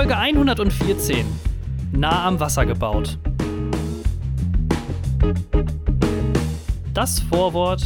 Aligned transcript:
Folge 0.00 0.16
114. 0.16 1.26
Nah 1.92 2.26
am 2.26 2.40
Wasser 2.40 2.64
gebaut. 2.64 3.18
Das 6.94 7.20
Vorwort. 7.20 7.82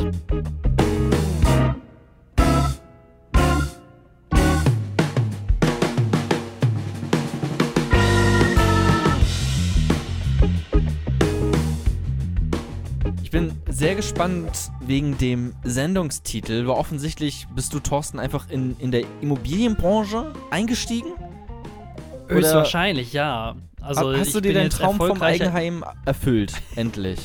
Ich 13.24 13.30
bin 13.32 13.50
sehr 13.68 13.96
gespannt 13.96 14.70
wegen 14.86 15.18
dem 15.18 15.52
Sendungstitel, 15.64 16.68
weil 16.68 16.76
offensichtlich 16.76 17.48
bist 17.56 17.74
du, 17.74 17.80
Thorsten, 17.80 18.20
einfach 18.20 18.48
in, 18.50 18.76
in 18.78 18.92
der 18.92 19.02
Immobilienbranche 19.20 20.32
eingestiegen? 20.52 21.10
Höchstwahrscheinlich, 22.28 23.12
ja. 23.12 23.56
Also, 23.80 24.16
hast 24.16 24.34
du 24.34 24.40
dir 24.40 24.54
deinen 24.54 24.70
Traum 24.70 24.96
vom 24.96 25.20
Eigenheim 25.22 25.84
erfüllt? 26.04 26.52
Endlich. 26.76 27.20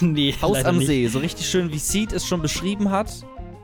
nee, 0.00 0.34
Haus 0.42 0.64
am 0.64 0.78
nicht. 0.78 0.86
See, 0.88 1.06
so 1.08 1.20
richtig 1.20 1.46
schön, 1.48 1.72
wie 1.72 1.78
Seed 1.78 2.12
es 2.12 2.26
schon 2.26 2.42
beschrieben 2.42 2.90
hat. 2.90 3.10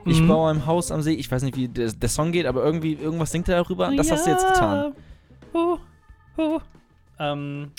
Ich 0.04 0.20
Mhm. 0.20 0.28
baue 0.28 0.50
ein 0.50 0.64
Haus 0.66 0.90
am 0.92 1.02
See. 1.02 1.14
Ich 1.14 1.30
weiß 1.30 1.42
nicht, 1.42 1.56
wie 1.56 1.68
der, 1.68 1.92
der 1.92 2.08
Song 2.08 2.32
geht, 2.32 2.46
aber 2.46 2.62
irgendwie 2.64 2.94
irgendwas 2.94 3.30
singt 3.32 3.48
er 3.48 3.62
darüber. 3.62 3.92
Das 3.94 4.10
hast 4.10 4.26
du 4.26 4.30
jetzt 4.30 4.46
getan. 4.46 4.92
Oh, 5.52 5.76
oh. 6.36 6.60
Ähm, 7.18 7.72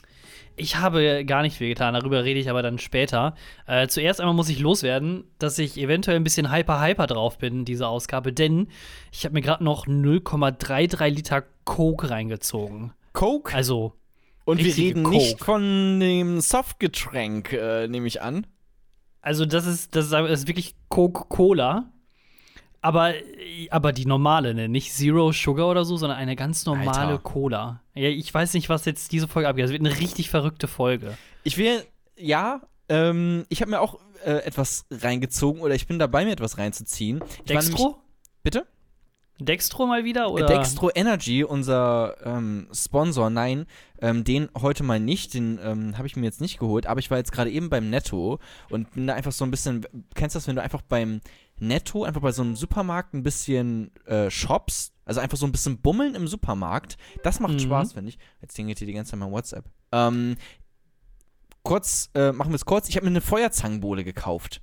ich 0.60 0.76
habe 0.78 1.26
gar 1.26 1.42
nicht 1.42 1.58
viel 1.58 1.70
getan, 1.70 1.94
darüber 1.94 2.24
rede 2.24 2.40
ich 2.40 2.50
aber 2.50 2.62
dann 2.62 2.78
später. 2.78 3.36
Äh, 3.66 3.88
zuerst 3.88 4.20
einmal 4.20 4.36
muss 4.36 4.50
ich 4.50 4.60
loswerden, 4.60 5.24
dass 5.40 5.58
ich 5.60 5.78
eventuell 5.78 6.18
ein 6.18 6.24
bisschen 6.24 6.52
hyper 6.54 6.82
hyper 6.86 7.08
drauf 7.08 7.38
bin, 7.38 7.66
diese 7.66 7.88
Ausgabe, 7.88 8.34
denn 8.34 8.68
ich 9.12 9.26
habe 9.26 9.34
mir 9.34 9.42
gerade 9.42 9.64
noch 9.64 9.88
0,33 9.88 11.08
Liter 11.10 11.44
Coke 11.66 12.10
reingezogen. 12.10 12.94
Coke? 13.14 13.54
Also, 13.56 13.94
Und 14.46 14.64
wir 14.64 14.76
reden 14.76 15.04
Coke. 15.04 15.16
nicht 15.16 15.40
von 15.40 16.00
dem 16.00 16.42
Softgetränk, 16.42 17.54
äh, 17.54 17.88
nehme 17.88 18.08
ich 18.08 18.22
an. 18.22 18.46
also 19.22 19.46
das 19.46 19.66
ist, 19.66 19.96
das 19.96 20.06
ist, 20.06 20.12
das 20.14 20.32
ist 20.42 20.48
wirklich 20.48 20.76
Coca-Cola. 20.90 21.92
Aber, 22.82 23.14
aber 23.72 23.92
die 23.92 24.06
normale, 24.06 24.54
ne? 24.54 24.70
Nicht 24.70 24.94
Zero 24.94 25.32
Sugar 25.32 25.68
oder 25.68 25.84
so, 25.84 25.98
sondern 25.98 26.18
eine 26.18 26.36
ganz 26.36 26.66
normale 26.66 26.98
Alter. 26.98 27.18
Cola. 27.20 27.82
Ja, 27.94 28.08
ich 28.08 28.34
weiß 28.34 28.54
nicht, 28.54 28.70
was 28.70 28.86
jetzt 28.86 29.12
diese 29.12 29.28
Folge 29.28 29.50
abgeht. 29.50 29.66
Es 29.66 29.72
wird 29.72 29.86
eine 29.86 29.98
richtig 30.00 30.30
verrückte 30.30 30.68
Folge. 30.68 31.18
Ich 31.44 31.58
will, 31.58 31.84
ja, 32.18 32.62
ähm, 32.88 33.46
ich 33.50 33.62
habe 33.62 33.72
mir 33.72 33.82
auch 33.82 34.00
äh, 34.26 34.32
etwas 34.46 34.86
reingezogen 34.92 35.62
oder 35.62 35.76
ich 35.76 35.88
bin 35.88 36.00
dabei, 36.00 36.24
mir 36.26 36.32
etwas 36.32 36.58
reinzuziehen. 36.58 37.18
Ich 37.18 37.54
war 37.54 37.62
nämlich- 37.62 37.70
Dextro? 37.70 38.02
Bitte? 38.44 38.66
Dextro 39.40 39.86
mal 39.88 40.04
wieder? 40.04 40.32
Oder? 40.32 40.46
Dextro 40.46 40.92
Energy, 40.94 41.44
unser 41.44 42.16
ähm, 42.26 42.68
Sponsor, 42.74 43.30
nein, 43.30 43.66
ähm, 44.02 44.24
den 44.24 44.50
heute 44.60 44.84
mal 44.84 45.00
nicht, 45.00 45.34
den 45.34 45.60
ähm, 45.64 45.98
habe 45.98 46.08
ich 46.08 46.16
mir 46.16 46.26
jetzt 46.26 46.42
nicht 46.42 46.60
geholt, 46.60 46.88
aber 46.88 47.00
ich 47.00 47.10
war 47.10 47.18
jetzt 47.18 47.32
gerade 47.32 47.50
eben 47.50 47.70
beim 47.70 47.90
Netto 47.90 48.40
und 48.70 48.92
bin 48.94 49.08
da 49.08 49.14
einfach 49.14 49.32
so 49.32 49.46
ein 49.46 49.52
bisschen, 49.52 49.86
kennst 50.14 50.36
du 50.36 50.40
das, 50.40 50.48
wenn 50.48 50.56
du 50.56 50.62
einfach 50.62 50.82
beim 50.82 51.22
Netto, 51.58 52.04
einfach 52.04 52.22
bei 52.22 52.32
so 52.32 52.42
einem 52.42 52.56
Supermarkt 52.56 53.14
ein 53.14 53.24
bisschen 53.24 53.92
äh, 54.06 54.30
shops, 54.30 54.94
also 55.06 55.20
einfach 55.22 55.38
so 55.38 55.46
ein 55.46 55.52
bisschen 55.52 55.80
bummeln 55.80 56.16
im 56.16 56.28
Supermarkt, 56.28 56.98
das 57.24 57.40
macht 57.40 57.54
Mhm. 57.54 57.60
Spaß, 57.60 57.94
finde 57.94 58.10
ich. 58.10 58.20
Jetzt 58.42 58.56
klingelt 58.56 58.78
hier 58.78 58.88
die 58.88 58.94
ganze 58.94 59.12
Zeit 59.12 59.20
mein 59.20 59.32
WhatsApp. 59.32 59.66
Ähm, 59.92 60.36
kurz, 61.64 62.10
äh, 62.14 62.32
machen 62.32 62.52
wir 62.52 62.56
es 62.56 62.66
kurz, 62.66 62.90
ich 62.90 62.96
habe 62.96 63.06
mir 63.06 63.12
eine 63.12 63.22
Feuerzangenbowle 63.22 64.04
gekauft. 64.04 64.62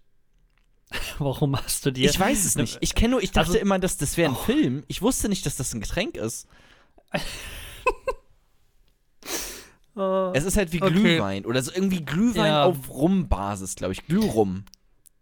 Warum 1.18 1.56
hast 1.56 1.84
du 1.86 1.90
dir. 1.90 2.08
Ich 2.08 2.18
weiß 2.18 2.44
es 2.44 2.54
nicht. 2.56 2.78
Ich 2.80 2.94
kenne 2.94 3.12
nur, 3.12 3.22
ich 3.22 3.32
dachte 3.32 3.48
Also- 3.48 3.58
immer, 3.58 3.78
dass 3.78 3.96
das 3.96 4.16
wäre 4.16 4.30
ein 4.30 4.36
Oh. 4.36 4.44
Film. 4.44 4.84
Ich 4.88 5.02
wusste 5.02 5.28
nicht, 5.28 5.44
dass 5.46 5.56
das 5.56 5.72
ein 5.74 5.80
Getränk 5.80 6.16
ist. 6.16 6.46
Oh. 9.98 10.30
Es 10.34 10.44
ist 10.44 10.58
halt 10.58 10.72
wie 10.74 10.82
Okay. 10.82 10.92
Glühwein 10.92 11.46
oder 11.46 11.62
so 11.62 11.72
irgendwie 11.74 12.04
Glühwein 12.04 12.46
Ja. 12.52 12.64
auf 12.64 12.90
Rum-Basis, 12.90 13.76
glaube 13.76 13.92
ich. 13.94 14.06
Glührum. 14.06 14.64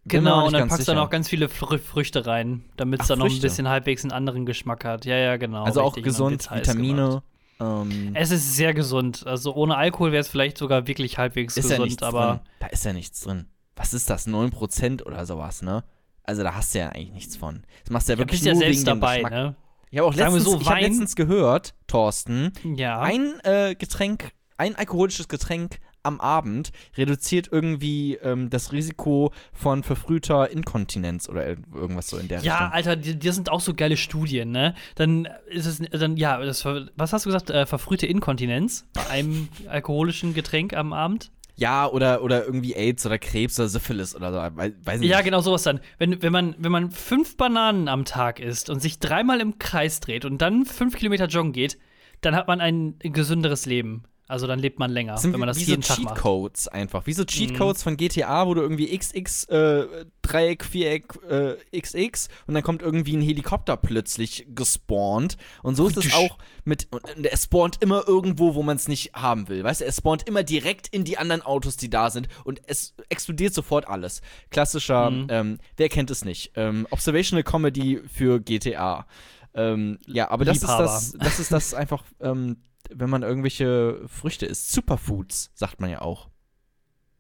Genau, 0.05 0.47
und 0.47 0.53
dann 0.53 0.69
packst 0.69 0.81
du 0.89 0.91
dann 0.91 0.97
sicher. 0.97 1.07
auch 1.07 1.11
ganz 1.11 1.29
viele 1.29 1.49
Frü 1.49 1.79
Früchte 1.79 2.27
rein, 2.27 2.65
damit 2.77 3.01
es 3.01 3.07
dann 3.07 3.21
noch 3.21 3.31
ein 3.31 3.41
bisschen 3.41 3.69
halbwegs 3.69 4.03
einen 4.03 4.11
anderen 4.11 4.45
Geschmack 4.47 4.85
hat. 4.85 5.05
Ja, 5.05 5.17
ja, 5.17 5.37
genau. 5.37 5.63
Also 5.63 5.81
auch 5.81 5.97
richtig, 5.97 6.17
dann 6.17 6.31
gesund. 6.37 6.51
Vitamine. 6.51 7.23
Ähm, 7.61 8.11
Es 8.15 8.33
ist 8.33 8.57
sehr 8.57 8.75
gesund. 8.75 9.25
Also 9.27 9.55
ohne 9.55 9.77
Alkohol 9.77 10.11
wäre 10.11 10.21
es 10.23 10.29
vielleicht 10.29 10.59
sogar 10.59 10.89
wirklich 10.89 11.19
halbwegs 11.19 11.55
ja 11.55 11.63
gesund, 11.63 11.85
nichts 11.85 12.03
aber 12.03 12.27
drin. 12.27 12.41
Da 12.59 12.67
ist 12.67 12.85
ja 12.85 12.93
nichts 12.93 13.21
drin. 13.21 13.47
Was 13.77 13.95
ist 13.95 14.09
das? 14.11 14.27
9% 14.29 15.03
oder 15.05 15.27
sowas, 15.27 15.63
ne? 15.63 15.85
Also 16.23 16.43
da 16.43 16.55
hast 16.55 16.75
du 16.75 16.79
ja 16.79 16.89
eigentlich 16.91 17.13
nichts 17.13 17.37
von. 17.37 17.63
Das 17.83 17.91
machst 17.91 18.09
du 18.09 18.13
ja 18.13 18.17
du 18.17 18.21
wirklich 18.23 18.41
bist 18.41 18.47
ja 18.47 18.53
nur 18.53 18.61
selbst 18.63 18.79
wegen 18.79 18.87
dabei, 19.01 19.17
Geschmack. 19.17 19.33
ne? 19.33 19.57
Ich 19.91 19.99
habe 19.99 20.09
auch 20.09 20.15
letztens, 20.15 20.45
so, 20.45 20.61
ich 20.61 20.69
hab 20.69 20.81
letztens 20.81 21.17
gehört, 21.17 21.75
Thorsten, 21.87 22.53
Ja. 22.77 23.01
ein 23.01 23.35
äh, 23.45 23.75
Getränk, 23.77 24.31
ein 24.57 24.75
alkoholisches 24.75 25.29
Getränk 25.29 25.79
am 26.03 26.21
Abend 26.21 26.71
reduziert 26.99 27.49
irgendwie 27.51 28.17
ähm, 28.17 28.51
das 28.51 28.73
Risiko 28.73 29.33
von 29.55 29.83
verfrühter 29.83 30.51
Inkontinenz 30.51 31.29
oder 31.31 31.47
ir- 31.49 31.57
irgendwas 31.75 32.09
so 32.09 32.19
in 32.19 32.29
der 32.29 32.41
Ja, 32.43 32.55
Richtung. 32.59 32.73
Alter, 32.73 32.97
die, 32.97 33.19
die 33.19 33.31
sind 33.31 33.51
auch 33.51 33.61
so 33.61 33.73
geile 33.73 33.97
Studien, 33.97 34.51
ne? 34.51 34.75
Dann 34.97 35.29
ist 35.49 35.65
es, 35.67 35.79
dann, 35.79 36.17
ja, 36.19 36.39
das, 36.45 36.65
was 36.65 37.13
hast 37.13 37.25
du 37.25 37.29
gesagt? 37.31 37.51
Äh, 37.51 37.65
verfrühte 37.65 38.07
Inkontinenz 38.07 38.87
bei 38.95 39.09
einem 39.09 39.49
alkoholischen 39.69 40.35
Getränk 40.35 40.75
am 40.75 40.93
Abend? 40.93 41.31
Ja, 41.57 41.87
oder, 41.87 42.23
oder 42.23 42.45
irgendwie 42.45 42.75
AIDS 42.75 43.07
oder 43.07 43.19
Krebs 43.19 43.59
oder 43.61 43.69
Syphilis 43.69 44.17
oder 44.17 44.33
so. 44.33 44.57
Weiß, 44.57 45.01
nicht. 45.01 45.09
Ja, 45.09 45.21
genau 45.21 45.41
sowas 45.41 45.63
dann. 45.63 45.81
Wenn, 45.99 46.21
wenn, 46.21 46.33
man, 46.33 46.57
wenn 46.59 46.73
man 46.73 46.91
fünf 46.91 47.37
Bananen 47.37 47.89
am 47.89 48.05
Tag 48.05 48.41
isst 48.41 48.71
und 48.71 48.81
sich 48.81 48.99
dreimal 48.99 49.41
im 49.41 49.59
Kreis 49.59 50.01
dreht 50.01 50.25
und 50.25 50.39
dann 50.43 50.67
fünf 50.67 50.97
Kilometer 50.97 51.27
joggen 51.27 51.53
geht, 51.53 51.79
dann 52.23 52.35
hat 52.35 52.49
man 52.49 52.61
ein 52.61 52.99
gesünderes 52.99 53.67
Leben. 53.67 54.05
Also 54.27 54.47
dann 54.47 54.59
lebt 54.59 54.79
man 54.79 54.91
länger, 54.91 55.19
sind 55.19 55.35
wenn 55.35 55.41
man 55.41 55.49
das 55.49 55.59
wie 55.59 55.65
jeden 55.65 55.83
so 55.83 55.89
Tag 55.95 55.99
macht. 56.03 56.15
Mhm. 56.15 56.17
Cheatcodes 56.17 56.69
einfach. 56.69 57.07
Wie 57.07 57.13
so 57.13 57.25
Cheatcodes 57.27 57.83
von 57.83 57.99
GTA, 57.99 58.47
wo 58.47 58.55
du 58.55 58.63
irgendwie 58.63 58.97
XX, 58.97 59.45
äh, 59.45 59.87
Dreieck, 60.23 60.65
Viereck, 60.65 61.13
äh, 61.29 61.57
XX 61.79 62.29
und 62.47 62.55
dann 62.55 62.63
kommt 62.63 62.81
irgendwie 62.81 63.17
ein 63.17 63.21
Helikopter 63.21 63.77
plötzlich 63.77 64.47
gespawnt. 64.55 65.37
Und 65.63 65.75
so 65.77 65.87
ist 65.89 65.99
es 65.99 66.15
auch 66.15 66.39
mit. 66.65 66.89
Und 66.91 67.27
er 67.27 67.37
spawnt 67.37 67.77
immer 67.83 68.09
irgendwo, 68.09 68.55
wo 68.55 68.63
man 68.63 68.77
es 68.77 68.89
nicht 68.89 69.13
haben 69.15 69.49
will. 69.49 69.63
Weißt 69.63 69.83
du, 69.83 69.85
er 69.85 69.93
spawnt 69.93 70.27
immer 70.27 70.43
direkt 70.43 70.89
in 70.89 71.05
die 71.05 71.19
anderen 71.19 71.43
Autos, 71.43 71.77
die 71.77 71.91
da 71.91 72.09
sind. 72.09 72.29
Und 72.45 72.63
es 72.67 72.95
explodiert 73.11 73.53
sofort 73.53 73.87
alles. 73.89 74.23
Klassischer, 74.51 75.11
Mhm. 75.11 75.27
ähm, 75.29 75.59
wer 75.77 75.91
kennt 75.91 76.11
es 76.11 76.25
nicht? 76.25 76.53
Ähm, 76.57 76.87
Observational 76.91 77.43
Comedy 77.43 78.01
für 78.11 78.41
GTA. 78.41 79.07
Ähm, 79.55 79.99
ja, 80.07 80.31
aber 80.31 80.45
das 80.47 80.57
ist 80.57 80.67
das, 80.67 81.13
das 81.19 81.39
ist 81.41 81.53
das 81.53 81.75
einfach, 81.75 82.03
ähm, 82.21 82.57
wenn 82.93 83.11
man 83.11 83.23
irgendwelche 83.23 84.03
Früchte 84.07 84.47
isst. 84.47 84.73
Superfoods, 84.73 85.51
sagt 85.55 85.81
man 85.81 85.91
ja 85.91 86.01
auch. 86.03 86.29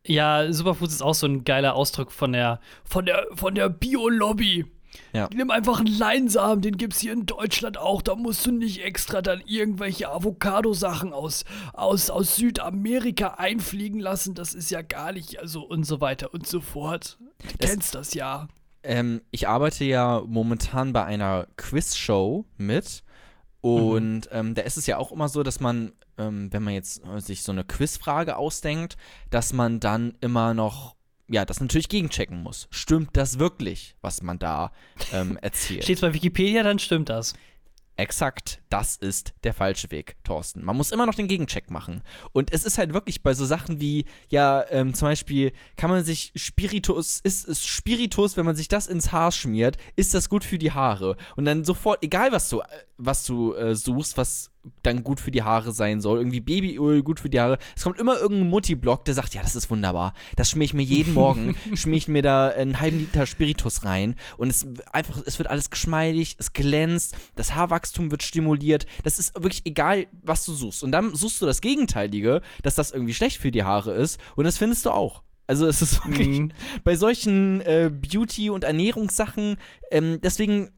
Ja, 0.06 0.52
Superfoods 0.52 0.92
ist 0.94 1.02
auch 1.02 1.14
so 1.14 1.26
ein 1.26 1.44
geiler 1.44 1.74
Ausdruck 1.74 2.12
von 2.12 2.32
der, 2.32 2.60
von 2.84 3.06
der, 3.06 3.26
von 3.34 3.54
der 3.54 3.70
Bio-Lobby. 3.70 4.66
Ja. 5.12 5.28
Nimm 5.34 5.50
einfach 5.50 5.78
einen 5.80 5.98
Leinsamen, 5.98 6.60
den 6.62 6.76
gibt's 6.76 7.00
hier 7.00 7.12
in 7.14 7.26
Deutschland 7.26 7.78
auch. 7.78 8.00
Da 8.02 8.14
musst 8.14 8.46
du 8.46 8.52
nicht 8.52 8.84
extra 8.84 9.22
dann 9.22 9.42
irgendwelche 9.44 10.08
Avocado-Sachen 10.10 11.12
aus, 11.12 11.44
aus, 11.72 12.10
aus 12.10 12.36
Südamerika 12.36 13.28
einfliegen 13.38 13.98
lassen. 13.98 14.34
Das 14.34 14.54
ist 14.54 14.70
ja 14.70 14.82
gar 14.82 15.12
nicht, 15.12 15.40
also 15.40 15.62
und 15.62 15.84
so 15.84 16.00
weiter 16.00 16.32
und 16.32 16.46
so 16.46 16.60
fort. 16.60 17.18
Du 17.20 17.56
Das- 17.58 17.70
kennst 17.70 17.94
das 17.94 18.14
ja. 18.14 18.46
Ähm, 18.86 19.22
ich 19.30 19.48
arbeite 19.48 19.84
ja 19.84 20.22
momentan 20.26 20.92
bei 20.92 21.04
einer 21.04 21.46
Quizshow 21.56 22.44
mit. 22.58 23.02
Und 23.64 24.28
ähm, 24.30 24.54
da 24.54 24.60
ist 24.60 24.76
es 24.76 24.86
ja 24.86 24.98
auch 24.98 25.10
immer 25.10 25.30
so, 25.30 25.42
dass 25.42 25.58
man, 25.58 25.92
ähm, 26.18 26.52
wenn 26.52 26.62
man 26.62 26.74
jetzt 26.74 27.02
äh, 27.06 27.18
sich 27.18 27.42
so 27.42 27.50
eine 27.50 27.64
Quizfrage 27.64 28.36
ausdenkt, 28.36 28.98
dass 29.30 29.54
man 29.54 29.80
dann 29.80 30.18
immer 30.20 30.52
noch, 30.52 30.96
ja, 31.28 31.46
das 31.46 31.60
natürlich 31.60 31.88
gegenchecken 31.88 32.42
muss. 32.42 32.68
Stimmt 32.70 33.16
das 33.16 33.38
wirklich, 33.38 33.96
was 34.02 34.20
man 34.20 34.38
da 34.38 34.70
ähm, 35.14 35.38
erzählt? 35.40 35.84
Steht's 35.84 36.02
bei 36.02 36.12
Wikipedia, 36.12 36.62
dann 36.62 36.78
stimmt 36.78 37.08
das. 37.08 37.32
Exakt, 37.96 38.60
das 38.70 38.96
ist 38.96 39.34
der 39.44 39.54
falsche 39.54 39.90
Weg, 39.92 40.16
Thorsten. 40.24 40.64
Man 40.64 40.76
muss 40.76 40.90
immer 40.90 41.06
noch 41.06 41.14
den 41.14 41.28
Gegencheck 41.28 41.70
machen. 41.70 42.02
Und 42.32 42.52
es 42.52 42.64
ist 42.64 42.76
halt 42.76 42.92
wirklich 42.92 43.22
bei 43.22 43.34
so 43.34 43.44
Sachen 43.44 43.80
wie, 43.80 44.04
ja, 44.28 44.64
ähm, 44.70 44.94
zum 44.94 45.06
Beispiel, 45.06 45.52
kann 45.76 45.90
man 45.90 46.02
sich 46.02 46.32
Spiritus, 46.34 47.20
ist, 47.20 47.46
ist 47.46 47.64
Spiritus, 47.66 48.36
wenn 48.36 48.46
man 48.46 48.56
sich 48.56 48.66
das 48.66 48.88
ins 48.88 49.12
Haar 49.12 49.30
schmiert, 49.30 49.76
ist 49.94 50.12
das 50.12 50.28
gut 50.28 50.42
für 50.42 50.58
die 50.58 50.72
Haare? 50.72 51.16
Und 51.36 51.44
dann 51.44 51.64
sofort, 51.64 52.02
egal 52.02 52.32
was 52.32 52.48
du, 52.48 52.60
äh, 52.60 52.66
was 52.96 53.24
du 53.26 53.54
äh, 53.54 53.76
suchst, 53.76 54.16
was 54.16 54.50
dann 54.82 55.04
gut 55.04 55.20
für 55.20 55.30
die 55.30 55.42
Haare 55.42 55.72
sein 55.72 56.00
soll, 56.00 56.18
irgendwie 56.18 56.40
Babyöl 56.40 57.02
gut 57.02 57.20
für 57.20 57.28
die 57.30 57.40
Haare, 57.40 57.58
es 57.76 57.82
kommt 57.82 57.98
immer 57.98 58.18
irgendein 58.18 58.48
Mutti-Blog, 58.50 59.04
der 59.04 59.14
sagt, 59.14 59.34
ja, 59.34 59.42
das 59.42 59.54
ist 59.56 59.70
wunderbar. 59.70 60.14
Das 60.36 60.50
schmier 60.50 60.64
ich 60.64 60.74
mir 60.74 60.82
jeden 60.82 61.14
Morgen, 61.14 61.56
schmier 61.74 61.96
ich 61.96 62.08
mir 62.08 62.22
da 62.22 62.48
einen 62.48 62.80
halben 62.80 62.98
Liter 62.98 63.26
Spiritus 63.26 63.84
rein 63.84 64.14
und 64.36 64.48
es 64.48 64.66
einfach, 64.92 65.22
es 65.26 65.38
wird 65.38 65.48
alles 65.50 65.70
geschmeidig, 65.70 66.36
es 66.38 66.52
glänzt, 66.52 67.16
das 67.36 67.54
Haarwachstum 67.54 68.10
wird 68.10 68.22
stimuliert. 68.22 68.86
Das 69.02 69.18
ist 69.18 69.34
wirklich 69.34 69.66
egal, 69.66 70.06
was 70.22 70.44
du 70.44 70.52
suchst. 70.54 70.82
Und 70.82 70.92
dann 70.92 71.14
suchst 71.14 71.40
du 71.42 71.46
das 71.46 71.60
Gegenteilige, 71.60 72.40
dass 72.62 72.74
das 72.74 72.90
irgendwie 72.90 73.14
schlecht 73.14 73.38
für 73.40 73.50
die 73.50 73.64
Haare 73.64 73.92
ist 73.92 74.18
und 74.36 74.44
das 74.44 74.58
findest 74.58 74.86
du 74.86 74.90
auch. 74.90 75.22
Also 75.46 75.66
es 75.66 75.82
ist 75.82 76.04
wirklich 76.06 76.40
Mhm. 76.40 76.52
bei 76.84 76.96
solchen 76.96 77.60
äh, 77.60 77.90
Beauty- 77.92 78.48
und 78.50 78.64
Ernährungssachen, 78.64 79.56
ähm, 79.90 80.18
deswegen 80.22 80.70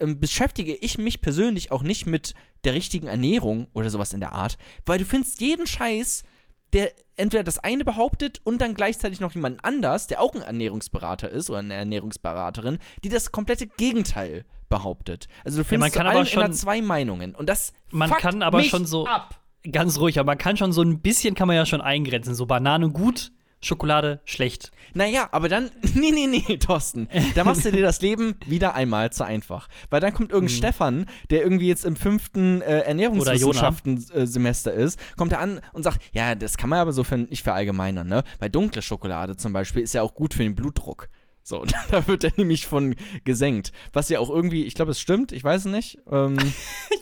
ähm, 0.00 0.18
beschäftige 0.20 0.74
ich 0.74 0.98
mich 0.98 1.20
persönlich 1.20 1.70
auch 1.72 1.82
nicht 1.82 2.06
mit 2.06 2.34
der 2.64 2.74
richtigen 2.74 3.06
Ernährung 3.06 3.68
oder 3.72 3.90
sowas 3.90 4.12
in 4.12 4.20
der 4.20 4.32
Art, 4.32 4.58
weil 4.86 4.98
du 4.98 5.04
findest 5.04 5.40
jeden 5.40 5.66
Scheiß, 5.66 6.24
der 6.72 6.92
entweder 7.16 7.42
das 7.42 7.58
eine 7.58 7.84
behauptet 7.84 8.40
und 8.44 8.60
dann 8.60 8.74
gleichzeitig 8.74 9.20
noch 9.20 9.34
jemand 9.34 9.64
anders, 9.64 10.06
der 10.06 10.20
auch 10.20 10.34
ein 10.34 10.42
Ernährungsberater 10.42 11.28
ist 11.28 11.50
oder 11.50 11.58
eine 11.60 11.74
Ernährungsberaterin, 11.74 12.78
die 13.04 13.08
das 13.08 13.32
komplette 13.32 13.66
Gegenteil 13.66 14.44
behauptet. 14.68 15.26
Also 15.44 15.58
du 15.58 15.64
findest 15.64 15.96
man 15.96 16.06
kann 16.06 16.26
schon- 16.26 16.52
zwei 16.52 16.80
Meinungen 16.80 17.34
und 17.34 17.48
das 17.48 17.72
Man 17.90 18.10
kann 18.10 18.42
aber 18.42 18.62
schon 18.62 18.86
so- 18.86 19.06
ab. 19.06 19.36
Ganz 19.70 19.98
ruhig, 19.98 20.18
aber 20.18 20.28
man 20.28 20.38
kann 20.38 20.56
schon 20.56 20.72
so 20.72 20.80
ein 20.80 21.00
bisschen, 21.00 21.34
kann 21.34 21.46
man 21.46 21.56
ja 21.56 21.66
schon 21.66 21.82
eingrenzen. 21.82 22.34
So 22.34 22.46
Banane 22.46 22.88
gut, 22.90 23.30
Schokolade 23.62 24.20
schlecht. 24.24 24.72
Naja, 24.94 25.28
aber 25.32 25.48
dann, 25.48 25.70
nee, 25.94 26.10
nee, 26.10 26.26
nee, 26.26 26.56
Thorsten, 26.56 27.08
da 27.34 27.44
machst 27.44 27.64
du 27.64 27.70
dir 27.72 27.82
das 27.82 28.00
Leben 28.00 28.34
wieder 28.46 28.74
einmal 28.74 29.12
zu 29.12 29.24
einfach. 29.24 29.68
Weil 29.90 30.00
dann 30.00 30.12
kommt 30.14 30.30
Hm. 30.30 30.34
irgendein 30.36 30.56
Stefan, 30.56 31.06
der 31.30 31.42
irgendwie 31.42 31.68
jetzt 31.68 31.84
im 31.84 31.96
fünften 31.96 32.62
äh, 32.62 32.80
Ernährungswissenschaften-Semester 32.80 34.72
ist, 34.72 34.98
kommt 35.16 35.32
er 35.32 35.40
an 35.40 35.60
und 35.72 35.82
sagt, 35.82 36.00
ja, 36.12 36.34
das 36.34 36.56
kann 36.56 36.70
man 36.70 36.78
aber 36.78 36.92
so 36.92 37.04
für, 37.04 37.18
nicht 37.18 37.42
verallgemeinern, 37.42 38.08
ne? 38.08 38.24
Weil 38.38 38.50
dunkle 38.50 38.82
Schokolade 38.82 39.36
zum 39.36 39.52
Beispiel 39.52 39.82
ist 39.82 39.92
ja 39.94 40.02
auch 40.02 40.14
gut 40.14 40.34
für 40.34 40.42
den 40.42 40.54
Blutdruck. 40.54 41.08
So, 41.50 41.64
da 41.90 42.06
wird 42.06 42.22
er 42.24 42.32
nämlich 42.36 42.66
von 42.66 42.94
gesenkt. 43.24 43.72
Was 43.92 44.08
ja 44.08 44.20
auch 44.20 44.30
irgendwie, 44.30 44.64
ich 44.64 44.74
glaube, 44.74 44.92
es 44.92 45.00
stimmt, 45.00 45.32
ich 45.32 45.42
weiß 45.42 45.66
es 45.66 45.70
nicht. 45.70 45.98
Ähm, 46.10 46.38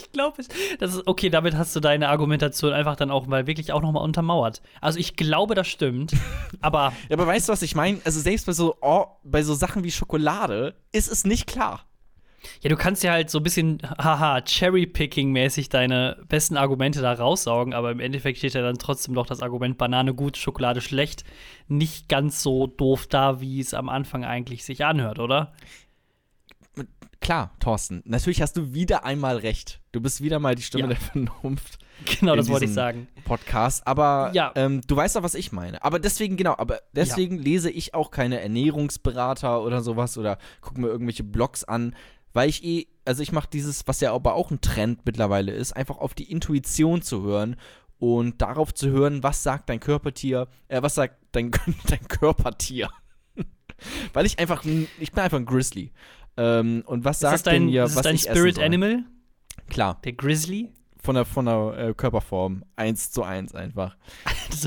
Ich 0.09 0.13
glaube, 0.13 0.43
das 0.79 0.95
ist 0.95 1.07
okay. 1.07 1.29
Damit 1.29 1.55
hast 1.55 1.77
du 1.77 1.81
deine 1.81 2.09
Argumentation 2.09 2.73
einfach 2.73 2.97
dann 2.97 3.11
auch 3.11 3.27
mal 3.27 3.47
wirklich 3.47 3.73
auch 3.73 3.83
noch 3.83 3.93
mal 3.93 4.01
untermauert. 4.01 4.63
Also 4.81 4.99
ich 4.99 5.17
glaube, 5.17 5.55
das 5.55 5.69
stimmt, 5.69 6.13
aber 6.63 6.95
ja, 7.11 7.17
aber 7.17 7.27
weißt 7.27 7.49
du, 7.49 7.53
was 7.53 7.61
ich 7.61 7.75
meine? 7.75 8.01
Also 8.05 8.19
selbst 8.19 8.47
bei 8.47 8.53
so, 8.53 8.77
oh, 8.81 9.05
bei 9.23 9.43
so 9.43 9.53
Sachen 9.55 9.85
wie 9.85 9.91
Schokolade 9.91 10.75
ist 10.93 11.13
es 11.13 11.25
nicht 11.25 11.47
klar. 11.47 11.85
Ja, 12.61 12.69
du 12.71 12.77
kannst 12.77 13.03
ja 13.03 13.13
halt 13.13 13.31
so 13.31 13.39
ein 13.39 13.43
bisschen, 13.43 13.79
haha, 13.99 14.41
Cherry-Picking-mäßig 14.43 15.69
deine 15.71 16.17
besten 16.29 16.57
Argumente 16.57 17.01
da 17.03 17.13
raussaugen, 17.13 17.75
aber 17.75 17.91
im 17.91 18.01
Endeffekt 18.01 18.39
steht 18.39 18.55
ja 18.55 18.63
dann 18.63 18.79
trotzdem 18.79 19.15
noch 19.15 19.27
das 19.27 19.43
Argument 19.43 19.77
Banane 19.79 20.15
gut, 20.15 20.37
Schokolade 20.37 20.81
schlecht, 20.81 21.25
nicht 21.67 22.09
ganz 22.09 22.43
so 22.43 22.67
doof 22.67 23.07
da, 23.07 23.41
wie 23.41 23.61
es 23.61 23.75
am 23.75 23.89
Anfang 23.89 24.25
eigentlich 24.25 24.65
sich 24.65 24.85
anhört, 24.85 25.19
oder? 25.19 25.53
Klar, 27.21 27.51
Thorsten, 27.59 28.03
natürlich 28.07 28.41
hast 28.41 28.57
du 28.57 28.73
wieder 28.73 29.05
einmal 29.05 29.39
recht. 29.39 29.81
Du 29.91 30.01
bist 30.01 30.23
wieder 30.23 30.39
mal 30.39 30.55
die 30.55 30.63
Stimme 30.63 30.85
Ja. 30.85 30.89
der 30.91 30.97
Vernunft 30.97 31.79
Genau, 32.21 32.35
In 32.35 32.39
das 32.39 32.49
wollte 32.49 32.67
ich 32.67 32.73
sagen. 32.73 33.09
Podcast, 33.25 33.85
aber 33.85 34.31
Ja. 34.33 34.53
ähm, 34.55 34.83
du 34.87 34.95
weißt 34.95 35.17
doch, 35.17 35.25
was 35.25 35.35
ich 35.35 35.51
meine. 35.51 35.83
Aber 35.83 35.99
deswegen, 35.99 36.37
genau, 36.37 36.55
aber 36.57 36.79
deswegen 36.93 37.39
lese 37.39 37.71
ich 37.73 37.93
auch 37.93 38.13
keine 38.13 38.41
Ernährungsberater 38.41 39.61
oder 39.63 39.81
sowas 39.81 40.17
oder 40.17 40.39
gucke 40.61 40.81
mir 40.81 40.87
irgendwelche 40.87 41.25
Blogs 41.25 41.65
an, 41.65 41.97
weil 42.33 42.49
ich 42.49 42.65
eh, 42.65 42.87
also 43.05 43.23
ich 43.23 43.33
mache 43.33 43.49
dieses, 43.53 43.87
was 43.87 44.01
ja 44.01 44.13
aber 44.13 44.35
auch 44.35 44.51
ein 44.51 44.61
Trend 44.61 45.07
mittlerweile 45.07 45.53
ist, 45.53 45.73
einfach 45.73 45.99
auf 45.99 46.15
die 46.15 46.31
Intuition 46.31 47.03
zu 47.03 47.23
hören 47.23 47.57
und 47.99 48.41
darauf 48.43 48.73
zu 48.75 48.91
hören, 48.91 49.23
was 49.23 49.43
sagt 49.43 49.69
dein 49.71 49.81
Körpertier, 49.81 50.47
äh, 50.69 50.83
was 50.83 50.95
sagt 50.95 51.17
dein, 51.33 51.51
dein 51.89 52.07
Körpertier. 52.09 52.91
weil 54.13 54.27
ich 54.27 54.39
einfach, 54.39 54.65
ein- 54.65 54.89
ich 55.01 55.13
bin 55.13 55.23
einfach 55.25 55.39
ein 55.39 55.47
Grizzly. 55.47 55.93
Ähm, 56.37 56.83
und 56.87 57.05
was 57.05 57.17
Ist 57.17 57.21
sagt 57.31 57.47
dein, 57.49 57.55
denn 57.63 57.67
mir, 57.67 57.85
ist 57.85 57.97
was 57.97 58.03
dein 58.03 58.15
ich 58.15 58.23
Spirit? 58.23 58.59
Animal? 58.59 59.05
Klar, 59.69 60.01
Der 60.05 60.13
Grizzly? 60.13 60.73
von 61.01 61.15
der, 61.15 61.25
von 61.25 61.47
der 61.47 61.79
äh, 61.79 61.95
Körperform. 61.95 62.65
Eins 62.77 63.11
zu 63.11 63.23
eins 63.23 63.55
einfach. 63.55 63.97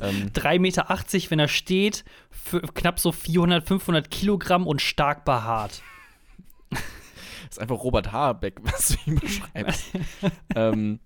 ähm, 0.02 0.30
3,80 0.34 0.60
Meter, 0.60 0.88
wenn 1.32 1.40
er 1.40 1.48
steht, 1.48 2.04
knapp 2.74 3.00
so 3.00 3.12
400, 3.12 3.66
500 3.68 4.10
Kilogramm 4.10 4.66
und 4.68 4.82
stark 4.82 5.24
behaart. 5.26 5.82
Ist 7.52 7.60
einfach 7.60 7.84
Robert 7.84 8.12
Habeck, 8.12 8.60
was 8.62 8.90
du 8.90 8.98
ihm 9.06 9.20
beschreibst. 9.20 9.86
ähm, 10.56 11.00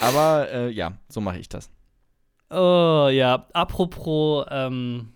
aber 0.00 0.50
äh, 0.50 0.70
ja, 0.70 0.98
so 1.08 1.20
mache 1.20 1.38
ich 1.38 1.48
das. 1.48 1.70
Oh 2.50 3.08
ja, 3.10 3.46
apropos, 3.52 4.46
ähm, 4.50 5.12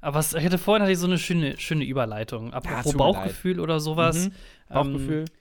aber 0.00 0.18
was, 0.18 0.34
ich 0.34 0.44
hatte 0.44 0.58
vorhin 0.58 0.82
hatte 0.82 0.92
ich 0.92 0.98
so 0.98 1.06
eine 1.06 1.18
schöne, 1.18 1.58
schöne 1.58 1.84
Überleitung. 1.84 2.52
Apropos 2.52 2.92
mir 2.92 2.98
Bauchgefühl 2.98 3.60
oder 3.60 3.80
sowas. 3.80 4.26
Mhm. 4.26 4.32
Bauchgefühl. 4.72 5.20
Ähm, 5.20 5.38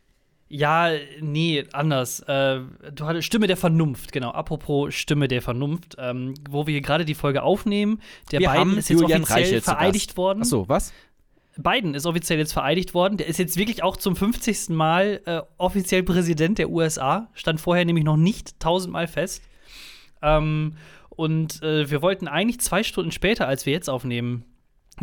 ja, 0.49 0.91
nee, 1.19 1.65
anders. 1.73 2.21
Äh, 2.21 2.61
du 2.93 3.05
hattest 3.05 3.27
Stimme 3.27 3.47
der 3.47 3.57
Vernunft, 3.57 4.13
genau. 4.13 4.31
Apropos 4.31 4.93
Stimme 4.93 5.27
der 5.27 5.41
Vernunft, 5.41 5.95
ähm, 5.99 6.35
wo 6.49 6.65
wir 6.67 6.71
hier 6.71 6.81
gerade 6.81 7.03
die 7.03 7.15
Folge 7.15 7.43
aufnehmen. 7.43 8.01
Der 8.31 8.39
Wir 8.39 8.53
haben 8.53 8.77
ist 8.77 8.89
jetzt 8.89 9.01
Julian 9.01 9.23
offiziell 9.23 9.43
Reichelt 9.43 9.65
zu 9.65 9.71
vereidigt 9.71 10.17
worden. 10.17 10.41
Achso, 10.41 10.67
was? 10.69 10.93
Biden 11.57 11.93
ist 11.93 12.05
offiziell 12.05 12.39
jetzt 12.39 12.53
vereidigt 12.53 12.93
worden. 12.93 13.17
Der 13.17 13.27
ist 13.27 13.39
jetzt 13.39 13.57
wirklich 13.57 13.83
auch 13.83 13.97
zum 13.97 14.15
50. 14.15 14.69
Mal 14.69 15.21
äh, 15.25 15.41
offiziell 15.57 16.03
Präsident 16.03 16.57
der 16.57 16.69
USA. 16.69 17.29
Stand 17.33 17.59
vorher 17.59 17.85
nämlich 17.85 18.05
noch 18.05 18.17
nicht 18.17 18.59
tausendmal 18.59 19.07
fest. 19.07 19.43
Ähm, 20.21 20.75
und 21.09 21.61
äh, 21.63 21.89
wir 21.89 22.01
wollten 22.01 22.27
eigentlich 22.27 22.59
zwei 22.59 22.83
Stunden 22.83 23.11
später, 23.11 23.47
als 23.47 23.65
wir 23.65 23.73
jetzt 23.73 23.89
aufnehmen, 23.89 24.45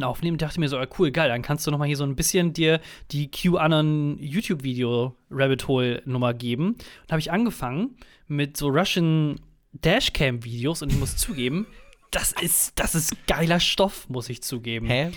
aufnehmen, 0.01 0.39
dachte 0.39 0.61
mir 0.61 0.69
so, 0.69 0.79
ah, 0.79 0.87
cool, 0.99 1.11
geil, 1.11 1.29
dann 1.29 1.43
kannst 1.43 1.67
du 1.67 1.71
noch 1.71 1.79
mal 1.79 1.87
hier 1.87 1.97
so 1.97 2.05
ein 2.05 2.17
bisschen 2.17 2.53
dir 2.53 2.81
die 3.11 3.31
QAnon 3.31 4.19
YouTube-Video 4.19 5.17
Rabbit 5.31 5.69
Hole 5.69 6.03
Nummer 6.05 6.35
geben. 6.35 6.69
Und 7.03 7.11
habe 7.11 7.21
ich 7.21 7.31
angefangen 7.31 7.97
mit 8.27 8.57
so 8.57 8.69
Russian 8.69 9.41
Dashcam-Videos 9.73 10.83
und 10.83 10.93
ich 10.93 10.99
muss 10.99 11.17
zugeben, 11.17 11.67
das 12.11 12.33
ist, 12.41 12.79
das 12.79 12.95
ist 12.95 13.27
geiler 13.27 13.61
Stoff, 13.61 14.09
muss 14.09 14.29
ich 14.29 14.43
zugeben. 14.43 14.87
Hä? 14.87 15.11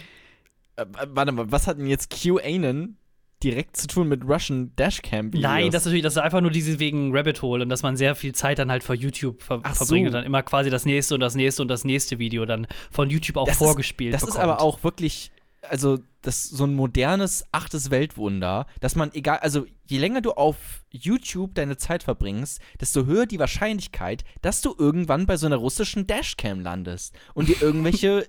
Äh, 0.77 0.85
warte 1.09 1.31
mal, 1.31 1.51
was 1.51 1.67
hat 1.67 1.77
denn 1.79 1.87
jetzt 1.87 2.09
QAnon 2.09 2.97
direkt 3.43 3.77
zu 3.77 3.87
tun 3.87 4.07
mit 4.07 4.23
Russian 4.27 4.71
Dashcam-Videos? 4.77 5.41
Nein, 5.43 5.71
das 5.71 5.81
ist 5.83 5.85
natürlich, 5.87 6.03
das 6.03 6.13
ist 6.13 6.21
einfach 6.21 6.41
nur 6.41 6.51
diese 6.51 6.79
wegen 6.79 7.15
Rabbit 7.15 7.41
Hole 7.41 7.63
und 7.63 7.69
dass 7.69 7.83
man 7.83 7.97
sehr 7.97 8.15
viel 8.15 8.33
Zeit 8.33 8.57
dann 8.59 8.71
halt 8.71 8.83
vor 8.83 8.95
YouTube 8.95 9.43
ver 9.43 9.59
Ach 9.63 9.75
so. 9.75 9.85
verbringt 9.85 10.07
und 10.07 10.13
dann 10.13 10.23
immer 10.23 10.41
quasi 10.43 10.69
das 10.69 10.85
nächste 10.85 11.13
und 11.15 11.19
das 11.19 11.35
nächste 11.35 11.61
und 11.61 11.67
das 11.67 11.83
nächste 11.83 12.17
Video 12.19 12.45
dann 12.45 12.67
von 12.91 13.09
YouTube 13.09 13.37
auch 13.37 13.45
Das 13.45 13.55
ist- 13.57 13.63
vorgespielt 13.63 14.13
Das 14.13 14.21
ist 14.23 14.29
bekommt. 14.29 14.43
aber 14.43 14.61
auch 14.61 14.83
wirklich, 14.83 15.31
also 15.61 15.99
das 16.23 16.45
ist 16.45 16.57
so 16.57 16.63
ein 16.65 16.73
modernes 16.73 17.45
achtes 17.51 17.89
Weltwunder, 17.91 18.65
dass 18.79 18.95
man 18.95 19.13
egal, 19.13 19.37
also 19.39 19.65
je 19.85 19.97
länger 19.99 20.21
du 20.21 20.31
auf 20.31 20.83
YouTube 20.91 21.53
deine 21.55 21.77
Zeit 21.77 22.03
verbringst, 22.03 22.59
desto 22.81 23.05
höher 23.05 23.25
die 23.27 23.39
Wahrscheinlichkeit, 23.39 24.23
dass 24.41 24.61
du 24.61 24.75
irgendwann 24.77 25.25
bei 25.27 25.37
so 25.37 25.45
einer 25.45 25.55
russischen 25.57 26.05
Dashcam 26.07 26.59
landest 26.59 27.13
und 27.33 27.49
dir 27.49 27.55
irgendwelche 27.61 28.27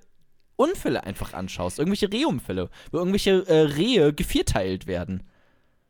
Unfälle 0.59 1.05
einfach 1.05 1.35
anschaust, 1.35 1.79
irgendwelche 1.79 2.13
Rehunfälle, 2.13 2.69
wo 2.91 2.99
irgendwelche 2.99 3.47
äh, 3.47 3.61
Rehe 3.61 4.13
gevierteilt 4.13 4.89
werden. 4.89 5.23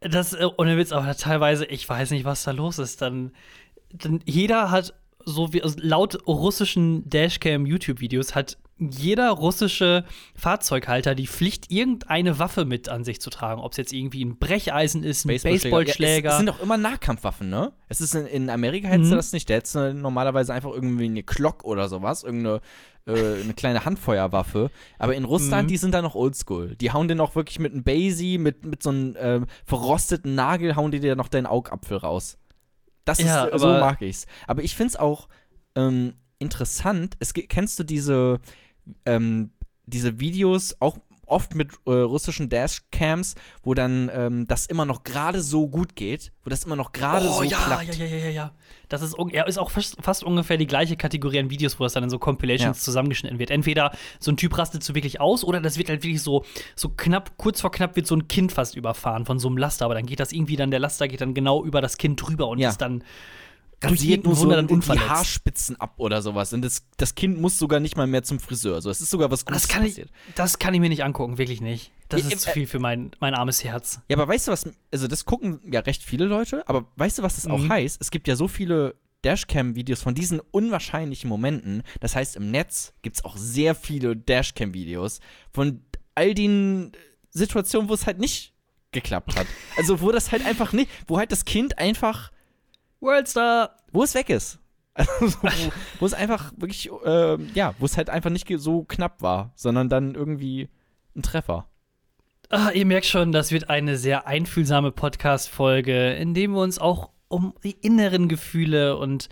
Das, 0.01 0.35
äh, 0.35 0.47
ohne 0.59 0.77
Witz, 0.77 0.93
aber 0.93 1.17
teilweise, 1.17 1.65
ich 1.65 1.89
weiß 1.89 2.11
nicht, 2.11 2.25
was 2.25 2.45
da 2.45 2.51
los 2.51 2.79
ist. 2.79 3.01
Dann, 3.01 3.33
dann 3.91 4.21
jeder 4.27 4.71
hat, 4.71 4.95
so 5.29 5.53
wie 5.53 5.63
also 5.63 5.77
laut 5.81 6.27
russischen 6.27 7.09
Dashcam-YouTube-Videos, 7.09 8.35
hat 8.35 8.59
jeder 8.79 9.31
russische 9.31 10.05
Fahrzeughalter 10.37 11.17
die 11.17 11.27
Pflicht, 11.27 11.71
irgendeine 11.71 12.39
Waffe 12.39 12.65
mit 12.65 12.89
an 12.89 13.03
sich 13.03 13.21
zu 13.21 13.29
tragen. 13.29 13.61
Ob 13.61 13.73
es 13.73 13.77
jetzt 13.79 13.93
irgendwie 13.93 14.25
ein 14.25 14.39
Brecheisen 14.39 15.03
ist, 15.03 15.25
ein 15.25 15.29
Baseballschläger. 15.43 16.29
Ja, 16.29 16.29
es, 16.29 16.33
es 16.35 16.37
sind 16.39 16.47
doch 16.49 16.63
immer 16.63 16.77
Nahkampfwaffen, 16.77 17.51
ne? 17.51 17.73
Es 17.89 18.01
ist 18.01 18.15
in, 18.15 18.27
in 18.27 18.51
Amerika 18.51 18.87
hättest 18.89 19.11
du 19.11 19.15
Mhm. 19.15 19.19
das 19.19 19.33
nicht. 19.33 19.51
Da 19.51 19.55
hättest 19.55 19.75
du 19.75 19.95
normalerweise 19.95 20.55
einfach 20.55 20.71
irgendwie 20.71 21.07
eine 21.07 21.25
Glock 21.25 21.65
oder 21.65 21.89
sowas, 21.89 22.23
irgendeine 22.23 22.61
äh, 23.09 23.41
eine 23.43 23.55
kleine 23.55 23.85
Handfeuerwaffe. 23.85 24.71
Aber 24.99 25.15
in 25.17 25.25
Russland, 25.25 25.65
Mhm. 25.65 25.69
die 25.69 25.77
sind 25.79 25.93
da 25.93 26.01
noch 26.03 26.15
oldschool. 26.15 26.77
Die 26.77 26.93
hauen 26.93 27.09
dir 27.09 27.15
noch 27.17 27.35
wirklich 27.35 27.59
mit 27.59 27.73
einem 27.73 27.83
Basie, 27.83 28.39
mit, 28.39 28.65
mit 28.65 28.83
so 28.83 28.91
einem 28.91 29.17
äh, 29.17 29.41
verrosteten 29.65 30.35
Nagel, 30.37 30.77
hauen 30.77 30.93
die 30.93 31.01
dir 31.01 31.17
noch 31.17 31.29
deinen 31.29 31.47
Augapfel 31.47 31.97
raus. 31.97 32.37
Das 33.09 33.19
Ja, 33.19 33.45
ist, 33.47 33.61
so 33.61 33.69
mag 33.69 34.03
ich's. 34.03 34.27
Aber 34.47 34.63
ich 34.63 34.77
find's 34.77 34.97
auch 34.97 35.29
ähm, 35.75 36.15
interessant. 36.39 37.17
Es, 37.21 37.33
kennst 37.33 37.79
du 37.79 37.85
diese, 37.85 38.41
ähm, 39.07 39.51
diese 39.87 40.21
Videos, 40.21 40.77
auch 40.81 40.99
oft 41.31 41.55
mit 41.55 41.73
äh, 41.87 41.91
russischen 41.91 42.49
Dashcams, 42.49 43.35
wo 43.63 43.75
dann 43.75 44.11
ähm, 44.13 44.47
das 44.47 44.67
immer 44.67 44.85
noch 44.85 45.05
gerade 45.05 45.41
so 45.43 45.69
gut 45.69 45.97
geht, 45.97 46.33
wo 46.45 46.51
das 46.51 46.65
immer 46.65 46.77
noch 46.77 46.93
gerade 46.93 47.29
oh 47.29 47.33
so 47.39 47.43
ja, 47.43 47.57
klappt. 47.59 47.95
ja, 47.97 48.05
ja, 48.05 48.17
ja, 48.17 48.25
ja, 48.25 48.31
ja. 48.31 48.53
Das 48.89 49.03
ist, 49.03 49.17
ja, 49.33 49.45
ist 49.45 49.59
auch 49.59 49.71
fast, 49.71 49.97
fast 50.03 50.25
ungefähr 50.25 50.57
die 50.57 50.67
gleiche 50.67 50.97
Kategorie 50.97 51.39
an 51.41 51.51
Videos, 51.51 51.79
wo 51.79 51.85
das 51.85 51.93
dann 51.93 52.05
in 52.05 52.11
so 52.11 52.19
Compilations 52.19 52.79
Ja. 52.79 52.83
zusammengeschnitten 52.83 53.39
wird. 53.39 53.51
Entweder 53.51 53.93
so 54.19 54.31
ein 54.33 54.37
Typ 54.39 54.57
rastet 54.57 54.83
so 54.83 54.95
wirklich 54.95 55.21
aus 55.21 55.45
oder 55.45 55.61
das 55.61 55.77
wird 55.77 55.89
halt 55.91 56.03
wirklich 56.03 56.23
so, 56.23 56.45
so 56.75 56.89
knapp, 56.89 57.37
kurz 57.37 57.61
vor 57.61 57.71
knapp 57.71 57.97
wird 57.97 58.07
so 58.07 58.17
ein 58.17 58.29
Kind 58.29 58.51
fast 58.53 58.77
überfahren 58.77 59.27
von 59.27 59.39
so 59.39 59.49
einem 59.49 59.59
Laster, 59.59 59.85
aber 59.85 59.95
dann 59.95 60.07
geht 60.07 60.21
das 60.21 60.33
irgendwie 60.33 60.57
dann, 60.57 60.71
der 60.71 60.81
Laster 60.81 61.07
geht 61.09 61.21
dann 61.21 61.35
genau 61.35 61.65
über 61.65 61.81
das 61.83 61.99
Kind 61.99 62.23
drüber 62.23 62.49
und 62.49 62.59
Ja. 62.59 62.71
ist 62.71 62.79
dann 62.79 63.05
durch 63.81 64.23
nur 64.25 64.35
so 64.35 64.51
dann 64.51 64.67
die 64.67 64.75
unverletzt. 64.75 65.09
Haarspitzen 65.09 65.81
ab 65.81 65.95
oder 65.99 66.21
sowas. 66.23 66.53
Und 66.53 66.63
das, 66.63 66.83
das 66.97 67.15
Kind 67.15 67.41
muss 67.41 67.59
sogar 67.59 67.79
nicht 67.81 67.97
mal 67.97 68.07
mehr 68.07 68.23
zum 68.25 68.41
Friseur. 68.41 68.83
So, 68.83 68.91
es 68.91 69.01
ist 69.01 69.11
sogar 69.11 69.31
was 69.31 69.45
Gutes 69.45 69.63
Das 69.63 69.69
kann, 69.69 69.85
ich, 69.85 69.93
passiert. 69.93 70.11
das 70.35 70.59
kann 70.59 70.75
ich 70.75 70.81
mir 70.81 70.89
nicht 70.89 71.05
angucken, 71.05 71.39
wirklich 71.39 71.61
nicht. 71.61 71.93
Das 72.09 72.23
Ja, 72.23 72.27
ist 72.29 72.33
äh, 72.35 72.37
zu 72.39 72.51
viel 72.51 72.67
für 72.67 72.79
mein, 72.81 73.13
mein 73.21 73.35
armes 73.35 73.63
Herz. 73.63 74.01
Ja, 74.09 74.17
aber 74.17 74.27
weißt 74.27 74.49
du 74.49 74.53
was, 74.53 74.69
also 74.93 75.07
das 75.07 75.25
gucken 75.25 75.61
ja 75.71 75.81
recht 75.81 76.03
viele 76.03 76.25
Leute, 76.25 76.67
aber 76.69 76.87
weißt 76.97 77.19
du, 77.19 77.23
was 77.23 77.37
das 77.37 77.47
auch 77.47 77.59
Mhm. 77.59 77.69
heißt? 77.69 78.01
Es 78.01 78.11
gibt 78.11 78.27
ja 78.29 78.35
so 78.37 78.49
viele 78.49 78.95
Dashcam-Videos 79.25 80.01
von 80.03 80.15
diesen 80.15 80.41
unwahrscheinlichen 80.51 81.29
Momenten. 81.29 81.83
Das 82.01 82.15
heißt, 82.17 82.37
im 82.37 82.51
Netz 82.51 82.95
gibt 83.03 83.17
es 83.17 83.25
auch 83.25 83.37
sehr 83.37 83.75
viele 83.75 84.17
Dashcam-Videos 84.17 85.21
von 85.53 85.83
all 86.15 86.35
den 86.35 86.93
Situationen, 87.31 87.89
wo 87.89 87.95
es 87.95 88.07
halt 88.07 88.19
nicht 88.19 88.55
geklappt 88.93 89.37
hat. 89.37 89.47
Also, 89.77 90.01
wo 90.01 90.11
das 90.13 90.33
halt 90.33 90.45
einfach 90.47 90.73
nicht, 90.73 90.91
wo 91.07 91.19
halt 91.19 91.31
das 91.31 91.45
Kind 91.45 91.79
einfach, 91.79 92.31
Worldstar! 93.01 93.77
wo 93.93 94.03
es 94.03 94.15
weg 94.15 94.31
ist. 94.31 94.59
Also, 94.99 95.39
wo, 95.43 95.49
wo 96.01 96.07
es 96.07 96.15
einfach 96.15 96.53
wirklich, 96.57 96.91
äh, 97.05 97.41
ja, 97.55 97.75
wo 97.79 97.87
es 97.87 97.97
halt 97.97 98.11
einfach 98.11 98.31
nicht 98.31 98.53
so 98.57 98.83
knapp 98.83 99.23
war, 99.23 99.53
sondern 99.55 99.89
dann 99.89 100.17
irgendwie 100.17 100.69
ein 101.15 101.23
Treffer. 101.23 101.69
Ah, 102.51 102.71
ihr 102.73 102.85
merkt 102.85 103.07
schon, 103.07 103.31
das 103.31 103.53
wird 103.53 103.71
eine 103.71 103.97
sehr 103.97 104.27
einfühlsame 104.27 104.91
Podcast-Folge, 104.91 106.15
in 106.15 106.35
dem 106.35 106.53
wir 106.53 106.63
uns 106.63 106.81
auch 106.81 107.11
um 107.29 107.55
die 107.63 107.73
inneren 107.73 108.29
Gefühle 108.29 108.97
und 108.97 109.29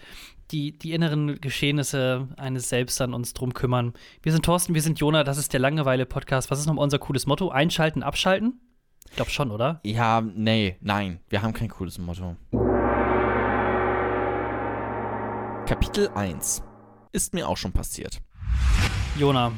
die, 0.52 0.78
die 0.78 0.92
inneren 0.92 1.40
Geschehnisse 1.40 2.28
eines 2.36 2.68
Selbst 2.68 3.00
an 3.00 3.14
uns 3.14 3.32
drum 3.32 3.52
kümmern. 3.54 3.94
Wir 4.22 4.32
sind 4.32 4.44
Thorsten, 4.44 4.74
wir 4.74 4.82
sind 4.82 5.00
Jona, 5.00 5.24
das 5.24 5.38
ist 5.38 5.52
der 5.52 5.60
Langeweile-Podcast. 5.60 6.50
Was 6.50 6.60
ist 6.60 6.66
nochmal 6.66 6.84
unser 6.84 6.98
cooles 6.98 7.26
Motto? 7.26 7.48
Einschalten, 7.48 8.02
abschalten? 8.02 8.60
Ich 9.08 9.16
glaube 9.16 9.30
schon, 9.30 9.50
oder? 9.50 9.80
Ja, 9.84 10.20
nee, 10.20 10.76
nein, 10.80 11.20
wir 11.28 11.42
haben 11.42 11.54
kein 11.54 11.68
cooles 11.68 11.98
Motto. 11.98 12.36
Kapitel 15.66 16.08
1. 16.14 16.62
Ist 17.12 17.34
mir 17.34 17.48
auch 17.48 17.56
schon 17.56 17.72
passiert. 17.72 18.20
Jona, 19.18 19.52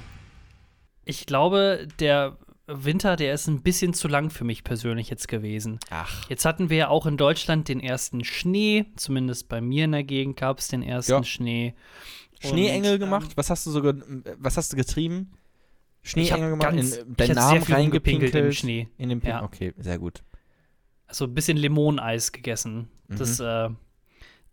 ich 1.04 1.26
glaube, 1.26 1.86
der 2.00 2.36
Winter, 2.66 3.16
der 3.16 3.34
ist 3.34 3.46
ein 3.48 3.62
bisschen 3.62 3.94
zu 3.94 4.08
lang 4.08 4.30
für 4.30 4.44
mich 4.44 4.64
persönlich 4.64 5.10
jetzt 5.10 5.28
gewesen. 5.28 5.78
Ach, 5.90 6.28
Jetzt 6.28 6.44
hatten 6.44 6.70
wir 6.70 6.76
ja 6.76 6.88
auch 6.88 7.06
in 7.06 7.16
Deutschland 7.16 7.68
den 7.68 7.80
ersten 7.80 8.24
Schnee, 8.24 8.86
zumindest 8.96 9.48
bei 9.48 9.60
mir 9.60 9.84
in 9.84 9.92
der 9.92 10.04
Gegend 10.04 10.36
gab 10.36 10.58
es 10.58 10.68
den 10.68 10.82
ersten 10.82 11.12
Ja. 11.12 11.24
Schnee. 11.24 11.74
Schneeengel 12.40 12.94
Und, 12.94 13.00
gemacht? 13.00 13.30
Was 13.36 13.50
hast 13.50 13.66
du 13.66 13.70
so, 13.70 13.82
ge 13.82 13.94
was 14.38 14.56
hast 14.56 14.72
du 14.72 14.76
getrieben? 14.76 15.32
Schneeengel 16.02 16.50
gemacht? 16.50 16.70
ganz, 16.70 16.96
in, 16.96 17.16
deinen 17.16 17.34
Namen 17.34 17.62
reingepinkelt? 17.64 18.34
im 18.34 18.52
Schnee. 18.52 18.88
In 18.96 19.08
den 19.08 19.20
Pin 19.20 19.30
Ja. 19.30 19.42
Okay, 19.42 19.74
sehr 19.78 19.98
gut. 19.98 20.22
Also 21.06 21.24
ein 21.24 21.34
bisschen 21.34 21.56
Limoneis 21.56 22.32
gegessen. 22.32 22.88
Das, 23.08 23.38
Mhm. 23.40 23.44
äh, 23.44 23.68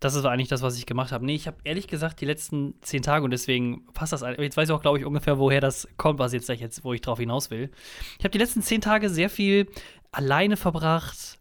das 0.00 0.14
ist 0.14 0.24
eigentlich 0.24 0.48
das, 0.48 0.62
was 0.62 0.76
ich 0.76 0.86
gemacht 0.86 1.12
habe. 1.12 1.24
Nee, 1.24 1.34
ich 1.34 1.46
habe 1.46 1.56
ehrlich 1.64 1.88
gesagt 1.88 2.20
die 2.20 2.26
letzten 2.26 2.74
zehn 2.82 3.02
Tage 3.02 3.24
und 3.24 3.30
deswegen 3.30 3.86
passt 3.94 4.12
das. 4.12 4.22
Jetzt 4.22 4.56
weiß 4.56 4.68
ich 4.68 4.74
auch, 4.74 4.82
glaube 4.82 4.98
ich, 4.98 5.04
ungefähr, 5.04 5.38
woher 5.38 5.60
das 5.60 5.88
kommt, 5.96 6.18
was 6.18 6.32
jetzt, 6.32 6.48
jetzt 6.48 6.84
wo 6.84 6.92
ich 6.92 7.00
drauf 7.00 7.18
hinaus 7.18 7.50
will. 7.50 7.70
Ich 8.18 8.24
habe 8.24 8.30
die 8.30 8.38
letzten 8.38 8.62
zehn 8.62 8.80
Tage 8.80 9.08
sehr 9.08 9.30
viel 9.30 9.68
alleine 10.12 10.56
verbracht. 10.56 11.38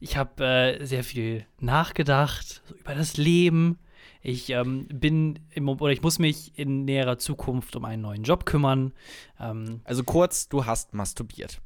Ich 0.00 0.16
habe 0.16 0.44
äh, 0.44 0.84
sehr 0.84 1.04
viel 1.04 1.46
nachgedacht 1.58 2.62
über 2.80 2.94
das 2.94 3.16
Leben. 3.16 3.78
Ich 4.22 4.50
ähm, 4.50 4.88
bin 4.88 5.38
im, 5.50 5.68
oder 5.68 5.92
ich 5.92 6.02
muss 6.02 6.18
mich 6.18 6.58
in 6.58 6.84
näherer 6.84 7.18
Zukunft 7.18 7.76
um 7.76 7.84
einen 7.84 8.02
neuen 8.02 8.22
Job 8.24 8.44
kümmern. 8.44 8.92
Ähm, 9.38 9.80
Also 9.84 10.02
kurz, 10.02 10.48
du 10.48 10.66
hast 10.66 10.94
masturbiert. 10.94 11.60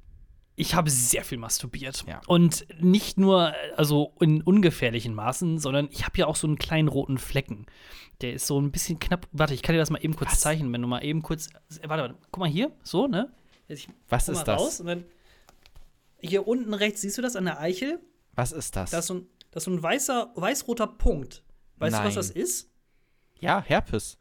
Ich 0.61 0.75
habe 0.75 0.91
sehr 0.91 1.25
viel 1.25 1.39
masturbiert. 1.39 2.05
Ja. 2.07 2.21
Und 2.27 2.67
nicht 2.81 3.17
nur, 3.17 3.55
also 3.77 4.13
in 4.21 4.43
ungefährlichen 4.43 5.15
Maßen, 5.15 5.59
sondern 5.59 5.89
ich 5.91 6.05
habe 6.05 6.19
ja 6.19 6.27
auch 6.27 6.37
so 6.37 6.47
einen 6.47 6.59
kleinen 6.59 6.89
roten 6.89 7.17
Flecken. 7.17 7.65
Der 8.21 8.35
ist 8.35 8.47
so 8.47 8.61
ein 8.61 8.71
bisschen 8.71 8.99
knapp. 8.99 9.27
Warte, 9.33 9.55
ich 9.55 9.63
kann 9.63 9.73
dir 9.73 9.79
das 9.79 9.89
mal 9.89 10.05
eben 10.05 10.15
kurz 10.15 10.33
Was? 10.33 10.41
zeichnen, 10.41 10.71
wenn 10.73 10.83
du 10.83 10.89
mal 10.89 11.03
eben 11.03 11.23
kurz. 11.23 11.49
Warte, 11.83 12.03
warte. 12.03 12.15
Guck 12.31 12.41
mal 12.41 12.49
hier, 12.49 12.71
so, 12.83 13.07
ne? 13.07 13.33
Ich 13.69 13.89
Was 14.09 14.29
ist 14.29 14.45
das? 14.45 14.83
Hier 16.21 16.47
unten 16.47 16.75
rechts, 16.75 17.01
siehst 17.01 17.17
du 17.17 17.23
das 17.23 17.37
an 17.37 17.47
der 17.47 17.59
Eichel? 17.59 17.99
Was 18.35 18.53
ist 18.53 18.77
das? 18.77 18.91
Da 18.91 18.99
ist 18.99 19.07
so 19.07 19.15
ein, 19.15 19.27
das 19.53 19.63
ist 19.63 19.65
so 19.65 19.71
ein 19.71 19.83
weißer, 19.83 20.33
weiß-roter 20.35 20.87
Punkt. 20.87 21.43
Weißt 21.79 21.95
du, 21.95 21.99
was 21.99 22.05
Nein. 22.05 22.15
das 22.15 22.31
ist? 22.31 22.71
ja, 23.39 23.63
Herpes. 23.63 24.19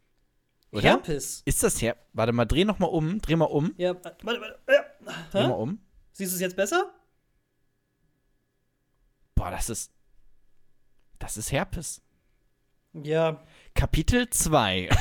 Oder? 0.72 0.84
Herpes. 0.84 1.42
Ist 1.44 1.64
das 1.64 1.82
Her 1.82 1.98
Warte 2.14 2.32
mal, 2.32 2.46
dreh 2.46 2.64
noch 2.64 2.80
mal 2.80 2.86
um. 2.86 3.20
Dreh 3.20 3.36
mal 3.36 3.46
um. 3.46 3.74
Ja, 3.78 3.94
warte, 3.96 4.26
warte. 4.26 4.60
Ja. 4.70 4.84
Dreh 5.32 5.48
mal 5.48 5.56
um. 5.56 5.80
Siehst 6.20 6.34
du 6.34 6.36
es 6.36 6.42
jetzt 6.42 6.58
besser? 6.58 6.92
Boah, 9.36 9.52
das 9.52 9.70
ist. 9.70 9.90
Das 11.18 11.38
ist 11.38 11.54
Herpes. 11.54 12.02
Ja. 12.92 13.42
Kapitel 13.74 14.30
2. 14.30 14.90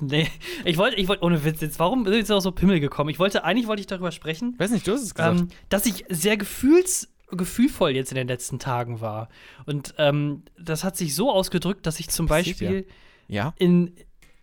Nee, 0.00 0.28
ich 0.64 0.76
wollte, 0.76 0.96
ich 0.96 1.08
wollte, 1.08 1.24
ohne 1.24 1.42
Witz 1.42 1.60
jetzt, 1.62 1.80
warum 1.80 2.06
ist 2.06 2.14
jetzt 2.14 2.30
auch 2.30 2.40
so 2.40 2.52
Pimmel 2.52 2.78
gekommen? 2.78 3.10
Ich 3.10 3.18
wollte, 3.18 3.42
eigentlich 3.42 3.66
wollte 3.66 3.80
ich 3.80 3.86
darüber 3.86 4.12
sprechen, 4.12 4.54
Weiß 4.58 4.70
nicht, 4.70 4.86
du 4.86 4.92
hast 4.92 5.02
es 5.02 5.14
gesagt. 5.14 5.40
ähm, 5.40 5.48
dass 5.70 5.86
ich 5.86 6.04
sehr 6.08 6.36
gefühls, 6.36 7.08
gefühlvoll 7.30 7.90
jetzt 7.90 8.12
in 8.12 8.16
den 8.16 8.28
letzten 8.28 8.60
Tagen 8.60 9.00
war. 9.00 9.28
Und 9.66 9.94
ähm, 9.98 10.44
das 10.56 10.84
hat 10.84 10.96
sich 10.96 11.14
so 11.16 11.32
ausgedrückt, 11.32 11.86
dass 11.86 11.98
ich 11.98 12.08
zum 12.10 12.26
Beispiel 12.26 12.86
ja. 13.26 13.54
in, 13.58 13.96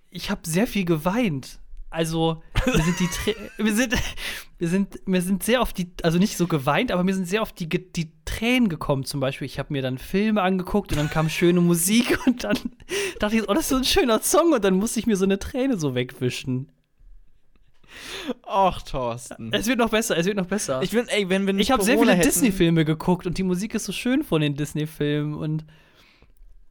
ich 0.09 0.31
habe 0.31 0.41
sehr 0.43 0.67
viel 0.67 0.83
geweint. 0.83 1.59
Also, 1.95 2.43
mir 2.65 2.83
sind 2.83 2.99
die, 2.99 3.07
Trä- 3.07 3.35
wir 3.57 3.73
sind, 3.73 3.93
wir 4.57 4.67
sind, 4.67 5.07
mir 5.07 5.21
sind 5.21 5.43
sehr 5.43 5.61
oft 5.61 5.77
die, 5.77 5.87
also 6.03 6.17
nicht 6.17 6.35
so 6.35 6.45
geweint, 6.45 6.91
aber 6.91 7.03
mir 7.03 7.15
sind 7.15 7.27
sehr 7.27 7.41
oft 7.41 7.57
die, 7.59 7.69
die 7.69 8.11
Tränen 8.25 8.67
gekommen. 8.67 9.05
Zum 9.05 9.21
Beispiel, 9.21 9.45
ich 9.45 9.59
habe 9.59 9.71
mir 9.71 9.81
dann 9.81 9.97
Filme 9.97 10.41
angeguckt 10.41 10.91
und 10.91 10.97
dann 10.97 11.09
kam 11.09 11.29
schöne 11.29 11.61
Musik 11.61 12.19
und 12.27 12.43
dann 12.43 12.57
dachte 13.19 13.37
ich, 13.37 13.49
oh, 13.49 13.53
das 13.53 13.63
ist 13.63 13.69
so 13.69 13.77
ein 13.77 13.85
schöner 13.85 14.19
Song 14.21 14.51
und 14.53 14.63
dann 14.63 14.75
musste 14.75 14.99
ich 14.99 15.07
mir 15.07 15.15
so 15.15 15.23
eine 15.25 15.39
Träne 15.39 15.77
so 15.77 15.95
wegwischen. 15.95 16.69
Ach, 18.45 18.81
Thorsten. 18.81 19.53
Es 19.53 19.67
wird 19.67 19.79
noch 19.79 19.89
besser, 19.89 20.17
es 20.17 20.25
wird 20.25 20.35
noch 20.35 20.47
besser. 20.47 20.81
Ich 20.81 20.91
bin, 20.91 21.07
ey, 21.07 21.29
wenn 21.29 21.45
wir 21.45 21.53
nicht 21.53 21.67
ich 21.67 21.71
habe 21.71 21.83
sehr 21.83 21.97
viele 21.97 22.17
Disney-Filme 22.17 22.83
geguckt 22.83 23.25
und 23.25 23.37
die 23.37 23.43
Musik 23.43 23.73
ist 23.73 23.85
so 23.85 23.93
schön 23.93 24.23
von 24.23 24.41
den 24.41 24.55
Disney-Filmen 24.55 25.33
und 25.33 25.65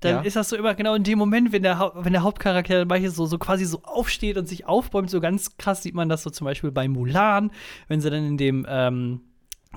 dann 0.04 0.16
Ja. 0.16 0.20
ist 0.22 0.36
das 0.36 0.48
so 0.48 0.56
immer 0.56 0.74
genau 0.74 0.94
in 0.94 1.02
dem 1.04 1.18
Moment, 1.18 1.52
wenn 1.52 1.62
der, 1.62 1.92
wenn 1.96 2.12
der 2.12 2.22
Hauptcharakter 2.22 2.84
manchmal 2.84 3.10
so, 3.10 3.26
so 3.26 3.38
quasi 3.38 3.64
so 3.64 3.80
aufsteht 3.82 4.36
und 4.36 4.46
sich 4.48 4.66
aufbäumt, 4.66 5.10
so 5.10 5.20
ganz 5.20 5.56
krass 5.56 5.82
sieht 5.82 5.94
man 5.94 6.08
das 6.08 6.22
so 6.22 6.30
zum 6.30 6.44
Beispiel 6.44 6.70
bei 6.70 6.88
Mulan, 6.88 7.50
wenn 7.88 8.00
sie 8.00 8.10
dann 8.10 8.24
in 8.26 8.36
dem 8.36 8.66
ähm, 8.68 9.20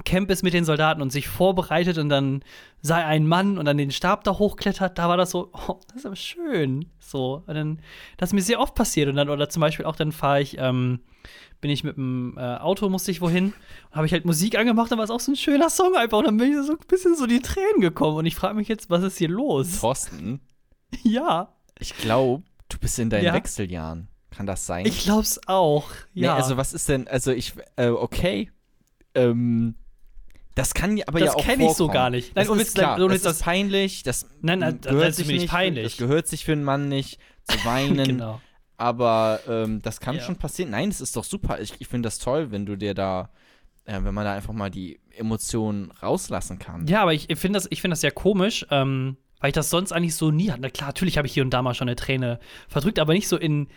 Camp 0.06 0.30
ist 0.30 0.44
mit 0.44 0.54
den 0.54 0.64
Soldaten 0.64 1.02
und 1.02 1.12
sich 1.12 1.28
vorbereitet 1.28 1.98
und 1.98 2.10
dann 2.10 2.44
sei 2.82 3.04
ein 3.04 3.28
Mann 3.28 3.58
und 3.58 3.66
dann 3.66 3.78
den 3.78 3.90
Stab 3.90 4.24
da 4.26 4.38
hochklettert, 4.38 4.98
da 5.00 5.10
war 5.10 5.18
das 5.18 5.32
so, 5.32 5.50
oh, 5.54 5.80
das 5.88 5.98
ist 5.98 6.06
aber 6.06 6.16
schön. 6.16 6.86
So, 7.00 7.44
und 7.48 7.56
dann, 7.56 7.80
das 8.18 8.30
ist 8.30 8.34
mir 8.34 8.42
sehr 8.42 8.60
oft 8.60 8.76
passiert 8.76 9.10
und 9.10 9.16
dann, 9.16 9.30
oder 9.30 9.50
zum 9.50 9.62
Beispiel 9.62 9.86
auch 9.86 9.96
dann 9.96 10.12
fahre 10.12 10.42
ich, 10.42 10.58
ähm, 10.60 11.00
bin 11.62 11.72
ich 11.72 11.84
mit 11.84 11.98
dem 11.98 12.36
äh, 12.38 12.42
Auto, 12.58 12.88
musste 12.90 13.12
ich 13.12 13.22
wohin, 13.22 13.46
und 13.90 13.96
habe 13.96 14.06
ich 14.06 14.12
halt 14.14 14.26
Musik 14.26 14.58
angemacht, 14.58 14.92
dann 14.92 14.98
war 14.98 15.06
es 15.06 15.12
auch 15.12 15.20
so 15.20 15.32
ein 15.32 15.36
schöner 15.36 15.70
Song 15.70 15.96
einfach 15.96 16.20
und 16.20 16.26
dann 16.26 16.38
bin 16.38 16.52
ich 16.52 16.66
so 16.66 16.74
ein 16.74 16.78
bisschen 16.88 17.16
so 17.16 17.26
die 17.26 17.40
Tränen 17.42 17.82
gekommen 17.82 18.18
und 18.18 18.26
ich 18.26 18.36
frage 18.36 18.56
mich 18.56 18.68
jetzt, 18.68 18.90
was 18.90 19.04
ist 19.04 19.18
hier 19.18 19.30
los? 19.30 19.80
Thorsten, 19.82 20.42
ja, 21.04 21.54
ich 21.80 21.96
glaube, 21.98 22.44
du 22.70 22.78
bist 22.78 23.00
in 23.00 23.10
deinen 23.10 23.26
Ja. 23.26 23.34
Wechseljahren. 23.34 24.08
Kann 24.30 24.46
das 24.46 24.68
sein? 24.68 24.86
ich 24.86 25.04
glaub's 25.06 25.40
auch. 25.48 25.90
Ja, 26.14 26.34
Nee, 26.36 26.42
also 26.42 26.58
was 26.58 26.74
ist 26.74 26.90
denn, 26.90 27.08
also 27.08 27.32
ich, 27.32 27.54
äh, 27.76 27.88
okay, 27.90 28.52
ähm, 29.16 29.76
das 30.54 30.74
kann 30.74 30.98
ja 30.98 31.06
aber 31.08 31.20
Das 31.20 31.30
ja 31.30 31.36
auch 31.36 31.44
kenn 31.44 31.62
ich 31.62 31.72
so 31.74 31.88
gar 31.88 32.10
nicht. 32.10 32.36
Nein, 32.36 32.46
das 32.46 32.52
ohne 32.52 32.62
ist 32.62 32.76
klar, 32.76 32.98
das 33.00 33.24
ist 33.26 33.44
peinlich, 33.44 34.04
das 34.04 34.28
Nein, 34.42 34.60
nein, 34.60 34.80
das 34.82 34.92
gehört 34.92 35.10
ist 35.10 35.16
sich 35.18 35.28
nicht, 35.28 35.48
peinlich. 35.50 35.84
das 35.84 35.98
gehört 35.98 36.28
sich 36.28 36.46
für 36.46 36.52
einen 36.54 36.64
Mann 36.64 36.88
nicht, 36.90 37.20
zu 37.44 37.58
weinen, 37.66 38.04
genau. 38.04 38.42
Aber 38.78 39.40
ähm, 39.48 39.82
das 39.82 40.00
kann 40.00 40.16
Ja. 40.16 40.22
schon 40.22 40.36
passieren. 40.38 40.72
Nein, 40.72 40.90
das 40.90 41.02
ist 41.02 41.16
doch 41.16 41.24
super, 41.24 41.60
ich, 41.60 41.74
ich 41.80 41.88
finde 41.88 42.08
das 42.08 42.20
toll, 42.20 42.52
wenn 42.52 42.66
du 42.66 42.76
dir 42.76 42.94
da, 42.94 43.30
äh, 43.86 44.00
wenn 44.04 44.14
man 44.14 44.24
da 44.26 44.34
einfach 44.34 44.54
mal 44.54 44.70
die 44.70 45.00
Emotionen 45.16 45.92
rauslassen 46.04 46.60
kann. 46.60 46.88
Ja, 46.88 47.02
aber 47.02 47.14
ich 47.14 47.28
finde 47.36 47.58
das, 47.58 47.68
ich 47.72 47.82
find 47.82 47.92
das 47.92 48.02
sehr 48.02 48.12
komisch, 48.12 48.66
ähm, 48.70 49.18
weil 49.40 49.50
ich 49.50 49.54
das 49.56 49.70
sonst 49.70 49.92
eigentlich 49.92 50.16
so 50.16 50.32
nie 50.32 50.52
hatte. 50.52 50.62
Na 50.62 50.70
klar, 50.70 50.90
natürlich 50.90 51.18
habe 51.18 51.28
ich 51.28 51.34
hier 51.34 51.44
und 51.44 51.52
da 51.52 51.62
mal 51.62 51.74
schon 51.74 51.88
eine 51.90 51.96
Träne 51.96 52.40
verdrückt, 52.68 53.00
aber 53.00 53.14
nicht 53.14 53.28
so 53.28 53.38
in 53.38 53.68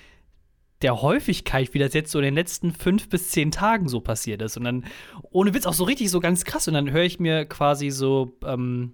der 0.83 1.03
Häufigkeit, 1.03 1.75
wie 1.75 1.79
das 1.79 1.93
jetzt 1.93 2.11
so 2.11 2.19
in 2.19 2.25
den 2.25 2.35
letzten 2.35 2.73
fünf 2.73 3.11
bis 3.11 3.31
zehn 3.31 3.51
Tagen 3.51 3.89
so 3.89 4.01
passiert 4.01 4.41
ist. 4.41 4.57
Und 4.57 4.65
dann, 4.65 4.85
ohne 5.31 5.53
Witz, 5.53 5.67
auch 5.67 5.75
so 5.75 5.85
richtig 5.85 6.11
so 6.11 6.21
ganz 6.21 6.45
krass. 6.45 6.69
Und 6.69 6.75
dann 6.75 6.91
höre 6.91 7.03
ich 7.05 7.21
mir 7.21 7.45
quasi 7.45 7.91
so 7.91 8.33
ähm, 8.47 8.93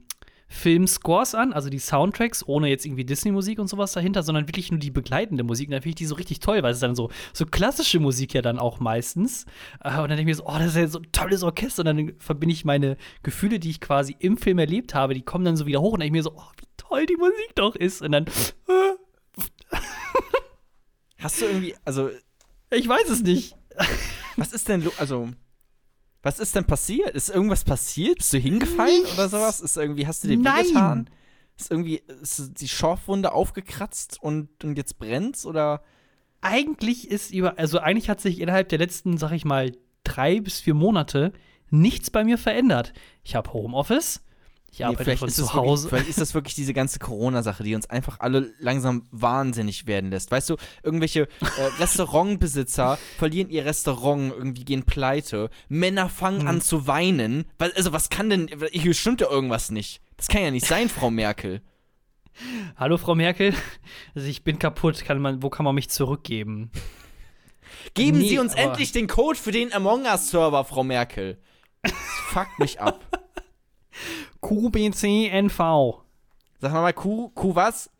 Filmscores 0.48 1.34
an, 1.34 1.52
also 1.52 1.68
die 1.68 1.78
Soundtracks, 1.78 2.46
ohne 2.46 2.68
jetzt 2.68 2.86
irgendwie 2.86 3.04
Disney-Musik 3.04 3.58
und 3.58 3.68
sowas 3.68 3.92
dahinter, 3.92 4.22
sondern 4.22 4.48
wirklich 4.48 4.70
nur 4.70 4.78
die 4.78 4.90
begleitende 4.90 5.42
Musik. 5.42 5.68
Und 5.68 5.72
dann 5.72 5.82
finde 5.82 5.90
ich 5.90 5.96
die 5.96 6.06
so 6.06 6.14
richtig 6.14 6.40
toll, 6.40 6.62
weil 6.62 6.70
es 6.70 6.76
ist 6.76 6.82
dann 6.82 6.94
so, 6.94 7.10
so 7.32 7.46
klassische 7.46 7.98
Musik 7.98 8.34
ja 8.34 8.42
dann 8.42 8.58
auch 8.58 8.78
meistens. 8.78 9.44
Äh, 9.82 10.00
und 10.00 10.08
dann 10.08 10.16
denke 10.16 10.22
ich 10.22 10.26
mir 10.26 10.34
so, 10.34 10.46
oh, 10.46 10.58
das 10.58 10.68
ist 10.68 10.76
ja 10.76 10.88
so 10.88 10.98
ein 11.00 11.12
tolles 11.12 11.42
Orchester. 11.42 11.80
Und 11.80 11.86
dann 11.86 12.12
verbinde 12.18 12.52
ich 12.52 12.64
meine 12.64 12.96
Gefühle, 13.22 13.58
die 13.58 13.70
ich 13.70 13.80
quasi 13.80 14.16
im 14.18 14.36
Film 14.36 14.58
erlebt 14.58 14.94
habe, 14.94 15.14
die 15.14 15.22
kommen 15.22 15.44
dann 15.44 15.56
so 15.56 15.66
wieder 15.66 15.80
hoch. 15.80 15.92
Und 15.92 16.00
dann 16.00 16.06
denke 16.12 16.18
ich 16.18 16.24
mir 16.24 16.30
so, 16.30 16.36
oh, 16.36 16.50
wie 16.58 16.66
toll 16.76 17.06
die 17.06 17.16
Musik 17.16 17.54
doch 17.54 17.74
ist. 17.74 18.02
Und 18.02 18.12
dann, 18.12 18.26
äh, 18.26 18.96
Hast 21.18 21.40
du 21.40 21.46
irgendwie, 21.46 21.74
also, 21.84 22.10
ich 22.70 22.86
weiß 22.86 23.08
es 23.08 23.22
nicht. 23.22 23.56
was 24.36 24.52
ist 24.52 24.68
denn, 24.68 24.88
also, 24.98 25.30
was 26.23 26.38
ist 26.38 26.54
denn 26.56 26.64
passiert? 26.64 27.11
Ist 27.14 27.28
irgendwas 27.28 27.64
passiert? 27.64 28.18
Bist 28.18 28.32
du 28.32 28.38
hingefallen 28.38 29.02
Nichts. 29.02 29.14
oder 29.14 29.28
sowas? 29.28 29.61
Ist 29.61 29.76
irgendwie, 29.76 30.06
hast 30.06 30.25
du 30.25 30.28
dir 30.28 30.38
Nein. 30.38 30.64
wehgetan? 30.64 31.11
Ist 31.58 31.70
irgendwie, 31.70 32.02
ist 32.20 32.61
die 32.61 32.68
Schorfwunde 32.68 33.32
aufgekratzt 33.32 34.23
und, 34.23 34.64
und 34.64 34.76
jetzt 34.76 34.99
brennt's 34.99 35.46
oder? 35.46 35.82
eigentlich 36.46 37.11
ist 37.11 37.32
über, 37.32 37.58
also 37.58 37.78
eigentlich 37.78 38.08
hat 38.08 38.20
sich 38.20 38.40
innerhalb 38.40 38.68
der 38.68 38.78
letzten, 38.78 39.18
sag 39.18 39.32
ich 39.32 39.44
mal, 39.44 39.73
drei 40.04 40.40
bis 40.40 40.61
vier 40.61 40.75
Monate 40.75 41.32
nichts 41.70 42.11
bei 42.11 42.23
mir 42.23 42.38
verändert. 42.38 42.92
Ich 43.25 43.35
habe 43.35 43.52
Homeoffice, 43.52 44.23
Ich 44.73 44.85
arbeite 44.85 45.04
vielleicht 45.04 45.20
von 45.20 45.28
ist 45.28 45.37
zu 45.37 45.42
das 45.42 45.54
Hause. 45.54 45.85
Wirklich, 45.85 45.88
vielleicht 45.90 46.11
ist 46.11 46.20
das 46.20 46.35
wirklich 46.35 46.54
diese 46.54 46.75
ganze 46.75 46.99
Corona-Sache, 46.99 47.62
die 47.62 47.75
uns 47.75 47.88
einfach 47.88 48.20
alle 48.20 48.52
langsam 48.58 49.06
wahnsinnig 49.11 49.87
werden 49.87 50.11
lässt. 50.11 50.30
Weißt 50.30 50.50
du, 50.50 50.56
irgendwelche 50.82 51.23
äh, 51.23 51.62
Restaurantbesitzer 51.78 52.99
verlieren 53.16 53.49
ihr 53.49 53.64
Restaurant, 53.64 54.32
irgendwie 54.37 54.64
gehen 54.64 54.82
pleite. 54.85 55.49
Männer 55.68 56.08
fangen 56.08 56.40
Hm. 56.42 56.49
an 56.49 56.61
zu 56.61 56.87
weinen. 56.87 57.46
Also, 57.58 57.92
was 57.92 58.11
kann 58.11 58.28
denn. 58.28 58.50
Hier 58.70 58.92
stimmt 58.94 59.20
ja 59.20 59.30
irgendwas 59.30 59.70
nicht. 59.70 60.00
Das 60.16 60.28
kann 60.28 60.42
ja 60.42 60.50
nicht 60.50 60.66
sein, 60.66 60.88
Frau 60.88 61.11
Merkel. 61.11 61.62
Hallo, 62.76 62.99
Frau 62.99 63.14
Merkel. 63.14 63.54
Also 64.14 64.28
ich 64.28 64.44
bin 64.44 64.58
kaputt. 64.58 65.04
Kann 65.04 65.20
man, 65.20 65.42
wo 65.42 65.49
kann 65.49 65.64
man 65.64 65.75
mich 65.75 65.88
zurückgeben? 65.88 66.70
Geben 67.94 68.18
Nee, 68.18 68.28
Sie 68.28 68.38
uns 68.38 68.54
endlich 68.54 68.92
den 68.92 69.06
Code 69.06 69.38
für 69.38 69.52
den 69.52 69.73
Among 69.73 70.04
Us-Server, 70.04 70.64
Frau 70.64 70.85
Merkel. 70.85 71.38
Das 71.82 71.92
fuckt 72.32 72.58
mich 72.58 72.80
ab. 72.80 73.00
QBCNV. 74.40 75.59
Sag 76.59 76.73
mal, 76.73 76.93
Q, 76.93 77.31
Q 77.35 77.55
was? 77.55 77.90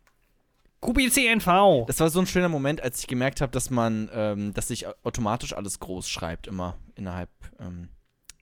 QBCNV. 0.81 1.87
Das 1.87 2.00
war 2.00 2.11
so 2.11 2.21
ein 2.21 2.26
schöner 2.26 2.49
Moment, 2.49 2.81
als 2.83 3.00
ich 3.00 3.07
gemerkt 3.07 3.40
habe, 3.40 3.50
dass 3.52 3.71
man, 3.71 4.09
ähm, 4.12 4.55
dass 4.55 4.69
sich 4.69 4.87
automatisch 5.05 5.52
alles 5.55 5.81
groß 5.81 6.09
schreibt, 6.09 6.47
immer 6.47 6.76
innerhalb 6.95 7.31
ähm, 7.59 7.88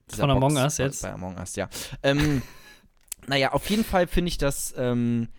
Von 0.09 0.29
Among 0.29 0.53
Box, 0.53 0.63
Us 0.63 0.77
bei- 0.77 0.83
jetzt? 0.83 1.01
Bei 1.01 1.13
Among 1.13 1.37
Us, 1.37 1.55
ja. 1.55 1.69
ähm, 2.03 2.41
naja, 3.27 3.53
auf 3.53 3.69
jeden 3.69 3.83
Fall 3.83 4.07
finde 4.07 4.29
ich 4.29 4.37
das, 4.37 4.73
ähm, 4.77 5.29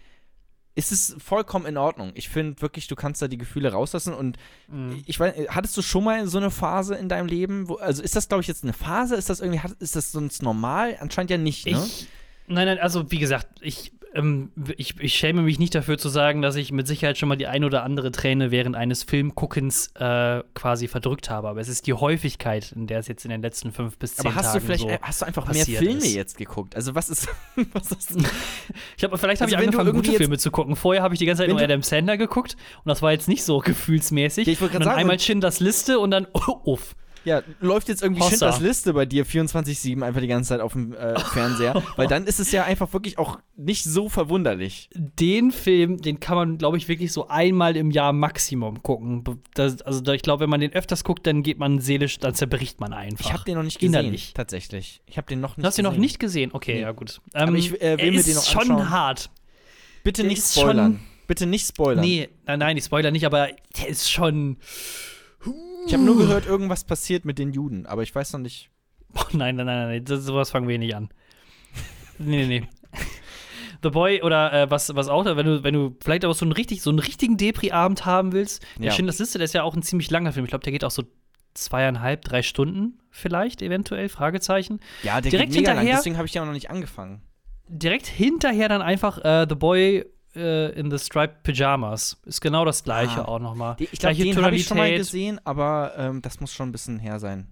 ist 0.75 0.91
es 0.93 1.17
vollkommen 1.19 1.65
in 1.67 1.77
Ordnung. 1.79 2.11
Ich 2.15 2.29
finde 2.29 2.61
wirklich, 2.61 2.87
du 2.89 2.97
kannst 2.97 3.23
da 3.23 3.29
die 3.29 3.39
Gefühle 3.39 3.73
rauslassen 3.73 4.13
und 4.13 4.37
Mhm. 4.69 5.03
ich 5.07 5.19
weiß, 5.21 5.35
hattest 5.51 5.77
du 5.77 5.83
schon 5.83 6.05
mal 6.05 6.27
so 6.27 6.39
eine 6.39 6.51
Phase 6.51 6.97
in 6.97 7.09
deinem 7.09 7.29
Leben? 7.29 7.69
Wo, 7.69 7.77
also 7.77 8.03
ist 8.03 8.17
das, 8.17 8.29
glaube 8.29 8.41
ich, 8.43 8.49
jetzt 8.49 8.65
eine 8.65 8.73
Phase? 8.75 9.15
Ist 9.17 9.31
das 9.31 9.41
irgendwie, 9.41 9.61
ist 9.79 9.97
das 9.97 10.13
sonst 10.13 10.43
normal? 10.43 10.97
Anscheinend 11.01 11.31
ja 11.31 11.39
nicht, 11.39 11.67
ne? 11.67 11.73
Ich, 11.73 12.09
nein, 12.49 12.67
nein, 12.67 12.79
also 12.79 13.11
wie 13.11 13.19
gesagt, 13.19 13.47
ich, 13.61 13.93
ähm, 14.15 14.51
ich, 14.77 14.99
ich 15.01 15.15
schäme 15.15 15.43
mich 15.43 15.59
nicht 15.59 15.75
dafür 15.75 15.99
zu 15.99 16.09
sagen, 16.09 16.41
dass 16.41 16.57
ich 16.57 16.73
mit 16.73 16.87
Sicherheit 16.87 17.19
schon 17.19 17.29
mal 17.29 17.37
die 17.37 17.47
ein 17.47 17.65
oder 17.65 17.83
andere 17.83 18.11
Träne 18.11 18.51
während 18.51 18.75
eines 18.75 19.03
Filmguckens 19.03 19.89
äh, 19.95 20.43
quasi 20.55 20.89
verdrückt 20.89 21.29
habe. 21.29 21.49
Aber 21.49 21.61
es 21.61 21.69
ist 21.69 21.87
die 21.87 21.93
Häufigkeit, 21.93 22.73
in 22.73 22.87
der 22.87 23.01
es 23.01 23.09
jetzt 23.09 23.25
in 23.25 23.31
den 23.31 23.43
letzten 23.43 23.73
fünf 23.73 23.99
bis 23.99 24.17
zehn 24.17 24.27
Aber 24.27 24.35
hast 24.35 24.47
Tagen 24.47 24.61
du 24.61 24.65
vielleicht, 24.65 24.83
so 24.83 24.89
äh, 24.89 24.99
hast 25.03 25.23
du 25.23 25.27
einfach 25.27 25.53
mehr 25.53 25.65
Filme 25.65 25.99
ist. 25.99 26.15
jetzt 26.15 26.39
geguckt? 26.39 26.75
Also 26.75 26.95
was 26.95 27.11
ist, 27.11 27.29
was 27.73 27.93
ist 27.93 28.17
Ich 28.97 29.05
hab, 29.05 29.19
vielleicht 29.19 29.43
habe 29.43 29.51
Also 29.51 29.57
ich 29.57 29.63
wenn 29.63 29.71
du 29.71 29.79
angefangen, 29.79 29.93
gute 29.93 30.13
Filme 30.13 30.39
zu 30.39 30.51
gucken. 30.51 30.77
Vorher 30.77 31.03
habe 31.03 31.15
ich 31.15 31.19
die 31.19 31.27
ganze 31.27 31.43
Zeit 31.43 31.51
nur 31.51 31.61
Adam 31.61 31.83
Sandler 31.83 32.17
geguckt 32.17 32.57
und 32.85 32.89
das 32.89 33.03
war 33.03 33.13
jetzt 33.13 33.29
nicht 33.29 33.45
so 33.45 33.59
gefühlsmäßig. 33.59 34.47
Ja, 34.47 34.53
ich 34.53 34.61
wollte 34.61 34.75
dann 34.75 34.85
sagen, 34.85 34.99
einmal 34.99 35.19
Schindlers 35.19 35.61
Liste 35.61 35.99
und 35.99 36.11
dann 36.11 36.27
uff. 36.65 36.95
Ja, 37.27 37.43
läuft 37.61 37.89
jetzt 37.89 38.03
irgendwie 38.03 38.21
Hossa. 38.23 38.31
Schindlers 38.31 38.61
Liste 38.61 38.95
bei 38.95 39.05
dir 39.05 39.27
24-7 39.27 40.03
einfach 40.03 40.21
die 40.21 40.29
ganze 40.29 40.51
Zeit 40.51 40.61
auf 40.61 40.73
dem 40.75 40.95
äh, 40.95 41.19
Fernseher? 41.19 41.83
Weil 41.97 42.07
dann 42.07 42.25
ist 42.25 42.39
es 42.39 42.53
ja 42.53 42.65
einfach 42.65 42.93
wirklich 42.93 43.19
auch 43.19 43.41
nicht 43.57 43.83
so 43.85 44.09
verwunderlich. 44.09 44.89
Den 44.95 45.51
Film, 45.51 46.01
den 46.01 46.21
kann 46.21 46.37
man, 46.37 46.57
glaube 46.57 46.77
ich, 46.79 46.87
wirklich 46.89 47.13
so 47.13 47.27
einmal 47.29 47.77
im 47.77 47.91
Jahr 47.91 48.13
Maximum 48.13 48.83
gucken. 48.83 49.25
Das, 49.55 49.83
also 49.83 50.13
ich 50.13 50.23
glaube, 50.23 50.45
wenn 50.45 50.51
man 50.51 50.61
den 50.61 50.73
öfters 50.73 51.03
guckt, 51.05 51.27
dann 51.27 51.43
geht 51.43 51.59
man 51.59 51.81
seelisch, 51.81 52.19
dann 52.21 52.35
zerbricht 52.35 52.79
man 52.81 52.93
einfach. 52.93 53.27
Ich 53.27 53.33
habe 53.33 53.43
den 53.45 53.57
noch 53.57 53.65
nicht 53.65 53.81
gesehen, 53.81 53.95
Innerlich. 54.01 54.33
tatsächlich. 54.33 55.03
Ich 55.07 55.17
habe 55.19 55.27
den 55.27 55.41
noch 55.41 55.57
nicht 55.57 55.65
Du 55.65 55.67
hast 55.67 55.77
den 55.79 55.85
gesehen. 55.85 55.95
noch 55.97 56.01
nicht 56.01 56.19
gesehen? 56.21 56.51
Okay, 56.53 56.75
Nee. 56.75 56.81
ja 56.83 56.93
gut. 56.93 57.21
Aber 57.33 57.49
Ähm, 57.49 57.57
ich, 57.57 57.83
äh, 57.83 57.99
will 57.99 58.13
mir 58.13 58.19
ist 58.21 58.29
den 58.29 58.37
noch 58.37 58.45
schon 58.47 58.61
anschauen. 58.71 58.91
hart. 58.91 59.31
Bitte 60.05 60.23
der 60.23 60.31
nicht 60.31 60.45
spoilern. 60.47 61.01
Bitte 61.27 61.45
nicht 61.47 61.67
spoilern. 61.67 62.05
Nee, 62.05 62.29
nein, 62.47 62.61
nein, 62.61 62.77
ich 62.77 62.85
spoiler 62.85 63.11
nicht, 63.11 63.27
aber 63.27 63.49
der 63.79 63.89
ist 63.89 64.09
schon. 64.09 64.59
Ich 65.87 65.93
habe 65.95 66.03
nur 66.03 66.17
gehört, 66.19 66.47
irgendwas 66.47 66.85
passiert 66.85 67.25
mit 67.25 67.39
den 67.39 67.53
Juden, 67.53 67.87
aber 67.87 68.03
ich 68.03 68.15
weiß 68.15 68.33
noch 68.33 68.41
nicht. 68.41 68.71
Oh, 69.15 69.23
nein, 69.33 69.57
nein, 69.57 69.67
nein, 69.67 69.89
nein, 69.89 70.05
das, 70.05 70.25
sowas 70.25 70.51
fangen 70.51 70.69
wir 70.69 70.79
nicht 70.79 70.95
an. 70.95 71.09
Nee, 72.19 72.47
nee, 72.47 72.61
nee. 72.61 72.69
The 73.83 73.91
Boy 73.91 74.23
oder 74.23 74.53
äh, 74.53 74.71
was, 74.71 74.95
was 74.97 75.09
auch, 75.09 75.25
wenn 75.25 75.47
du, 75.47 75.63
wenn 75.63 75.75
du 75.75 75.97
vielleicht 76.03 76.25
aber 76.25 76.35
so 76.35 76.45
einen, 76.45 76.53
richtig, 76.53 76.83
so 76.83 76.91
einen 76.91 76.99
richtigen 76.99 77.37
Depri-Abend 77.37 78.05
haben 78.05 78.33
willst, 78.33 78.63
der 78.79 78.87
Ja. 78.87 78.93
Schindlers 78.93 79.19
Liste, 79.19 79.39
der 79.39 79.45
ist 79.45 79.53
ja 79.55 79.63
auch 79.63 79.75
ein 79.77 79.83
ziemlich 79.83 80.11
langer 80.11 80.33
Film. 80.33 80.45
Ich 80.45 80.51
glaube, 80.51 80.65
der 80.65 80.73
geht 80.73 80.83
auch 80.83 80.91
so 80.91 81.05
zweieinhalb, 81.55 82.23
drei 82.25 82.43
Stunden 82.43 82.99
vielleicht, 83.11 83.63
eventuell, 83.63 84.09
Fragezeichen. 84.09 84.81
Ja, 85.03 85.21
der 85.21 85.31
Direkt 85.31 85.53
geht 85.53 85.61
mega 85.63 85.73
lang, 85.73 85.83
hinterher- 85.85 85.97
deswegen 85.99 86.17
habe 86.17 86.27
ich 86.27 86.35
ja 86.35 86.45
noch 86.45 86.53
nicht 86.53 86.71
angefangen. 86.71 87.23
Direkt 87.69 88.07
hinterher 88.07 88.69
dann 88.69 88.83
einfach 88.83 89.19
äh, 89.25 89.47
The 89.49 89.55
Boy 89.55 90.05
äh, 90.37 90.71
in 90.79 90.91
the 90.91 90.99
Striped 90.99 91.43
Pyjamas. 91.43 92.21
Ist 92.27 92.41
genau 92.41 92.65
das 92.65 92.85
gleiche 92.85 93.23
Ah. 93.23 93.29
auch 93.29 93.39
nochmal. 93.41 93.77
Ich 93.79 93.99
glaube, 93.99 94.15
den 94.17 94.45
habe 94.45 94.55
ich 94.57 94.67
schon 94.67 94.77
mal 94.77 94.95
gesehen, 94.97 95.41
aber 95.45 95.93
ähm, 95.97 96.23
das 96.23 96.41
muss 96.41 96.53
schon 96.53 96.69
ein 96.69 96.73
bisschen 96.73 96.99
her 96.99 97.19
sein. 97.19 97.49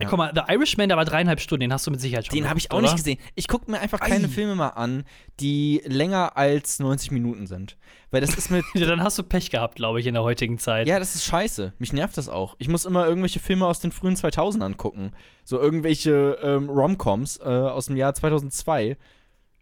Ja. 0.00 0.08
Guck 0.08 0.18
mal, 0.18 0.32
The 0.34 0.52
Irishman, 0.52 0.88
der 0.88 0.96
war 0.98 1.04
dreieinhalb 1.04 1.38
Stunden, 1.38 1.60
den 1.60 1.72
hast 1.72 1.86
du 1.86 1.92
mit 1.92 2.00
Sicherheit 2.00 2.26
schon 2.26 2.34
Den 2.34 2.48
habe 2.48 2.58
ich 2.58 2.68
auch 2.72 2.78
geguckt, 2.78 2.94
nicht 2.94 3.04
gesehen. 3.04 3.18
Ich 3.36 3.46
gucke 3.46 3.70
mir 3.70 3.78
einfach 3.78 4.00
Ei. 4.00 4.08
keine 4.08 4.28
Filme 4.28 4.56
mal 4.56 4.70
an, 4.70 5.04
die 5.38 5.82
länger 5.86 6.36
als 6.36 6.80
90 6.80 7.12
Minuten 7.12 7.46
sind. 7.46 7.76
Weil 8.10 8.20
das 8.20 8.34
ist 8.34 8.50
mit. 8.50 8.64
Ja, 8.74 8.86
dann 8.88 9.04
hast 9.04 9.18
du 9.18 9.22
Pech 9.22 9.50
gehabt, 9.50 9.76
glaube 9.76 10.00
ich, 10.00 10.06
in 10.08 10.14
der 10.14 10.24
heutigen 10.24 10.58
Zeit. 10.58 10.88
ja, 10.88 10.98
das 10.98 11.14
ist 11.14 11.24
scheiße. 11.24 11.74
Mich 11.78 11.92
nervt 11.92 12.16
das 12.18 12.28
auch. 12.28 12.56
Ich 12.58 12.66
muss 12.66 12.84
immer 12.86 13.06
irgendwelche 13.06 13.38
Filme 13.38 13.66
aus 13.66 13.78
den 13.78 13.92
frühen 13.92 14.16
2000ern 14.16 14.74
gucken. 14.74 15.12
So 15.44 15.60
irgendwelche 15.60 16.38
ähm, 16.42 16.68
Romcoms 16.68 17.36
äh, 17.38 17.44
aus 17.44 17.86
dem 17.86 17.94
Jahr 17.96 18.14
2002. 18.14 18.96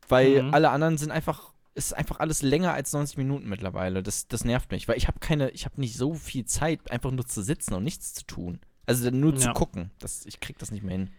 Weil 0.08 0.44
Mhm. 0.44 0.54
alle 0.54 0.70
anderen 0.70 0.96
sind 0.96 1.10
einfach. 1.10 1.51
Es 1.74 1.86
ist 1.86 1.92
einfach 1.94 2.20
alles 2.20 2.42
länger 2.42 2.74
als 2.74 2.92
90 2.92 3.16
Minuten 3.16 3.48
mittlerweile. 3.48 4.02
Das, 4.02 4.28
das 4.28 4.44
nervt 4.44 4.70
mich, 4.70 4.88
weil 4.88 4.96
ich 4.98 5.08
habe 5.08 5.18
keine, 5.20 5.50
ich 5.50 5.64
habe 5.64 5.80
nicht 5.80 5.96
so 5.96 6.14
viel 6.14 6.44
Zeit, 6.44 6.90
einfach 6.90 7.10
nur 7.10 7.26
zu 7.26 7.42
sitzen 7.42 7.74
und 7.74 7.84
nichts 7.84 8.12
zu 8.14 8.24
tun. 8.26 8.60
Also 8.84 9.10
nur 9.10 9.34
zu 9.36 9.48
Ja. 9.48 9.52
gucken. 9.54 9.90
Das, 9.98 10.26
ich 10.26 10.40
krieg 10.40 10.58
das 10.58 10.70
nicht 10.70 10.82
mehr 10.82 10.92
hin. 10.98 11.10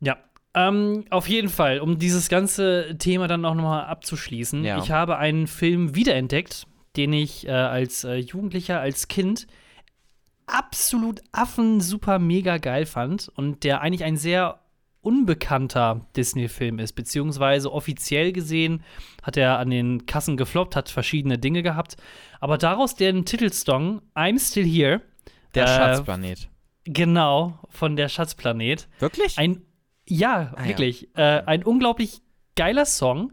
Ja. 0.00 0.18
Ähm, 0.54 1.04
auf 1.08 1.28
jeden 1.28 1.48
Fall, 1.48 1.80
um 1.80 1.98
dieses 1.98 2.28
ganze 2.28 2.96
Thema 2.98 3.26
dann 3.28 3.44
auch 3.46 3.54
nochmal 3.54 3.86
abzuschließen. 3.86 4.64
Ja. 4.64 4.78
Ich 4.78 4.90
habe 4.90 5.16
einen 5.16 5.46
Film 5.46 5.94
wiederentdeckt, 5.94 6.66
den 6.96 7.14
ich 7.14 7.46
äh, 7.46 7.52
als 7.52 8.04
äh, 8.04 8.16
Jugendlicher, 8.16 8.78
als 8.80 9.08
Kind 9.08 9.46
absolut 10.46 11.22
affen 11.32 11.80
super 11.80 12.18
mega 12.18 12.58
geil 12.58 12.84
fand 12.84 13.30
und 13.36 13.64
der 13.64 13.80
eigentlich 13.80 14.04
ein 14.04 14.16
sehr 14.18 14.60
unbekannter 15.02 16.06
Disney-Film 16.16 16.78
ist, 16.78 16.92
beziehungsweise 16.94 17.72
offiziell 17.72 18.32
gesehen 18.32 18.82
hat 19.22 19.36
er 19.36 19.58
an 19.58 19.70
den 19.70 20.06
Kassen 20.06 20.36
gefloppt, 20.36 20.74
hat 20.76 20.88
verschiedene 20.88 21.38
Dinge 21.38 21.62
gehabt, 21.62 21.96
aber 22.40 22.56
daraus 22.58 22.94
den 22.96 23.24
Titelsong 23.24 24.00
I'm 24.14 24.38
Still 24.40 24.64
Here, 24.66 25.02
Der 25.54 25.64
äh, 25.64 25.68
Schatzplanet. 25.68 26.48
genau, 26.84 27.58
von 27.68 27.96
der 27.96 28.08
Schatzplanet, 28.08 28.88
Wirklich? 29.00 29.38
ein, 29.38 29.62
ja, 30.08 30.52
Ah, 30.56 30.62
ja. 30.62 30.68
wirklich, 30.68 31.08
Äh, 31.16 31.42
ein 31.46 31.62
unglaublich 31.64 32.22
geiler 32.56 32.86
Song, 32.86 33.32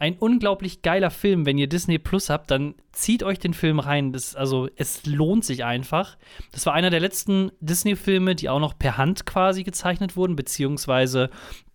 ein 0.00 0.16
unglaublich 0.18 0.80
geiler 0.80 1.10
Film. 1.10 1.44
Wenn 1.44 1.58
ihr 1.58 1.68
Disney 1.68 1.98
Plus 1.98 2.30
habt, 2.30 2.50
dann 2.50 2.74
zieht 2.90 3.22
euch 3.22 3.38
den 3.38 3.52
Film 3.52 3.78
rein. 3.78 4.12
Das, 4.12 4.34
also, 4.34 4.68
es 4.76 5.04
lohnt 5.04 5.44
sich 5.44 5.64
einfach. 5.64 6.16
Das 6.52 6.64
war 6.64 6.72
einer 6.72 6.88
der 6.88 7.00
letzten 7.00 7.52
Disney-Filme, 7.60 8.34
die 8.34 8.48
auch 8.48 8.60
noch 8.60 8.78
per 8.78 8.96
Hand 8.96 9.26
quasi 9.26 9.62
gezeichnet 9.62 10.16
wurden, 10.16 10.36
beziehungsweise 10.36 11.28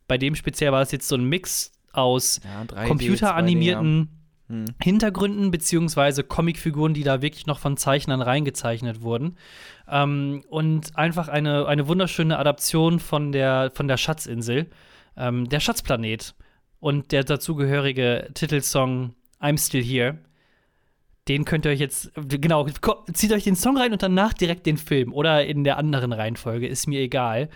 bei 0.07 0.17
dem 0.17 0.35
speziell 0.35 0.71
war 0.71 0.81
es 0.81 0.91
jetzt 0.91 1.07
so 1.07 1.15
ein 1.15 1.23
Mix 1.23 1.71
aus 1.93 2.41
ja, 2.43 2.63
3D, 2.63 2.87
computeranimierten 2.87 4.01
2D, 4.01 4.07
ja. 4.07 4.55
Hm. 4.55 4.65
Hintergründen 4.81 5.51
beziehungsweise 5.51 6.23
Comicfiguren, 6.23 6.93
die 6.93 7.03
da 7.03 7.21
wirklich 7.21 7.45
noch 7.45 7.59
von 7.59 7.77
Zeichnern 7.77 8.21
reingezeichnet 8.21 9.01
wurden. 9.01 9.37
Ähm, 9.87 10.43
und 10.49 10.97
einfach 10.97 11.27
eine, 11.27 11.67
eine 11.67 11.87
wunderschöne 11.87 12.37
Adaption 12.39 12.99
von 12.99 13.31
der, 13.31 13.71
von 13.73 13.87
der 13.87 13.97
Schatzinsel, 13.97 14.67
ähm, 15.15 15.47
der 15.47 15.59
Schatzplanet. 15.59 16.35
Und 16.79 17.11
der 17.11 17.23
dazugehörige 17.23 18.29
Titelsong 18.33 19.15
I'm 19.41 19.63
Still 19.63 19.83
Here. 19.83 20.19
Den 21.27 21.43
könnt 21.43 21.65
ihr 21.65 21.71
euch 21.71 21.79
jetzt, 21.79 22.11
genau, 22.15 22.67
zieht 23.13 23.31
euch 23.31 23.43
den 23.43 23.55
Song 23.55 23.77
rein 23.77 23.93
und 23.93 24.03
danach 24.03 24.33
direkt 24.33 24.67
den 24.67 24.77
Film 24.77 25.11
oder 25.11 25.43
in 25.45 25.63
der 25.63 25.77
anderen 25.77 26.13
Reihenfolge, 26.13 26.67
ist 26.67 26.85
mir 26.85 26.99
egal. 26.99 27.49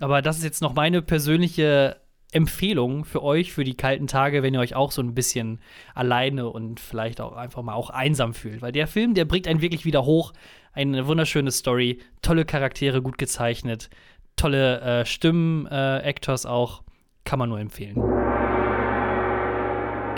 Aber 0.00 0.22
das 0.22 0.38
ist 0.38 0.44
jetzt 0.44 0.60
noch 0.60 0.74
meine 0.74 1.02
persönliche 1.02 2.00
Empfehlung 2.32 3.04
für 3.04 3.22
euch 3.22 3.52
für 3.52 3.62
die 3.62 3.76
kalten 3.76 4.06
Tage, 4.06 4.42
wenn 4.42 4.54
ihr 4.54 4.60
euch 4.60 4.74
auch 4.74 4.90
so 4.90 5.02
ein 5.02 5.14
bisschen 5.14 5.60
alleine 5.94 6.48
und 6.48 6.80
vielleicht 6.80 7.20
auch 7.20 7.36
einfach 7.36 7.62
mal 7.62 7.74
auch 7.74 7.90
einsam 7.90 8.34
fühlt. 8.34 8.62
Weil 8.62 8.72
der 8.72 8.86
Film, 8.86 9.14
der 9.14 9.26
bringt 9.26 9.46
einen 9.46 9.60
wirklich 9.60 9.84
wieder 9.84 10.04
hoch. 10.04 10.32
Eine 10.72 11.06
wunderschöne 11.06 11.50
Story, 11.50 12.00
tolle 12.22 12.46
Charaktere, 12.46 13.02
gut 13.02 13.18
gezeichnet, 13.18 13.90
tolle 14.36 14.80
äh, 14.80 15.04
Stimmen, 15.04 15.66
äh, 15.66 15.98
Actors 15.98 16.46
auch. 16.46 16.82
Kann 17.24 17.38
man 17.38 17.50
nur 17.50 17.60
empfehlen. 17.60 18.11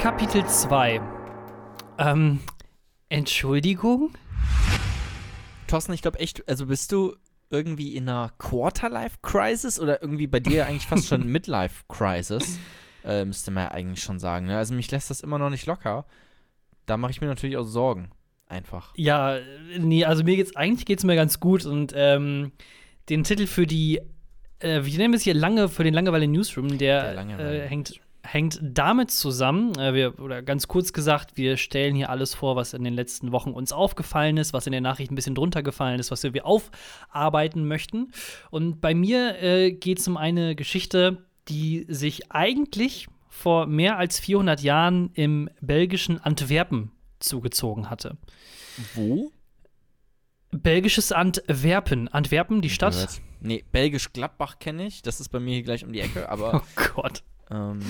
Kapitel 0.04 0.44
2. 0.44 1.00
Ähm, 1.96 2.40
Entschuldigung? 3.08 4.12
Thorsten, 5.66 5.94
ich 5.94 6.02
glaube 6.02 6.18
echt, 6.18 6.46
also 6.46 6.66
bist 6.66 6.92
du 6.92 7.16
irgendwie 7.48 7.96
in 7.96 8.06
einer 8.06 8.30
Quarter-Life-Crisis 8.36 9.80
oder 9.80 10.02
irgendwie 10.02 10.26
bei 10.26 10.40
dir 10.40 10.66
eigentlich 10.66 10.86
fast 10.86 11.06
schon 11.08 11.26
Midlife-Crisis? 11.32 12.58
Äh, 13.02 13.24
müsste 13.24 13.50
man 13.50 13.64
ja 13.64 13.70
eigentlich 13.70 14.04
schon 14.04 14.18
sagen. 14.18 14.44
Ne? 14.44 14.58
Also 14.58 14.74
mich 14.74 14.90
lässt 14.90 15.08
das 15.08 15.22
immer 15.22 15.38
noch 15.38 15.48
nicht 15.48 15.64
locker. 15.64 16.04
Da 16.84 16.98
mache 16.98 17.12
ich 17.12 17.22
mir 17.22 17.28
natürlich 17.28 17.56
auch 17.56 17.64
Sorgen. 17.64 18.10
Einfach. 18.46 18.92
Ja, 18.96 19.38
nee, 19.78 20.04
also 20.04 20.22
mir 20.22 20.36
geht's, 20.36 20.54
eigentlich 20.54 20.84
geht's 20.84 21.04
mir 21.04 21.16
ganz 21.16 21.40
gut 21.40 21.64
und 21.64 21.94
ähm, 21.96 22.52
den 23.08 23.24
Titel 23.24 23.46
für 23.46 23.66
die 23.66 24.02
äh, 24.58 24.84
wir 24.84 24.98
nennen 24.98 25.14
es 25.14 25.22
hier 25.22 25.32
lange 25.32 25.70
für 25.70 25.82
den 25.82 25.94
Langeweile 25.94 26.28
Newsroom, 26.28 26.76
der, 26.76 27.04
Der 27.04 27.14
Langeweile 27.14 27.64
äh, 27.64 27.68
hängt, 27.68 28.00
hängt 28.24 28.58
damit 28.62 29.10
zusammen, 29.10 29.78
äh, 29.78 29.94
wir, 29.94 30.18
oder 30.18 30.42
ganz 30.42 30.66
kurz 30.66 30.92
gesagt, 30.92 31.36
wir 31.36 31.56
stellen 31.56 31.94
hier 31.94 32.10
alles 32.10 32.34
vor, 32.34 32.56
was 32.56 32.72
in 32.72 32.82
den 32.82 32.94
letzten 32.94 33.32
Wochen 33.32 33.50
uns 33.50 33.72
aufgefallen 33.72 34.38
ist, 34.38 34.52
was 34.52 34.66
in 34.66 34.72
den 34.72 34.82
Nachrichten 34.82 35.12
ein 35.12 35.16
bisschen 35.16 35.34
drunter 35.34 35.62
gefallen 35.62 36.00
ist, 36.00 36.10
was 36.10 36.22
wir 36.22 36.46
aufarbeiten 36.46 37.68
möchten. 37.68 38.12
Und 38.50 38.80
bei 38.80 38.94
mir 38.94 39.40
äh, 39.42 39.72
geht 39.72 39.98
es 39.98 40.08
um 40.08 40.16
eine 40.16 40.56
Geschichte, 40.56 41.26
die 41.48 41.86
sich 41.88 42.32
eigentlich 42.32 43.08
vor 43.28 43.66
mehr 43.66 43.98
als 43.98 44.20
400 44.20 44.62
Jahren 44.62 45.10
im 45.14 45.50
belgischen 45.60 46.20
Antwerpen 46.20 46.92
zugezogen 47.18 47.90
hatte. 47.90 48.16
Wo? 48.94 49.30
Belgisches 50.50 51.12
Antwerpen. 51.12 52.08
Antwerpen, 52.08 52.62
die 52.62 52.70
Stadt. 52.70 53.20
Nee, 53.40 53.64
Belgisch 53.72 54.12
Gladbach 54.12 54.58
kenne 54.58 54.86
ich. 54.86 55.02
Das 55.02 55.20
ist 55.20 55.28
bei 55.28 55.40
mir 55.40 55.54
hier 55.54 55.62
gleich 55.64 55.84
um 55.84 55.92
die 55.92 56.00
Ecke, 56.00 56.28
aber 56.28 56.62
Oh 56.76 56.82
Gott. 56.94 57.22
Ähm, 57.50 57.80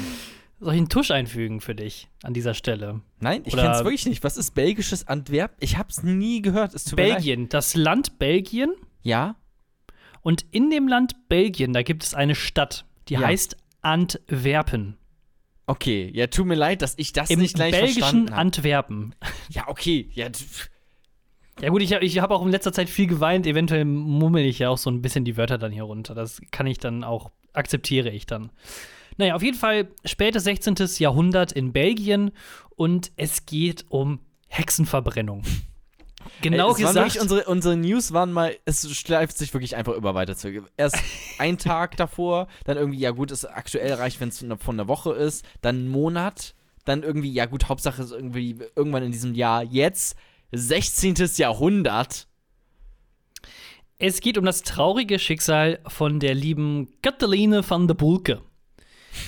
Soll 0.60 0.74
ich 0.74 0.78
einen 0.78 0.88
Tusch 0.88 1.10
einfügen 1.10 1.60
für 1.60 1.74
dich 1.74 2.08
an 2.22 2.32
dieser 2.34 2.54
Stelle? 2.54 3.00
nein, 3.20 3.42
ich 3.44 3.54
kenne 3.54 3.72
es 3.72 3.84
wirklich 3.84 4.06
nicht. 4.06 4.22
Was 4.24 4.36
ist 4.36 4.52
belgisches 4.54 5.06
Antwerp? 5.08 5.52
Ich 5.60 5.76
habe 5.78 5.88
es 5.90 6.02
nie 6.02 6.42
gehört. 6.42 6.74
Es. 6.74 6.84
Belgien, 6.94 7.48
das 7.48 7.74
Land 7.74 8.18
Belgien. 8.18 8.72
Ja? 9.02 9.36
Und 10.22 10.46
in 10.52 10.70
dem 10.70 10.88
Land 10.88 11.28
Belgien, 11.28 11.72
da 11.72 11.82
gibt 11.82 12.02
es 12.04 12.14
eine 12.14 12.34
Stadt, 12.34 12.86
die 13.08 13.14
Ja. 13.14 13.20
heißt 13.20 13.56
Antwerpen. 13.82 14.96
Okay, 15.66 16.10
ja, 16.14 16.26
tut 16.26 16.46
mir 16.46 16.54
leid, 16.56 16.82
dass 16.82 16.94
ich 16.98 17.12
das 17.12 17.30
Im 17.30 17.40
nicht 17.40 17.54
gleich 17.54 17.72
belgischen 17.72 18.00
verstanden 18.00 18.30
habe. 18.32 18.40
Antwerpen. 18.40 19.14
Ja, 19.50 19.68
okay, 19.68 20.08
ja, 20.12 20.28
Ja 21.60 21.68
gut, 21.70 21.80
ich, 21.82 21.92
hab- 21.94 22.02
ich 22.02 22.18
habe 22.18 22.34
auch 22.34 22.42
in 22.44 22.50
letzter 22.50 22.72
Zeit 22.72 22.90
viel 22.90 23.06
geweint. 23.06 23.46
Eventuell 23.46 23.84
mummel 23.84 24.44
ich 24.44 24.58
ja 24.58 24.68
auch 24.70 24.76
so 24.78 24.90
ein 24.90 25.00
bisschen 25.02 25.24
die 25.24 25.36
Wörter 25.36 25.56
dann 25.58 25.72
hier 25.72 25.84
runter. 25.84 26.14
Das 26.14 26.40
kann 26.50 26.66
ich 26.66 26.78
dann 26.78 27.04
auch, 27.04 27.30
akzeptiere 27.52 28.10
ich 28.10 28.26
dann. 28.26 28.50
Naja, 29.16 29.35
auf 29.35 29.42
jeden 29.42 29.57
Fall 29.57 29.88
spätes 30.05 30.44
16. 30.44 30.77
Jahrhundert 30.98 31.53
in 31.53 31.72
Belgien 31.72 32.33
und 32.77 33.12
es 33.16 33.46
geht 33.46 33.85
um 33.88 34.20
Hexenverbrennung. 34.48 35.42
Genau 36.40 36.74
Ey, 36.74 36.83
gesagt. 36.83 37.18
unsere, 37.20 37.44
unsere 37.44 37.77
News 37.77 38.12
waren 38.12 38.33
mal, 38.33 38.57
es 38.64 38.90
schleift 38.96 39.37
sich 39.37 39.53
wirklich 39.55 39.77
einfach 39.77 39.94
immer 39.94 40.14
weiter 40.14 40.37
zurück. 40.37 40.70
Erst 40.77 40.98
ein 41.38 41.59
Tag 41.59 41.96
davor, 41.96 42.48
dann 42.64 42.77
irgendwie, 42.77 42.98
ja 42.98 43.11
gut, 43.11 43.31
es 43.31 43.44
aktuell 43.44 43.94
reicht, 43.94 44.20
wenn 44.20 44.29
es 44.29 44.38
von, 44.38 44.74
einer 44.74 44.88
Woche 44.88 45.12
ist, 45.12 45.44
dann 45.61 45.77
einen 45.77 45.88
Monat, 45.88 46.55
dann 46.85 47.03
irgendwie, 47.03 47.33
ja 47.33 47.46
gut, 47.46 47.68
Hauptsache 47.68 48.03
ist 48.03 48.12
irgendwie 48.12 48.59
irgendwann 48.74 49.03
in 49.03 49.12
diesem 49.12 49.35
Jahr, 49.35 49.62
jetzt 49.62 50.16
16. 50.53 51.14
Jahrhundert. 51.37 52.27
Es 53.98 54.20
geht 54.20 54.38
um 54.38 54.44
das 54.44 54.62
traurige 54.62 55.18
Schicksal 55.18 55.79
von 55.87 56.20
der 56.20 56.35
lieben 56.35 56.88
Kathaline 57.00 57.68
van 57.68 57.87
der 57.87 57.94
Bulke. 57.94 58.42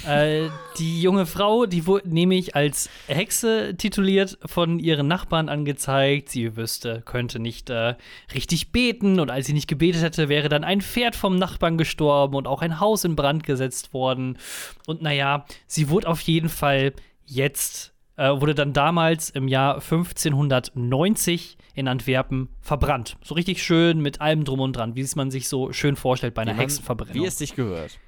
Äh, 0.06 0.48
die 0.78 1.00
junge 1.00 1.26
Frau, 1.26 1.66
die 1.66 1.86
wurde 1.86 2.08
nämlich 2.08 2.54
als 2.54 2.88
Hexe 3.06 3.74
tituliert, 3.76 4.38
von 4.44 4.78
ihren 4.78 5.08
Nachbarn 5.08 5.48
angezeigt. 5.48 6.28
Sie 6.28 6.56
wüsste, 6.56 7.02
könnte 7.04 7.38
nicht 7.38 7.70
äh, 7.70 7.94
richtig 8.34 8.72
beten 8.72 9.20
und 9.20 9.30
als 9.30 9.46
sie 9.46 9.52
nicht 9.52 9.68
gebetet 9.68 10.02
hätte, 10.02 10.28
wäre 10.28 10.48
dann 10.48 10.64
ein 10.64 10.80
Pferd 10.80 11.16
vom 11.16 11.36
Nachbarn 11.36 11.78
gestorben 11.78 12.34
und 12.36 12.46
auch 12.46 12.62
ein 12.62 12.80
Haus 12.80 13.04
in 13.04 13.16
Brand 13.16 13.44
gesetzt 13.44 13.92
worden. 13.92 14.38
Und 14.86 15.02
naja, 15.02 15.46
sie 15.66 15.88
wurde 15.88 16.08
auf 16.08 16.20
jeden 16.20 16.48
Fall 16.48 16.92
jetzt, 17.24 17.92
äh, 18.16 18.28
wurde 18.28 18.54
dann 18.54 18.72
damals 18.72 19.30
im 19.30 19.48
Jahr 19.48 19.74
1590 19.76 21.58
in 21.74 21.88
Antwerpen 21.88 22.48
verbrannt. 22.60 23.16
So 23.22 23.34
richtig 23.34 23.62
schön 23.62 24.00
mit 24.00 24.20
allem 24.20 24.44
drum 24.44 24.60
und 24.60 24.74
dran, 24.74 24.96
wie 24.96 25.02
es 25.02 25.16
man 25.16 25.30
sich 25.30 25.48
so 25.48 25.72
schön 25.72 25.96
vorstellt 25.96 26.34
bei 26.34 26.42
einer 26.42 26.54
Hexenverbrennung. 26.54 27.22
Wie 27.22 27.26
es 27.26 27.38
sich 27.38 27.54
gehört. 27.54 27.98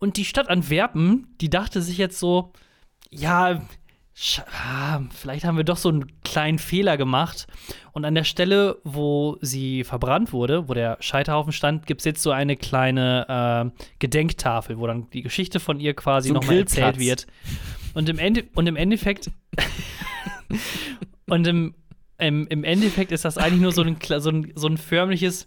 Und 0.00 0.16
die 0.16 0.24
Stadt 0.24 0.48
Antwerpen, 0.48 1.28
die 1.40 1.50
dachte 1.50 1.82
sich 1.82 1.98
jetzt 1.98 2.18
so, 2.18 2.52
ja, 3.10 3.60
ah, 4.64 5.00
vielleicht 5.14 5.44
haben 5.44 5.58
wir 5.58 5.64
doch 5.64 5.76
so 5.76 5.90
einen 5.90 6.10
kleinen 6.22 6.58
Fehler 6.58 6.96
gemacht. 6.96 7.46
Und 7.92 8.06
an 8.06 8.14
der 8.14 8.24
Stelle, 8.24 8.78
wo 8.82 9.36
sie 9.42 9.84
verbrannt 9.84 10.32
wurde, 10.32 10.68
wo 10.68 10.74
der 10.74 10.96
Scheiterhaufen 11.00 11.52
stand, 11.52 11.86
gibt 11.86 12.00
es 12.00 12.06
jetzt 12.06 12.22
so 12.22 12.30
eine 12.30 12.56
kleine 12.56 13.72
äh, 13.76 13.82
Gedenktafel, 13.98 14.78
wo 14.78 14.86
dann 14.86 15.10
die 15.10 15.22
Geschichte 15.22 15.60
von 15.60 15.78
ihr 15.78 15.94
quasi 15.94 16.28
So 16.28 16.34
nochmal 16.34 16.58
erzählt 16.58 16.98
wird. 16.98 17.26
Und 17.92 18.08
im, 18.08 18.18
Ende, 18.18 18.44
und 18.54 18.66
im 18.66 18.76
Endeffekt 18.76 19.30
und 21.26 21.46
im, 21.46 21.74
im, 22.18 22.46
im 22.46 22.64
Endeffekt 22.64 23.12
ist 23.12 23.26
das 23.26 23.36
eigentlich 23.36 23.60
nur 23.60 23.72
so 23.72 23.82
ein, 23.82 23.98
so 24.18 24.30
ein, 24.30 24.52
so 24.54 24.66
ein 24.66 24.78
förmliches 24.78 25.46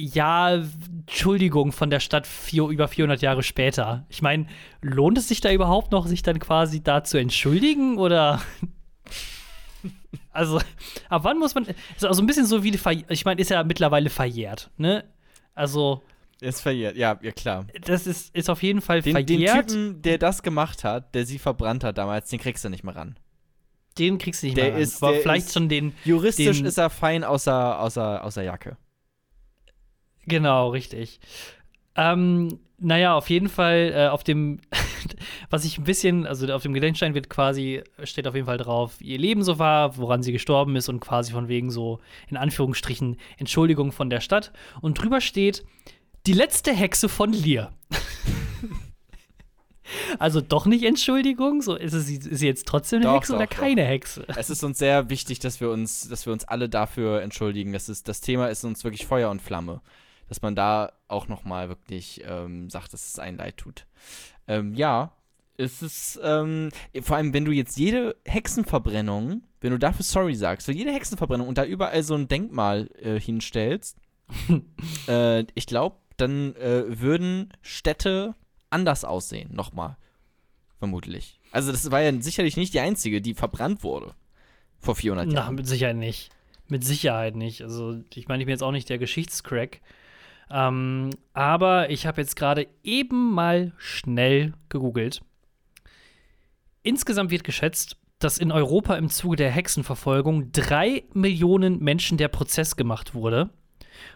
ja, 0.00 0.54
Entschuldigung 0.54 1.72
von 1.72 1.90
der 1.90 1.98
Stadt 2.00 2.26
vier, 2.26 2.68
über 2.68 2.86
400 2.86 3.20
Jahre 3.20 3.42
später. 3.42 4.06
Ich 4.08 4.22
meine, 4.22 4.46
lohnt 4.80 5.18
es 5.18 5.26
sich 5.28 5.40
da 5.40 5.50
überhaupt 5.52 5.90
noch, 5.90 6.06
sich 6.06 6.22
dann 6.22 6.38
quasi 6.38 6.82
da 6.82 7.02
zu 7.02 7.18
entschuldigen 7.18 7.98
oder? 7.98 8.40
Also, 10.30 10.60
ab 11.08 11.24
wann 11.24 11.38
muss 11.38 11.54
man. 11.56 11.64
Ist 11.96 12.04
also 12.04 12.22
ein 12.22 12.26
bisschen 12.26 12.46
so 12.46 12.62
wie 12.62 12.78
Ich 13.08 13.24
meine, 13.24 13.40
ist 13.40 13.50
ja 13.50 13.64
mittlerweile 13.64 14.08
verjährt, 14.08 14.70
ne? 14.76 15.04
Also, 15.54 16.02
Ist 16.40 16.60
verjährt, 16.60 16.96
ja, 16.96 17.18
ja 17.20 17.32
klar. 17.32 17.66
das 17.82 18.06
ist, 18.06 18.32
ist 18.36 18.48
auf 18.48 18.62
jeden 18.62 18.80
Fall 18.80 19.02
Den, 19.02 19.14
den 19.16 19.40
verjährt. 19.40 19.68
Typen, 19.70 20.02
der 20.02 20.18
das 20.18 20.42
gemacht 20.44 20.84
hat, 20.84 21.12
der 21.16 21.26
sie 21.26 21.38
verbrannt 21.40 21.82
hat 21.82 21.98
damals, 21.98 22.30
den 22.30 22.38
kriegst 22.38 22.64
du 22.64 22.68
nicht 22.68 22.84
mehr 22.84 22.94
ran. 22.94 23.18
den 23.98 24.18
kriegst 24.18 24.42
du 24.42 24.46
nicht 24.46 24.56
Der 24.56 24.64
mehr 24.66 24.74
ran. 24.74 24.82
ist- 24.82 25.02
Aber 25.02 25.12
der 25.12 25.22
vielleicht 25.22 25.46
ist- 25.46 25.54
schon 25.54 25.68
den. 25.68 25.92
Juristisch 26.04 26.58
Den- 26.58 26.66
ist 26.66 26.78
er 26.78 26.90
fein 26.90 27.24
außer, 27.24 27.80
außer, 27.80 28.22
außer 28.22 28.42
Jacke. 28.44 28.76
Genau, 30.28 30.68
richtig. 30.68 31.20
Ähm, 31.96 32.60
naja, 32.78 33.16
auf 33.16 33.28
jeden 33.28 33.48
Fall 33.48 33.92
äh, 33.94 34.08
auf 34.08 34.22
dem, 34.22 34.60
was 35.50 35.64
ich 35.64 35.78
ein 35.78 35.84
bisschen, 35.84 36.26
also 36.26 36.46
auf 36.52 36.62
dem 36.62 36.74
Gedenkstein 36.74 37.14
wird 37.14 37.28
quasi, 37.28 37.82
steht 38.04 38.28
auf 38.28 38.34
jeden 38.34 38.46
Fall 38.46 38.58
drauf, 38.58 39.00
ihr 39.00 39.18
Leben 39.18 39.42
so 39.42 39.58
war, 39.58 39.96
woran 39.96 40.22
sie 40.22 40.32
gestorben 40.32 40.76
ist 40.76 40.88
und 40.88 41.00
quasi 41.00 41.32
von 41.32 41.48
wegen 41.48 41.70
so, 41.70 41.98
in 42.28 42.36
Anführungsstrichen, 42.36 43.16
Entschuldigung 43.36 43.90
von 43.90 44.10
der 44.10 44.20
Stadt. 44.20 44.52
Und 44.80 45.02
drüber 45.02 45.20
steht, 45.20 45.64
die 46.26 46.34
letzte 46.34 46.72
Hexe 46.72 47.08
von 47.08 47.32
Lear. 47.32 47.72
also 50.18 50.40
doch 50.40 50.66
nicht 50.66 50.84
Entschuldigung, 50.84 51.62
so 51.62 51.74
ist, 51.74 51.94
es, 51.94 52.08
ist 52.08 52.38
sie 52.38 52.46
jetzt 52.46 52.66
trotzdem 52.66 52.98
eine 52.98 53.06
Doch, 53.06 53.16
Hexe 53.16 53.32
doch, 53.32 53.38
oder 53.38 53.46
doch. 53.46 53.56
keine 53.56 53.84
Hexe? 53.84 54.24
Es 54.36 54.50
ist 54.50 54.62
uns 54.62 54.78
sehr 54.78 55.10
wichtig, 55.10 55.40
dass 55.40 55.60
wir 55.60 55.70
uns, 55.70 56.08
dass 56.08 56.26
wir 56.26 56.32
uns 56.32 56.44
alle 56.44 56.68
dafür 56.68 57.22
entschuldigen. 57.22 57.72
Das, 57.72 57.88
ist, 57.88 58.06
das 58.06 58.20
Thema 58.20 58.48
ist 58.48 58.64
uns 58.64 58.84
wirklich 58.84 59.06
Feuer 59.06 59.30
und 59.30 59.42
Flamme. 59.42 59.80
Dass 60.28 60.42
man 60.42 60.54
da 60.54 60.92
auch 61.08 61.28
noch 61.28 61.44
mal 61.44 61.68
wirklich 61.68 62.22
ähm, 62.24 62.68
sagt, 62.70 62.92
dass 62.92 63.08
es 63.08 63.18
einen 63.18 63.38
leid 63.38 63.56
tut. 63.56 63.86
Ähm, 64.46 64.74
ja, 64.74 65.12
es 65.56 65.82
ist, 65.82 66.20
ähm, 66.22 66.70
vor 67.02 67.16
allem, 67.16 67.34
wenn 67.34 67.44
du 67.44 67.52
jetzt 67.52 67.78
jede 67.78 68.16
Hexenverbrennung, 68.24 69.42
wenn 69.60 69.70
du 69.72 69.78
dafür 69.78 70.04
sorry 70.04 70.34
sagst, 70.34 70.66
für 70.66 70.72
jede 70.72 70.92
Hexenverbrennung 70.92 71.48
und 71.48 71.58
da 71.58 71.64
überall 71.64 72.02
so 72.02 72.14
ein 72.14 72.28
Denkmal 72.28 72.88
äh, 73.02 73.18
hinstellst, 73.18 73.98
äh, 75.08 75.44
ich 75.54 75.66
glaube, 75.66 75.96
dann 76.16 76.54
äh, 76.56 77.00
würden 77.00 77.52
Städte 77.60 78.34
anders 78.70 79.04
aussehen, 79.04 79.54
nochmal. 79.54 79.96
Vermutlich. 80.78 81.40
Also 81.50 81.72
das 81.72 81.90
war 81.90 82.02
ja 82.02 82.12
sicherlich 82.20 82.56
nicht 82.56 82.72
die 82.74 82.80
einzige, 82.80 83.20
die 83.20 83.34
verbrannt 83.34 83.82
wurde. 83.82 84.14
Vor 84.78 84.94
400 84.94 85.26
Na, 85.26 85.34
Jahren. 85.34 85.54
mit 85.56 85.66
Sicherheit 85.66 85.96
nicht. 85.96 86.30
Mit 86.68 86.84
Sicherheit 86.84 87.34
nicht. 87.34 87.62
Also, 87.62 88.00
ich 88.14 88.28
meine, 88.28 88.42
ich 88.42 88.46
bin 88.46 88.52
jetzt 88.52 88.62
auch 88.62 88.72
nicht 88.72 88.88
der 88.88 88.98
Geschichtscrack. 88.98 89.80
Ähm, 90.50 91.10
aber 91.34 91.90
ich 91.90 92.06
habe 92.06 92.20
jetzt 92.20 92.36
gerade 92.36 92.66
eben 92.82 93.32
mal 93.32 93.72
schnell 93.76 94.54
gegoogelt. 94.68 95.20
Insgesamt 96.82 97.30
wird 97.30 97.44
geschätzt, 97.44 97.96
dass 98.18 98.38
in 98.38 98.50
Europa 98.50 98.96
im 98.96 99.10
Zuge 99.10 99.36
der 99.36 99.50
Hexenverfolgung 99.50 100.50
drei 100.52 101.04
Millionen 101.12 101.78
Menschen 101.78 102.18
der 102.18 102.28
Prozess 102.28 102.76
gemacht 102.76 103.14
wurde, 103.14 103.50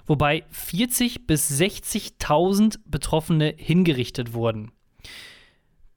wobei 0.06 0.44
40 0.50 1.26
bis 1.26 1.50
60.000 1.50 2.78
Betroffene 2.86 3.54
hingerichtet 3.56 4.32
wurden. 4.32 4.72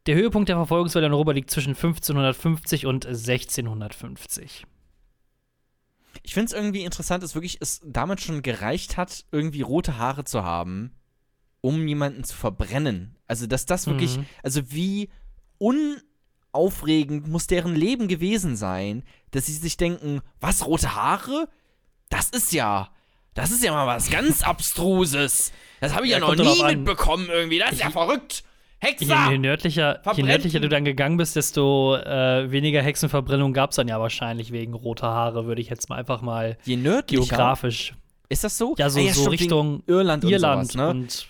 Der 0.06 0.16
Höhepunkt 0.16 0.50
der 0.50 0.58
Verfolgungswelle 0.58 1.08
in 1.08 1.14
Europa 1.14 1.32
liegt 1.32 1.50
zwischen 1.50 1.72
1550 1.72 2.86
und 2.86 3.08
1650. 3.08 4.68
Ich 6.24 6.34
finde 6.34 6.48
es 6.48 6.54
irgendwie 6.54 6.84
interessant, 6.84 7.24
dass 7.24 7.36
wirklich 7.36 7.58
es 7.62 7.82
damals 7.84 8.22
schon 8.24 8.42
gereicht 8.42 8.98
hat, 8.98 9.26
irgendwie 9.32 9.62
rote 9.62 9.98
Haare 9.98 10.24
zu 10.24 10.44
haben, 10.44 10.92
um 11.62 11.88
jemanden 11.88 12.24
zu 12.24 12.36
verbrennen. 12.36 13.16
Also, 13.28 13.48
dass 13.48 13.66
das 13.66 13.88
wirklich, 13.88 14.18
Mhm. 14.18 14.26
also 14.44 14.72
wie 14.72 15.10
unaufregend 16.54 17.28
muss 17.28 17.48
deren 17.48 17.76
Leben 17.76 18.08
gewesen 18.08 18.56
sein, 18.56 19.04
dass 19.32 19.46
sie 19.48 19.54
sich 19.54 19.78
denken, 19.78 20.22
was, 20.40 20.66
rote 20.66 20.96
Haare? 20.96 21.48
Das 22.10 22.30
ist 22.30 22.54
ja, 22.54 22.90
das 23.34 23.52
ist 23.52 23.64
ja 23.64 23.72
mal 23.74 23.88
was 23.88 24.10
ganz 24.10 24.44
Abstruses. 24.44 25.52
Das 25.82 25.94
habe 25.94 26.06
ich 26.06 26.12
ja, 26.12 26.20
Ja, 26.20 26.28
noch 26.28 26.36
nie 26.36 26.76
mitbekommen 26.76 27.28
irgendwie. 27.30 27.60
Das 27.60 27.74
ist 27.74 27.82
ja 27.82 27.90
verrückt. 27.92 28.44
Je, 28.84 28.90
Hexer! 28.90 29.32
je, 29.32 29.38
nördlicher, 29.38 30.02
je 30.16 30.24
nördlicher 30.24 30.60
du 30.60 30.70
dann 30.70 30.86
gegangen 30.86 31.18
bist, 31.18 31.36
desto 31.36 31.96
äh, 31.96 32.52
weniger 32.52 32.82
Hexenverbrennung 32.82 33.54
gab 33.54 33.72
es 33.72 33.78
dann 33.78 33.88
ja 33.88 34.00
wahrscheinlich 34.00 34.52
wegen 34.52 34.74
roter 34.74 35.08
Haare, 35.08 35.46
würde 35.48 35.62
ich 35.62 35.70
jetzt 35.70 35.90
mal 35.90 35.96
einfach 35.98 36.22
mal 36.22 36.58
Je 36.66 36.76
nördlicher. 36.78 37.24
geografisch. 37.26 37.94
Ist 38.30 38.44
das 38.44 38.58
so? 38.58 38.76
Ja, 38.78 38.90
so, 38.90 39.00
Ah 39.00 39.14
so 39.14 39.22
stimmt, 39.22 39.26
wegen 39.26 39.42
Richtung 39.42 39.84
Irland 39.88 40.24
und 40.26 40.32
Irland 40.32 40.72
sowas, 40.72 40.76
ne? 40.76 40.90
und, 40.90 41.28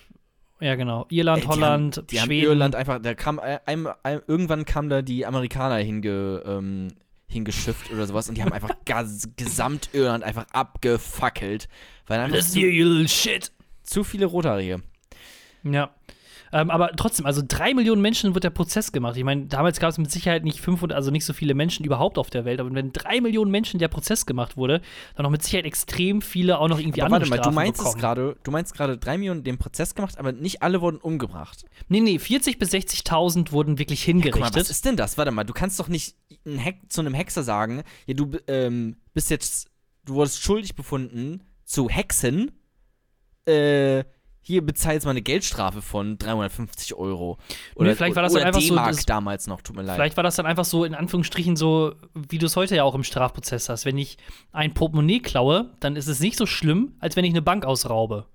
Ja, 0.60 0.76
genau. 0.76 1.06
Irland, 1.10 1.38
Ey, 1.40 1.44
die 1.44 1.48
Holland, 1.50 1.98
haben, 1.98 2.08
die 2.08 2.20
haben 2.20 2.26
Schweden. 2.28 2.48
Irland 2.50 2.76
einfach, 2.76 3.00
da 3.02 3.14
kam 3.14 3.40
ein, 3.40 3.60
ein, 3.66 3.88
ein, 4.04 4.22
irgendwann 4.28 4.66
kamen 4.66 4.90
da 4.90 5.02
die 5.02 5.26
Amerikaner 5.26 5.76
hinge, 5.78 6.42
ähm, 6.46 6.88
hingeschifft 7.28 7.92
oder 7.92 8.06
sowas 8.08 8.28
und 8.30 8.38
die 8.38 8.44
haben 8.44 8.54
einfach 8.54 8.72
gas, 8.86 9.30
Gesamt-Irland 9.38 10.24
einfach 10.24 10.46
abgefackelt, 10.52 11.68
weil 12.08 12.20
einfach 12.20 12.38
Das 12.38 12.52
zu, 12.52 13.08
shit. 13.08 13.52
zu 13.84 14.04
viele 14.04 14.26
Rothaarige. 14.26 14.82
Ja. 15.64 15.90
Ähm, 16.56 16.70
aber 16.72 16.92
trotzdem, 16.96 17.26
also 17.26 17.42
drei 17.46 17.74
Millionen 17.74 18.02
Menschen 18.02 18.34
wird 18.34 18.46
der 18.46 18.50
Prozess 18.50 18.94
gemacht. 18.94 19.18
Ich 19.18 19.26
meine, 19.26 19.48
damals 19.48 19.78
gab 19.82 19.90
es 19.90 19.98
mit 19.98 20.10
Sicherheit 20.10 20.46
nicht 20.46 20.62
500, 20.62 20.96
also 20.96 21.12
nicht 21.12 21.26
so 21.26 21.34
viele 21.34 21.54
Menschen 21.54 21.84
überhaupt 21.84 22.18
auf 22.18 22.30
der 22.30 22.46
Welt. 22.46 22.62
Aber 22.62 22.74
wenn 22.74 22.94
drei 22.94 23.20
Millionen 23.20 23.52
Menschen 23.52 23.78
der 23.78 23.90
Prozess 23.90 24.26
gemacht 24.26 24.56
wurde, 24.56 24.80
dann 25.16 25.26
noch 25.26 25.32
mit 25.32 25.44
Sicherheit 25.44 25.66
extrem 25.66 26.22
viele 26.22 26.58
auch 26.60 26.70
noch 26.70 26.80
irgendwie 26.80 27.02
Aber 27.02 27.14
andere 27.14 27.30
warte 27.30 27.44
mal, 27.44 27.50
du 27.50 27.54
meinst 27.54 27.80
bekommen. 27.80 28.00
gerade, 28.00 28.38
du 28.42 28.52
meinst 28.52 28.74
gerade 28.74 28.98
drei 28.98 29.18
Millionen 29.18 29.44
den 29.44 29.58
Prozess 29.58 29.96
gemacht, 29.96 30.18
aber 30.18 30.32
nicht 30.32 30.64
alle 30.64 30.80
wurden 30.80 30.96
umgebracht. 30.96 31.66
Nee, 31.90 32.00
nee, 32.00 32.20
40 32.20 32.58
bis 32.58 32.72
60.000 32.72 33.52
wurden 33.52 33.78
wirklich 33.78 34.06
Guck 34.06 34.16
mal, 34.16 34.22
hingerichtet. 34.22 34.56
was 34.56 34.70
ist 34.70 34.86
denn 34.86 34.96
das? 34.96 35.18
Warte 35.18 35.32
mal, 35.32 35.44
du 35.44 35.52
kannst 35.52 35.78
doch 35.82 35.90
nicht 35.90 36.16
ein 36.46 36.58
Heck, 36.58 36.78
zu 36.88 37.02
einem 37.02 37.14
Hexer 37.14 37.44
sagen, 37.44 37.84
ja, 38.06 38.14
du 38.14 38.32
ähm, 38.48 38.96
bist 39.14 39.30
jetzt, 39.30 39.68
du 40.06 40.14
wurdest 40.14 40.42
schuldig 40.42 40.74
befunden 40.74 41.44
zu 41.66 41.90
Hexen, 41.90 42.52
äh, 43.46 44.06
hier 44.48 44.64
bezahlst 44.64 45.06
mal 45.06 45.12
eine 45.12 45.24
Geldstrafe 45.24 45.82
von 45.82 46.20
350 46.20 46.94
Euro. 46.94 47.40
Oder, 47.74 47.96
vielleicht 47.96 48.16
war 48.16 48.22
das 48.22 48.32
oder 48.32 48.42
dann 48.42 48.54
einfach 48.54 48.94
so, 48.94 49.04
damals 49.08 49.48
noch, 49.48 49.62
tut 49.64 49.76
mir 49.76 49.82
leid. 49.82 49.96
Vielleicht 49.96 50.18
war 50.18 50.24
das 50.24 50.36
dann 50.36 50.46
einfach 50.46 50.66
so 50.66 50.86
in 50.86 50.94
Anführungsstrichen 50.94 51.56
so, 51.56 51.96
wie 52.14 52.38
du 52.38 52.46
es 52.46 52.56
heute 52.56 52.76
ja 52.76 52.84
auch 52.84 52.94
im 52.94 53.04
Strafprozess 53.04 53.70
hast. 53.70 53.86
Wenn 53.86 53.98
ich 53.98 54.18
ein 54.52 54.76
Portemonnaie 54.76 55.20
klaue, 55.20 55.74
dann 55.80 55.96
ist 55.96 56.06
es 56.06 56.20
nicht 56.20 56.38
so 56.38 56.46
schlimm, 56.46 56.94
als 57.00 57.16
wenn 57.16 57.26
ich 57.26 57.32
eine 57.32 57.42
Bank 57.42 57.66
ausraube. 57.66 58.28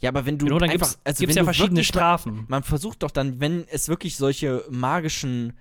ja, 0.00 0.08
aber 0.08 0.24
wenn 0.24 0.38
du 0.38 0.46
Genau, 0.46 0.58
dann 0.58 0.70
einfach, 0.70 0.88
gibt's, 0.88 1.00
also 1.04 1.20
gibt's 1.20 1.36
ja 1.36 1.44
verschiedene 1.44 1.72
wirklich 1.72 1.88
Strafen. 1.88 2.46
Man 2.48 2.62
versucht 2.62 3.02
doch 3.02 3.10
dann, 3.10 3.38
wenn 3.38 3.68
es 3.68 3.88
wirklich 3.90 4.16
solche 4.16 4.64
magischen 4.70 5.58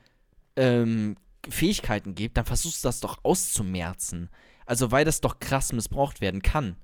ähm, 0.56 1.18
Fähigkeiten 1.50 2.16
gibt, 2.16 2.38
dann 2.38 2.46
versuchst 2.46 2.86
du 2.86 2.88
das 2.88 3.02
doch 3.02 3.20
auszumerzen. 3.24 4.30
Also 4.66 4.92
weil 4.92 5.04
das 5.04 5.20
doch 5.20 5.40
krass 5.40 5.74
missbraucht 5.74 6.22
werden 6.22 6.42
kann. 6.42 6.78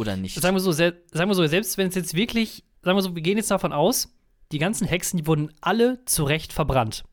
Oder 0.00 0.16
nicht? 0.16 0.40
Sagen 0.40 0.56
wir 0.56 0.60
so, 0.60 0.72
sagen 0.72 0.96
wir 1.12 1.34
so 1.34 1.46
selbst 1.46 1.76
wenn 1.78 1.88
es 1.88 1.94
jetzt 1.94 2.14
wirklich, 2.14 2.64
sagen 2.82 2.96
wir 2.96 3.02
so, 3.02 3.14
wir 3.14 3.22
gehen 3.22 3.36
jetzt 3.36 3.50
davon 3.50 3.72
aus, 3.72 4.08
die 4.50 4.58
ganzen 4.58 4.86
Hexen, 4.86 5.18
die 5.18 5.26
wurden 5.26 5.52
alle 5.60 6.04
zu 6.06 6.24
Recht 6.24 6.52
verbrannt. 6.52 7.04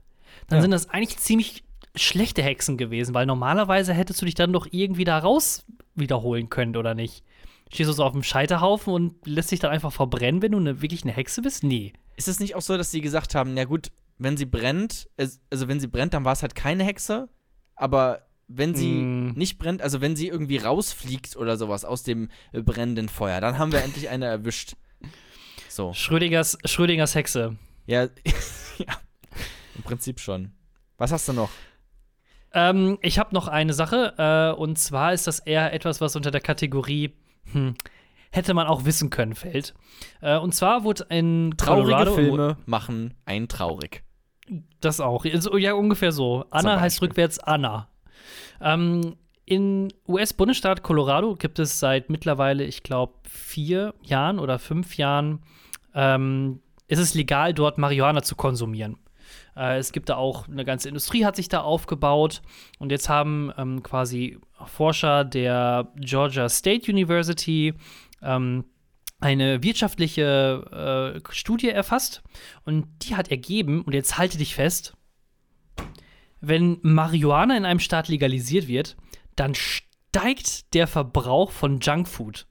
Dann 0.48 0.58
Ja. 0.58 0.62
sind 0.62 0.72
das 0.72 0.90
eigentlich 0.90 1.18
ziemlich 1.18 1.64
schlechte 1.96 2.42
Hexen 2.42 2.78
gewesen, 2.78 3.14
weil 3.14 3.26
normalerweise 3.26 3.94
hättest 3.94 4.22
du 4.22 4.26
dich 4.26 4.36
dann 4.36 4.54
doch 4.54 4.68
irgendwie 4.72 5.04
da 5.04 5.18
raus 5.20 5.66
wiederholen 5.96 6.50
können, 6.50 6.76
oder 6.78 6.94
nicht? 6.96 7.24
Stehst 7.74 7.90
du 7.90 7.94
so 7.94 8.04
auf 8.06 8.14
dem 8.14 8.24
Scheiterhaufen 8.24 8.94
und 8.94 9.28
lässt 9.28 9.52
dich 9.52 9.60
dann 9.60 9.72
einfach 9.72 9.92
verbrennen, 9.92 10.42
wenn 10.42 10.54
du 10.54 10.58
eine, 10.60 10.82
wirklich 10.82 11.04
eine 11.04 11.12
Hexe 11.12 11.42
bist? 11.42 11.64
Nee. 11.64 11.92
Ist 12.16 12.28
es 12.30 12.40
nicht 12.40 12.56
auch 12.56 12.62
so, 12.62 12.78
dass 12.78 12.92
sie 12.92 13.02
gesagt 13.02 13.36
haben, 13.36 13.54
na 13.54 13.66
gut, 13.66 13.92
wenn 14.18 14.38
sie 14.38 14.46
brennt, 14.46 15.10
also 15.18 15.68
wenn 15.68 15.80
sie 15.80 15.88
brennt, 15.88 16.14
dann 16.14 16.24
war 16.24 16.32
es 16.34 16.42
halt 16.42 16.56
keine 16.56 16.84
Hexe, 16.86 17.28
aber 17.76 18.27
wenn 18.48 18.76
sie 18.76 18.92
Mm. 18.94 19.34
nicht 19.36 19.58
brennt, 19.58 19.82
also 19.82 20.00
wenn 20.02 20.16
sie 20.16 20.28
irgendwie 20.28 20.58
rausfliegt 20.58 21.36
oder 21.36 21.58
sowas 21.58 21.84
aus 21.86 22.04
dem 22.04 22.30
äh, 22.54 22.62
brennenden 22.62 23.10
Feuer, 23.10 23.42
dann 23.42 23.58
haben 23.58 23.72
wir 23.72 23.84
endlich 23.84 24.10
eine 24.10 24.26
erwischt. 24.26 24.74
So. 25.70 25.94
Schrödingers, 25.94 26.58
Schrödingers 26.66 27.14
Hexe. 27.16 27.58
Ja, 27.86 28.04
ja. 28.78 28.98
Im 29.76 29.84
Prinzip 29.84 30.20
schon. 30.20 30.52
Was 30.98 31.12
hast 31.12 31.28
du 31.28 31.34
noch? 31.34 31.50
Ähm, 32.54 32.98
ich 33.02 33.20
habe 33.20 33.36
noch 33.36 33.48
eine 33.48 33.74
Sache, 33.74 34.14
äh, 34.18 34.60
und 34.60 34.80
zwar 34.80 35.14
ist 35.14 35.28
das 35.28 35.40
eher 35.40 35.74
etwas, 35.74 36.02
was 36.02 36.16
unter 36.16 36.32
der 36.32 36.42
Kategorie 36.42 37.14
hm, 37.52 37.76
hätte 38.32 38.54
man 38.54 38.66
auch 38.68 38.86
wissen 38.86 39.10
können 39.10 39.36
fällt. 39.36 39.74
Äh, 40.22 40.38
und 40.38 40.56
zwar 40.56 40.84
wurde 40.84 41.06
in 41.10 41.54
Traurige 41.58 41.92
Colorado 41.92 42.16
Filme 42.16 42.58
machen 42.66 43.14
einen 43.26 43.48
traurig. 43.48 44.04
Das 44.80 45.00
auch. 45.02 45.26
So, 45.36 45.58
ja, 45.58 45.74
ungefähr 45.74 46.12
so. 46.14 46.46
Anna 46.50 46.80
heißt 46.80 47.02
rückwärts 47.02 47.38
Anna. 47.40 47.90
Ähm, 48.62 49.16
in 49.46 49.94
US-Bundesstaat 50.08 50.84
Colorado 50.84 51.36
gibt 51.36 51.60
es 51.60 51.80
seit 51.80 52.10
mittlerweile, 52.10 52.66
ich 52.66 52.84
glaube, 52.84 53.14
vier 53.30 53.94
Jahren 54.04 54.40
oder 54.40 54.60
fünf 54.60 54.98
Jahren, 54.98 55.40
ähm, 55.96 56.60
ist 56.88 57.00
es 57.00 57.14
legal, 57.14 57.54
dort 57.54 57.78
Marihuana 57.78 58.22
zu 58.24 58.36
konsumieren. 58.36 58.98
Äh, 59.56 59.78
es 59.78 59.92
gibt 59.92 60.10
da 60.10 60.16
auch 60.16 60.48
eine 60.48 60.66
ganze 60.66 60.90
Industrie, 60.90 61.26
hat 61.26 61.36
sich 61.36 61.50
da 61.50 61.62
aufgebaut. 61.62 62.42
Und 62.80 62.92
jetzt 62.92 63.10
haben 63.10 63.52
ähm, 63.58 63.84
quasi 63.84 64.38
Forscher 64.66 65.24
der 65.24 65.92
Georgia 65.96 66.50
State 66.50 66.92
University 66.92 67.74
ähm, 68.22 68.66
eine 69.20 69.64
wirtschaftliche 69.64 71.16
äh, 71.16 71.34
Studie 71.34 71.70
erfasst 71.70 72.22
und 72.66 72.88
die 73.02 73.16
hat 73.16 73.32
ergeben, 73.32 73.82
und 73.82 73.94
jetzt 73.94 74.18
halte 74.18 74.38
dich 74.38 74.54
fest, 74.54 74.97
wenn 76.42 76.80
Marihuana 76.82 77.58
in 77.58 77.66
einem 77.66 77.80
Staat 77.80 78.08
legalisiert 78.08 78.68
wird, 78.68 78.96
dann 79.36 79.56
steigt 79.56 80.74
der 80.74 80.88
Verbrauch 80.88 81.52
von 81.52 81.80
Junkfood. 81.80 82.48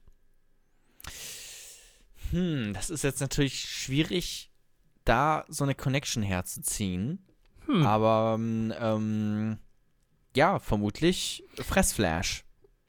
Hm, 2.31 2.73
das 2.73 2.89
ist 2.89 3.03
jetzt 3.03 3.21
natürlich 3.21 3.59
schwierig, 3.61 4.51
da 5.05 5.45
so 5.47 5.63
eine 5.63 5.75
Connection 5.75 6.23
herzuziehen. 6.23 7.25
Hm. 7.65 7.85
Aber 7.85 8.35
ähm, 8.39 9.57
ja, 10.35 10.59
vermutlich 10.59 11.43
Fressflash. 11.55 12.43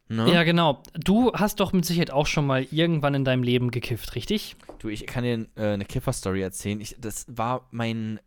Ne? 0.08 0.32
Ja, 0.32 0.42
genau. 0.42 0.82
Du 0.94 1.32
hast 1.34 1.60
doch 1.60 1.72
mit 1.72 1.84
Sicherheit 1.84 2.10
auch 2.10 2.26
schon 2.26 2.46
mal 2.46 2.66
irgendwann 2.70 3.14
in 3.14 3.24
deinem 3.24 3.42
Leben 3.42 3.70
gekifft, 3.70 4.14
richtig? 4.14 4.56
Du, 4.78 4.88
ich 4.88 5.06
kann 5.06 5.22
dir 5.22 5.46
äh, 5.56 5.74
eine 5.74 5.84
Kiffer-Story 5.84 6.40
erzählen. 6.40 6.80
Ich, 6.80 6.96
das 6.98 7.26
war 7.28 7.68
mein 7.70 8.18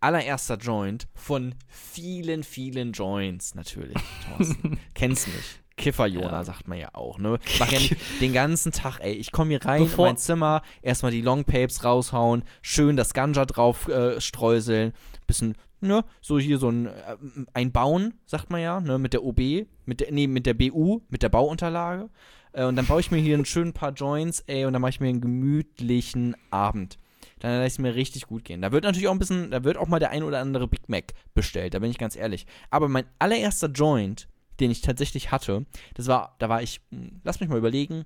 allererster 0.00 0.56
Joint 0.56 1.08
von 1.14 1.54
vielen, 1.68 2.42
vielen 2.44 2.92
Joints 2.92 3.54
natürlich. 3.54 3.96
Thorsten. 4.36 4.78
Kennst 4.94 5.28
mich. 5.28 5.60
Kiffer-Jona, 5.76 6.32
Ja. 6.32 6.44
sagt 6.44 6.66
man 6.66 6.78
ja 6.78 6.88
auch, 6.92 7.18
ne? 7.18 7.38
Mach 7.60 7.70
ja 7.70 7.78
nicht 7.78 7.96
den 8.20 8.32
ganzen 8.32 8.72
Tag, 8.72 8.98
ey. 9.00 9.12
Ich 9.12 9.30
komme 9.30 9.50
hier 9.50 9.64
rein 9.64 9.82
Bevor- 9.82 10.06
in 10.06 10.12
mein 10.14 10.16
Zimmer, 10.16 10.62
erstmal 10.82 11.12
die 11.12 11.20
Longpapes 11.20 11.84
raushauen, 11.84 12.42
schön 12.62 12.96
das 12.96 13.14
Ganja 13.14 13.44
drauf 13.46 13.86
äh, 13.86 14.20
streuseln, 14.20 14.92
bisschen, 15.28 15.54
ne, 15.80 16.04
so 16.20 16.40
hier 16.40 16.58
so 16.58 16.68
ein, 16.68 16.86
äh, 16.86 17.16
ein 17.54 17.70
Bauen, 17.70 18.14
sagt 18.26 18.50
man 18.50 18.60
ja, 18.60 18.80
ne, 18.80 18.98
mit 18.98 19.12
der 19.12 19.22
OB, 19.22 19.38
mit 19.84 20.00
der, 20.00 20.10
nee, 20.10 20.26
mit 20.26 20.46
der 20.46 20.54
BU, 20.54 21.02
mit 21.10 21.22
der 21.22 21.28
Bauunterlage. 21.28 22.10
Äh, 22.52 22.64
und 22.64 22.74
dann 22.74 22.86
baue 22.86 22.98
ich 23.00 23.12
mir 23.12 23.18
hier 23.18 23.38
ein 23.38 23.44
schön 23.44 23.72
paar 23.72 23.92
Joints, 23.92 24.40
ey, 24.48 24.64
und 24.64 24.72
dann 24.72 24.82
mache 24.82 24.90
ich 24.90 25.00
mir 25.00 25.10
einen 25.10 25.20
gemütlichen 25.20 26.34
Abend. 26.50 26.98
Dann 27.40 27.60
ich 27.62 27.74
es 27.74 27.78
mir 27.78 27.94
richtig 27.94 28.26
gut 28.26 28.44
gehen. 28.44 28.62
Da 28.62 28.72
wird 28.72 28.84
natürlich 28.84 29.08
auch 29.08 29.12
ein 29.12 29.18
bisschen, 29.18 29.50
da 29.50 29.64
wird 29.64 29.76
auch 29.76 29.88
mal 29.88 29.98
der 29.98 30.10
ein 30.10 30.22
oder 30.22 30.40
andere 30.40 30.68
Big 30.68 30.88
Mac 30.88 31.14
bestellt, 31.34 31.74
da 31.74 31.78
bin 31.78 31.90
ich 31.90 31.98
ganz 31.98 32.16
ehrlich. 32.16 32.46
Aber 32.70 32.88
mein 32.88 33.04
allererster 33.18 33.68
Joint, 33.68 34.28
den 34.60 34.70
ich 34.70 34.80
tatsächlich 34.80 35.30
hatte, 35.30 35.66
das 35.94 36.06
war, 36.06 36.36
da 36.38 36.48
war 36.48 36.62
ich, 36.62 36.80
hm, 36.90 37.20
lass 37.24 37.40
mich 37.40 37.48
mal 37.48 37.58
überlegen, 37.58 38.04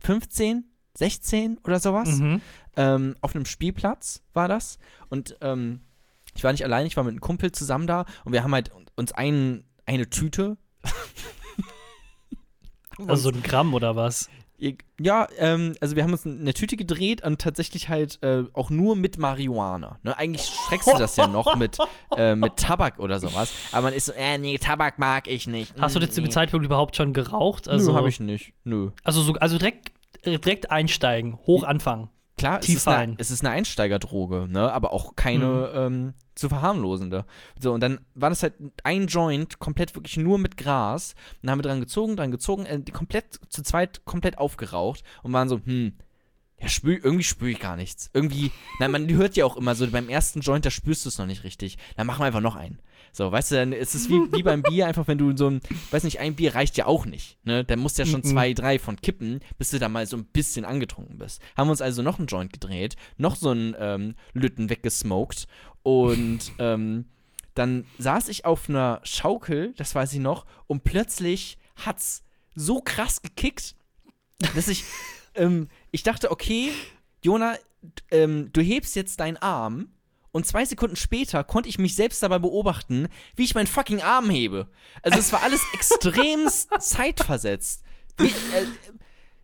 15, 0.00 0.64
16 0.96 1.58
oder 1.64 1.80
sowas. 1.80 2.18
Mhm. 2.18 2.40
Ähm, 2.76 3.16
auf 3.20 3.34
einem 3.34 3.46
Spielplatz 3.46 4.22
war 4.32 4.48
das. 4.48 4.78
Und 5.08 5.36
ähm, 5.40 5.80
ich 6.34 6.44
war 6.44 6.52
nicht 6.52 6.64
allein, 6.64 6.86
ich 6.86 6.96
war 6.96 7.04
mit 7.04 7.12
einem 7.12 7.20
Kumpel 7.20 7.52
zusammen 7.52 7.86
da 7.86 8.04
und 8.24 8.32
wir 8.32 8.42
haben 8.42 8.52
halt 8.52 8.70
uns 8.96 9.12
ein, 9.12 9.64
eine 9.86 10.10
Tüte. 10.10 10.56
Also 12.96 13.30
so 13.30 13.36
ein 13.36 13.42
Gramm 13.42 13.74
oder 13.74 13.96
was? 13.96 14.30
Ja, 15.00 15.26
ähm, 15.38 15.74
also 15.80 15.96
wir 15.96 16.04
haben 16.04 16.12
uns 16.12 16.24
eine 16.24 16.54
Tüte 16.54 16.76
gedreht 16.76 17.24
und 17.24 17.40
tatsächlich 17.40 17.88
halt 17.88 18.22
äh, 18.22 18.44
auch 18.52 18.70
nur 18.70 18.94
mit 18.94 19.18
Marihuana. 19.18 19.98
Ne? 20.02 20.16
Eigentlich 20.16 20.44
schreckst 20.44 20.86
du 20.92 20.96
das 20.96 21.16
ja 21.16 21.26
noch 21.26 21.56
mit, 21.56 21.76
äh, 22.16 22.36
mit 22.36 22.56
Tabak 22.56 22.98
oder 23.00 23.18
sowas. 23.18 23.52
Aber 23.72 23.82
man 23.82 23.94
ist 23.94 24.06
so, 24.06 24.12
äh, 24.12 24.38
nee, 24.38 24.56
Tabak 24.58 24.98
mag 24.98 25.26
ich 25.26 25.46
nicht. 25.48 25.74
Hast 25.80 25.96
du 25.96 26.00
Mm, 26.00 26.10
zu 26.10 26.20
dem. 26.22 26.30
Zeitpunkt 26.30 26.64
überhaupt 26.64 26.94
schon 26.96 27.12
geraucht? 27.12 27.68
Also, 27.68 27.92
Nö, 27.92 27.98
hab 27.98 28.06
ich 28.06 28.20
nicht. 28.20 28.52
Nö. 28.62 28.90
also, 29.02 29.22
so, 29.22 29.32
also 29.34 29.58
direkt, 29.58 29.92
direkt 30.24 30.70
einsteigen, 30.70 31.36
hoch 31.46 31.64
anfangen. 31.64 32.08
Klar, 32.44 32.60
es 32.60 32.68
ist, 32.68 32.88
eine, 32.88 32.96
ein. 32.98 33.14
es 33.18 33.30
ist 33.30 33.40
eine 33.44 33.54
Einsteigerdroge, 33.54 34.48
ne? 34.50 34.70
aber 34.70 34.92
auch 34.92 35.16
keine 35.16 35.72
ähm, 35.74 36.14
zu 36.34 36.48
verharmlosende. 36.50 37.24
So, 37.58 37.72
und 37.72 37.80
dann 37.80 38.00
war 38.14 38.28
das 38.28 38.42
halt 38.42 38.54
ein 38.82 39.06
Joint, 39.06 39.58
komplett 39.58 39.94
wirklich 39.94 40.18
nur 40.18 40.38
mit 40.38 40.56
Gras. 40.58 41.14
Und 41.34 41.38
dann 41.42 41.52
haben 41.52 41.58
wir 41.60 41.62
dran 41.62 41.80
gezogen, 41.80 42.16
dran 42.16 42.30
gezogen, 42.30 42.66
äh, 42.66 42.80
komplett 42.92 43.40
zu 43.48 43.62
zweit 43.62 44.04
komplett 44.04 44.36
aufgeraucht 44.36 45.04
und 45.22 45.32
waren 45.32 45.48
so, 45.48 45.60
hm, 45.64 45.94
ja, 46.60 46.68
spür, 46.68 47.02
irgendwie 47.02 47.24
spüre 47.24 47.50
ich 47.50 47.60
gar 47.60 47.76
nichts. 47.76 48.10
Irgendwie, 48.12 48.52
na, 48.78 48.88
man 48.88 49.08
hört 49.08 49.36
ja 49.36 49.44
auch 49.44 49.56
immer 49.56 49.74
so, 49.74 49.86
beim 49.86 50.08
ersten 50.08 50.40
Joint, 50.40 50.66
da 50.66 50.70
spürst 50.70 51.04
du 51.04 51.08
es 51.08 51.18
noch 51.18 51.26
nicht 51.26 51.44
richtig. 51.44 51.78
Dann 51.96 52.06
machen 52.06 52.20
wir 52.20 52.26
einfach 52.26 52.40
noch 52.40 52.56
einen. 52.56 52.78
So, 53.16 53.30
weißt 53.30 53.52
du, 53.52 53.54
dann 53.54 53.72
ist 53.72 53.94
es 53.94 54.08
wie, 54.08 54.20
wie 54.32 54.42
beim 54.42 54.62
Bier, 54.62 54.88
einfach 54.88 55.06
wenn 55.06 55.18
du 55.18 55.36
so 55.36 55.48
ein, 55.48 55.60
weiß 55.92 56.02
nicht, 56.02 56.18
ein 56.18 56.34
Bier 56.34 56.56
reicht 56.56 56.76
ja 56.76 56.86
auch 56.86 57.06
nicht. 57.06 57.38
Ne? 57.44 57.64
Da 57.64 57.76
musst 57.76 57.96
du 57.96 58.02
ja 58.02 58.06
schon 58.06 58.22
Mhm. 58.22 58.24
zwei, 58.24 58.52
drei 58.54 58.80
von 58.80 58.96
kippen, 59.00 59.38
bis 59.56 59.70
du 59.70 59.78
da 59.78 59.88
mal 59.88 60.04
so 60.04 60.16
ein 60.16 60.24
bisschen 60.24 60.64
angetrunken 60.64 61.18
bist. 61.18 61.40
Haben 61.56 61.68
wir 61.68 61.70
uns 61.70 61.80
also 61.80 62.02
noch 62.02 62.18
einen 62.18 62.26
Joint 62.26 62.52
gedreht, 62.52 62.96
noch 63.16 63.36
so 63.36 63.50
einen 63.50 63.76
ähm, 63.78 64.14
Lütten 64.32 64.68
weggesmoked 64.68 65.46
und 65.84 66.40
ähm, 66.58 67.04
dann 67.54 67.84
saß 67.98 68.28
ich 68.30 68.44
auf 68.44 68.68
einer 68.68 69.00
Schaukel, 69.04 69.74
das 69.76 69.94
weiß 69.94 70.12
ich 70.12 70.18
noch, 70.18 70.44
und 70.66 70.82
plötzlich 70.82 71.56
hat's 71.76 72.24
so 72.56 72.80
krass 72.80 73.22
gekickt, 73.22 73.76
dass 74.56 74.66
ich, 74.66 74.82
ähm, 75.36 75.68
ich 75.92 76.02
dachte, 76.02 76.32
okay, 76.32 76.72
Jona, 77.22 77.54
ähm, 78.10 78.50
du 78.52 78.60
hebst 78.60 78.96
jetzt 78.96 79.20
deinen 79.20 79.36
Arm 79.36 79.93
und 80.34 80.44
zwei 80.46 80.64
Sekunden 80.64 80.96
später 80.96 81.44
konnte 81.44 81.68
ich 81.68 81.78
mich 81.78 81.94
selbst 81.94 82.20
dabei 82.22 82.40
beobachten, 82.40 83.06
wie 83.36 83.44
ich 83.44 83.54
meinen 83.54 83.68
fucking 83.68 84.02
Arm 84.02 84.28
hebe. 84.28 84.66
Also 85.02 85.18
es 85.20 85.32
war 85.32 85.42
alles 85.44 85.62
extremst 85.72 86.68
zeitversetzt. 86.80 87.84
Wie, 88.18 88.26
äh, 88.26 88.66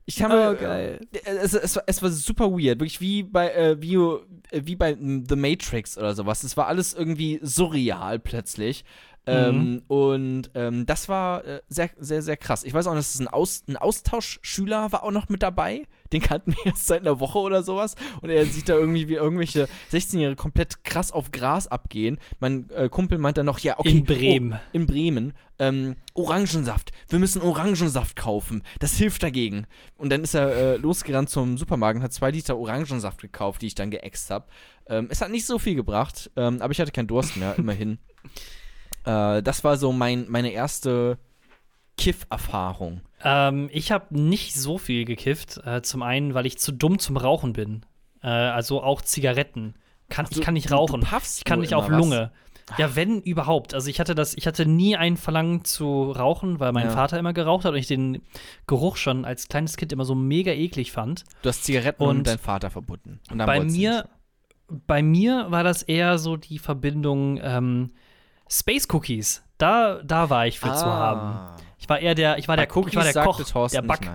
ich 0.06 0.20
habe, 0.22 0.56
Oh, 0.58 0.60
geil. 0.60 1.06
äh, 1.12 1.30
Es, 1.36 1.54
es, 1.54 1.76
war, 1.76 1.84
es 1.86 2.02
war 2.02 2.10
super 2.10 2.50
weird, 2.50 2.80
wirklich 2.80 3.00
wie 3.00 3.22
bei, 3.22 3.50
äh, 3.52 3.80
wie, 3.80 3.94
äh, 3.94 4.18
wie 4.50 4.74
bei 4.74 4.96
mm, 4.96 5.26
The 5.28 5.36
Matrix 5.36 5.96
oder 5.96 6.14
sowas. 6.16 6.42
Es 6.42 6.56
war 6.56 6.66
alles 6.66 6.92
irgendwie 6.92 7.38
surreal 7.40 8.18
plötzlich. 8.18 8.84
Ähm, 9.26 9.82
und 9.86 10.50
ähm, 10.54 10.86
das 10.86 11.08
war 11.08 11.44
äh, 11.44 11.60
sehr, 11.68 11.90
sehr, 11.98 12.22
sehr 12.22 12.36
krass. 12.36 12.64
Ich 12.64 12.72
weiß 12.72 12.86
auch, 12.86 12.94
dass 12.94 13.14
es 13.14 13.20
ein, 13.20 13.28
Aus, 13.28 13.62
ein 13.68 13.76
Austauschschüler 13.76 14.92
war 14.92 15.04
auch 15.04 15.10
noch 15.10 15.28
mit 15.28 15.42
dabei. 15.42 15.86
Den 16.12 16.22
kannten 16.22 16.52
wir 16.52 16.66
erst 16.72 16.86
seit 16.86 17.02
einer 17.02 17.20
Woche 17.20 17.38
oder 17.38 17.62
sowas. 17.62 17.96
Und 18.22 18.30
er 18.30 18.46
sieht 18.46 18.68
da 18.68 18.74
irgendwie 18.74 19.08
wie 19.08 19.14
irgendwelche 19.14 19.68
16-Jährige 19.92 20.36
komplett 20.36 20.84
krass 20.84 21.12
auf 21.12 21.32
Gras 21.32 21.66
abgehen. 21.66 22.18
Mein 22.40 22.70
äh, 22.70 22.88
Kumpel 22.88 23.18
meint 23.18 23.36
dann 23.36 23.46
noch, 23.46 23.58
ja, 23.58 23.78
okay. 23.78 23.90
In 23.90 24.04
Bremen. 24.04 24.52
Oh, 24.54 24.68
in 24.72 24.86
Bremen. 24.86 25.32
Ähm, 25.58 25.96
Orangensaft. 26.14 26.90
Wir 27.08 27.18
müssen 27.18 27.42
Orangensaft 27.42 28.16
kaufen. 28.16 28.62
Das 28.78 28.94
hilft 28.94 29.22
dagegen. 29.22 29.66
Und 29.98 30.10
dann 30.10 30.22
ist 30.22 30.34
er 30.34 30.50
äh, 30.50 30.76
losgerannt 30.76 31.28
zum 31.28 31.58
Supermarkt 31.58 31.98
und 31.98 32.02
hat 32.02 32.14
zwei 32.14 32.30
Liter 32.30 32.56
Orangensaft 32.56 33.20
gekauft, 33.20 33.60
die 33.60 33.66
ich 33.66 33.74
dann 33.74 33.90
geäxt 33.90 34.30
habe. 34.30 34.46
Ähm, 34.86 35.08
es 35.10 35.20
hat 35.20 35.30
nicht 35.30 35.44
so 35.44 35.58
viel 35.58 35.74
gebracht, 35.74 36.30
ähm, 36.36 36.62
aber 36.62 36.72
ich 36.72 36.80
hatte 36.80 36.92
keinen 36.92 37.06
Durst 37.06 37.36
mehr, 37.36 37.54
immerhin. 37.58 37.98
Äh, 39.04 39.42
das 39.42 39.64
war 39.64 39.76
so 39.76 39.92
mein, 39.92 40.26
meine 40.28 40.50
erste 40.50 41.18
Kiff-Erfahrung. 41.96 43.02
Ähm, 43.22 43.68
ich 43.72 43.92
habe 43.92 44.18
nicht 44.18 44.54
so 44.54 44.78
viel 44.78 45.04
gekifft. 45.04 45.60
Äh, 45.64 45.82
zum 45.82 46.02
einen, 46.02 46.34
weil 46.34 46.46
ich 46.46 46.58
zu 46.58 46.72
dumm 46.72 46.98
zum 46.98 47.16
Rauchen 47.16 47.52
bin. 47.52 47.84
Äh, 48.22 48.28
also 48.28 48.82
auch 48.82 49.02
Zigaretten. 49.02 49.74
Kann, 50.08 50.26
Also, 50.26 50.40
ich 50.40 50.44
kann 50.44 50.54
nicht 50.54 50.72
rauchen. 50.72 51.02
Du 51.02 51.06
ich 51.36 51.44
kann 51.44 51.60
nicht 51.60 51.74
auf 51.74 51.88
was. 51.90 51.98
Lunge. 51.98 52.32
Ja, 52.78 52.94
wenn 52.94 53.20
überhaupt. 53.20 53.74
Also 53.74 53.88
ich 53.90 53.98
hatte 53.98 54.14
das, 54.14 54.34
ich 54.34 54.46
hatte 54.46 54.64
nie 54.64 54.96
ein 54.96 55.16
Verlangen 55.16 55.64
zu 55.64 56.12
rauchen, 56.12 56.60
weil 56.60 56.72
mein 56.72 56.86
Ja. 56.86 56.92
Vater 56.92 57.18
immer 57.18 57.32
geraucht 57.32 57.64
hat 57.64 57.72
und 57.72 57.78
ich 57.78 57.88
den 57.88 58.22
Geruch 58.66 58.96
schon 58.96 59.24
als 59.24 59.48
kleines 59.48 59.76
Kind 59.76 59.92
immer 59.92 60.04
so 60.04 60.14
mega 60.14 60.52
eklig 60.52 60.92
fand. 60.92 61.24
Du 61.42 61.48
hast 61.48 61.64
Zigaretten 61.64 62.02
und, 62.02 62.18
Und 62.18 62.26
deinen 62.28 62.38
Vater 62.38 62.70
verbunden. 62.70 63.18
Bei 63.34 63.60
mir, 63.60 64.08
bei 64.68 65.02
mir 65.02 65.46
war 65.50 65.64
das 65.64 65.82
eher 65.82 66.18
so 66.18 66.36
die 66.36 66.60
Verbindung 66.60 67.40
ähm, 67.42 67.90
Space 68.50 68.88
Cookies. 68.92 69.42
Da, 69.58 70.00
da 70.02 70.28
war 70.30 70.46
ich 70.46 70.58
für 70.58 70.68
nicht. 70.68 70.76
zu 70.76 70.86
haben. 70.86 71.60
Ich 71.78 71.88
war 71.88 71.98
eher 71.98 72.14
der, 72.14 72.38
ich 72.38 72.48
war 72.48 72.56
Bei 72.56 72.66
der, 72.66 72.86
ich 72.86 72.96
war 72.96 73.04
der 73.04 73.22
Koch, 73.22 73.42
Thorsten 73.42 73.80
der 73.80 73.86
Back. 73.86 74.10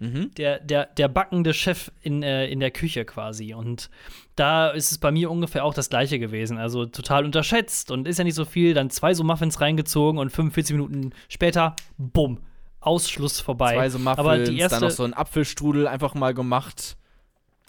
Mhm. 0.00 0.30
der, 0.36 0.60
der, 0.60 0.86
der 0.86 1.08
backende 1.08 1.52
Chef 1.52 1.90
in, 2.02 2.22
äh, 2.22 2.46
in 2.46 2.60
der 2.60 2.70
Küche 2.70 3.04
quasi. 3.04 3.54
Und 3.54 3.90
da 4.36 4.68
ist 4.68 4.92
es 4.92 4.98
bei 4.98 5.10
mir 5.10 5.28
ungefähr 5.30 5.64
auch 5.64 5.74
das 5.74 5.90
gleiche 5.90 6.20
gewesen. 6.20 6.56
Also 6.56 6.86
total 6.86 7.24
unterschätzt 7.24 7.90
und 7.90 8.06
ist 8.06 8.18
ja 8.18 8.24
nicht 8.24 8.36
so 8.36 8.44
viel. 8.44 8.74
Dann 8.74 8.90
zwei 8.90 9.14
so 9.14 9.24
Muffins 9.24 9.60
reingezogen 9.60 10.20
und 10.20 10.30
45 10.30 10.76
Minuten 10.76 11.10
später, 11.28 11.74
bumm, 11.96 12.38
Ausschluss 12.80 13.40
vorbei. 13.40 13.74
Zwei 13.74 13.90
so 13.90 13.98
Muffins, 13.98 14.18
aber 14.18 14.38
die 14.38 14.58
erste, 14.58 14.76
dann 14.76 14.88
noch 14.88 14.94
so 14.94 15.04
ein 15.04 15.14
Apfelstrudel 15.14 15.88
einfach 15.88 16.14
mal 16.14 16.32
gemacht. 16.32 16.96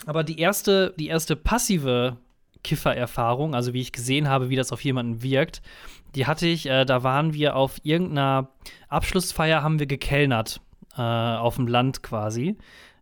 aber 0.06 0.24
die 0.24 0.40
erste, 0.40 0.94
die 1.00 1.08
erste 1.08 1.36
passive 1.36 2.18
Kiffererfahrung, 2.64 3.56
also 3.56 3.74
wie 3.74 3.82
ich 3.82 3.92
gesehen 3.92 4.28
habe, 4.28 4.50
wie 4.50 4.56
das 4.56 4.72
auf 4.72 4.84
jemanden 4.84 5.24
wirkt, 5.24 5.62
die 6.16 6.26
hatte 6.26 6.48
ich, 6.48 6.68
äh, 6.68 6.86
da 6.86 7.04
waren 7.04 7.34
wir 7.34 7.56
auf 7.56 7.78
irgendeiner 7.84 8.50
Abschlussfeier, 8.88 9.62
haben 9.62 9.80
wir 9.80 9.88
gekellnert, 9.88 10.62
äh, 10.98 11.02
auf 11.02 11.56
dem 11.56 11.68
Land 11.68 12.04
quasi. 12.04 12.58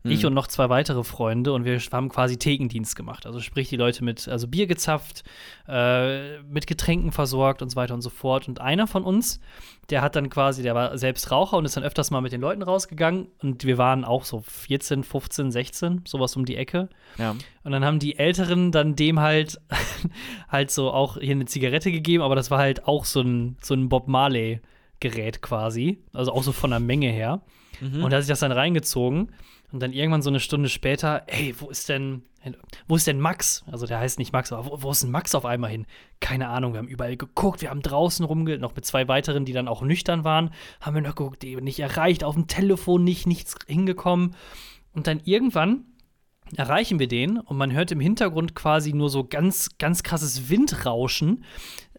Ich 0.09 0.21
Hm. 0.21 0.27
und 0.27 0.33
noch 0.33 0.47
zwei 0.47 0.69
weitere 0.69 1.03
Freunde 1.03 1.53
und 1.53 1.65
wir 1.65 1.79
haben 1.91 2.09
quasi 2.09 2.37
Thekendienst 2.37 2.95
gemacht. 2.95 3.25
Also 3.25 3.39
sprich, 3.39 3.69
die 3.69 3.77
Leute 3.77 4.03
mit 4.03 4.27
also 4.27 4.47
Bier 4.47 4.67
gezapft, 4.67 5.23
äh, 5.67 6.39
mit 6.41 6.67
Getränken 6.67 7.11
versorgt 7.11 7.61
und 7.61 7.69
so 7.69 7.75
weiter 7.75 7.93
und 7.93 8.01
so 8.01 8.09
fort. 8.09 8.47
Und 8.47 8.61
einer 8.61 8.87
von 8.87 9.03
uns, 9.03 9.39
der 9.89 10.01
hat 10.01 10.15
dann 10.15 10.29
quasi, 10.29 10.63
der 10.63 10.75
war 10.75 10.97
selbst 10.97 11.31
Raucher 11.31 11.57
und 11.57 11.65
ist 11.65 11.77
dann 11.77 11.83
öfters 11.83 12.11
mal 12.11 12.21
mit 12.21 12.31
den 12.31 12.41
Leuten 12.41 12.61
rausgegangen. 12.61 13.27
Und 13.41 13.63
wir 13.63 13.77
waren 13.77 14.03
auch 14.03 14.23
so 14.23 14.43
14, 14.45 15.03
15, 15.03 15.51
16, 15.51 16.01
sowas 16.05 16.35
um 16.35 16.45
die 16.45 16.57
Ecke. 16.57 16.89
Ja. 17.17 17.35
Und 17.63 17.71
dann 17.71 17.85
haben 17.85 17.99
die 17.99 18.17
Älteren 18.17 18.71
dann 18.71 18.95
dem 18.95 19.19
halt 19.19 19.59
halt 20.49 20.71
so 20.71 20.91
auch 20.91 21.17
hier 21.17 21.31
eine 21.31 21.45
Zigarette 21.45 21.91
gegeben, 21.91 22.23
aber 22.23 22.35
das 22.35 22.51
war 22.51 22.59
halt 22.59 22.87
auch 22.87 23.05
so 23.05 23.21
ein, 23.21 23.57
so 23.61 23.73
ein 23.73 23.89
Bob 23.89 24.07
Marley-Gerät 24.07 25.41
quasi. 25.41 25.99
Also 26.13 26.31
auch 26.33 26.43
so 26.43 26.51
von 26.51 26.71
der 26.71 26.79
Menge 26.79 27.09
her. 27.09 27.41
Mhm. 27.81 28.03
Und 28.03 28.11
da 28.11 28.17
hat 28.17 28.23
sich 28.23 28.29
das 28.31 28.39
dann 28.39 28.51
reingezogen. 28.51 29.31
Und 29.71 29.81
dann 29.81 29.91
irgendwann 29.91 30.21
so 30.21 30.29
eine 30.29 30.39
Stunde 30.39 30.69
später, 30.69 31.23
ey, 31.27 31.53
wo 31.59 31.69
ist 31.69 31.89
denn, 31.89 32.23
wo 32.87 32.95
ist 32.95 33.05
denn 33.05 33.19
Max? 33.19 33.65
Also 33.69 33.85
der 33.85 33.99
heißt 33.99 34.17
nicht 34.17 34.31
Max, 34.31 34.53
aber 34.53 34.65
wo, 34.65 34.81
wo 34.81 34.91
ist 34.91 35.03
denn 35.03 35.11
Max 35.11 35.35
auf 35.35 35.45
einmal 35.45 35.69
hin? 35.69 35.85
Keine 36.21 36.47
Ahnung, 36.47 36.71
wir 36.71 36.77
haben 36.77 36.87
überall 36.87 37.17
geguckt, 37.17 37.61
wir 37.61 37.69
haben 37.69 37.81
draußen 37.81 38.25
rumge, 38.25 38.57
noch 38.59 38.75
mit 38.75 38.85
zwei 38.85 39.09
weiteren, 39.09 39.43
die 39.43 39.51
dann 39.51 39.67
auch 39.67 39.81
nüchtern 39.81 40.23
waren, 40.23 40.51
haben 40.79 40.95
wir 40.95 41.01
noch 41.01 41.15
geguckt, 41.15 41.43
die 41.43 41.57
nicht 41.57 41.79
erreicht, 41.79 42.23
auf 42.23 42.35
dem 42.35 42.47
Telefon 42.47 43.03
nicht, 43.03 43.27
nichts 43.27 43.55
hingekommen. 43.67 44.35
Und 44.93 45.07
dann 45.07 45.19
irgendwann 45.25 45.83
erreichen 46.55 46.99
wir 46.99 47.07
den 47.07 47.37
und 47.37 47.57
man 47.57 47.73
hört 47.73 47.91
im 47.91 47.99
Hintergrund 47.99 48.55
quasi 48.55 48.93
nur 48.93 49.09
so 49.09 49.25
ganz, 49.25 49.77
ganz 49.77 50.03
krasses 50.03 50.49
Windrauschen. 50.49 51.43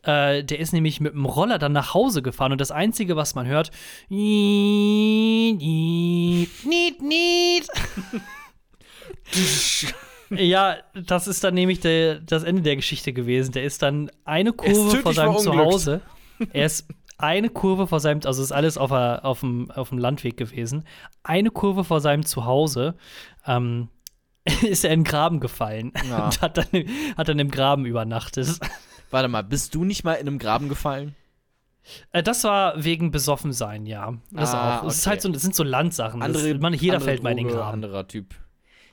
Äh, 0.09 0.43
der 0.43 0.59
ist 0.59 0.73
nämlich 0.73 1.01
mit 1.01 1.13
dem 1.13 1.27
Roller 1.27 1.59
dann 1.59 1.73
nach 1.73 1.93
Hause 1.93 2.23
gefahren 2.23 2.53
und 2.53 2.61
das 2.63 2.71
Einzige, 2.71 3.15
was 3.15 3.35
man 3.35 3.47
hört, 3.47 3.71
niet, 4.09 5.61
niet. 7.03 7.69
Ja, 10.31 10.77
das 10.95 11.27
ist 11.27 11.43
dann 11.43 11.55
nämlich 11.55 11.81
der, 11.81 12.21
das 12.21 12.43
Ende 12.43 12.61
der 12.61 12.77
Geschichte 12.77 13.15
gewesen. 13.15 13.53
Der 13.53 13.65
ist 13.65 13.81
dann 13.83 14.11
eine 14.25 14.53
Kurve 14.53 14.99
vor 14.99 15.15
seinem. 15.15 15.39
Zuhause. 15.39 16.03
Er 16.53 16.67
ist 16.67 16.87
eine 17.17 17.49
Kurve 17.49 17.87
vor 17.87 17.99
seinem, 18.01 18.21
also 18.25 18.43
ist 18.43 18.53
alles 18.53 18.77
auf, 18.77 18.91
der, 18.91 19.25
auf, 19.25 19.41
dem, 19.41 19.71
auf 19.71 19.89
dem 19.89 19.97
Landweg 19.97 20.37
gewesen. 20.37 20.85
Eine 21.23 21.51
Kurve 21.51 21.83
vor 21.83 22.01
seinem 22.03 22.27
Zuhause 22.27 22.95
ähm, 23.47 23.89
ist 24.63 24.85
er 24.85 24.93
in 24.93 25.01
den 25.01 25.05
Graben 25.05 25.41
gefallen 25.41 25.93
Ja. 26.11 26.27
und 26.27 26.41
hat 26.43 26.59
dann, 26.59 26.67
hat 27.17 27.29
dann 27.29 27.39
im 27.39 27.51
Graben 27.51 27.87
übernachtet. 27.87 28.59
Warte 29.11 29.29
mal, 29.29 29.43
bist 29.43 29.75
du 29.75 29.85
nicht 29.85 30.05
mal 30.05 30.15
in 30.15 30.27
einem 30.29 30.39
Graben 30.39 30.69
gefallen? 30.69 31.15
Äh, 32.13 32.23
das 32.23 32.45
war 32.45 32.83
wegen 32.85 33.11
Besoffensein, 33.11 33.87
ja. 33.87 34.15
Das 34.31 34.53
Ah, 34.53 34.81
auch. 34.81 34.85
Es 34.89 34.97
ist 34.97 35.01
okay. 35.03 35.11
halt 35.11 35.23
so, 35.23 35.29
das 35.31 35.43
sind 35.43 35.55
so 35.55 35.63
Landsachen. 35.63 36.23
Andere, 36.23 36.53
das, 36.53 36.61
man, 36.61 36.75
jeder 36.75 37.01
fällt 37.01 37.23
mal 37.23 37.31
in 37.31 37.39
den 37.39 37.47
Droge, 37.49 37.59
Graben. 37.61 37.73
Anderer 37.75 38.07
Typ. 38.07 38.35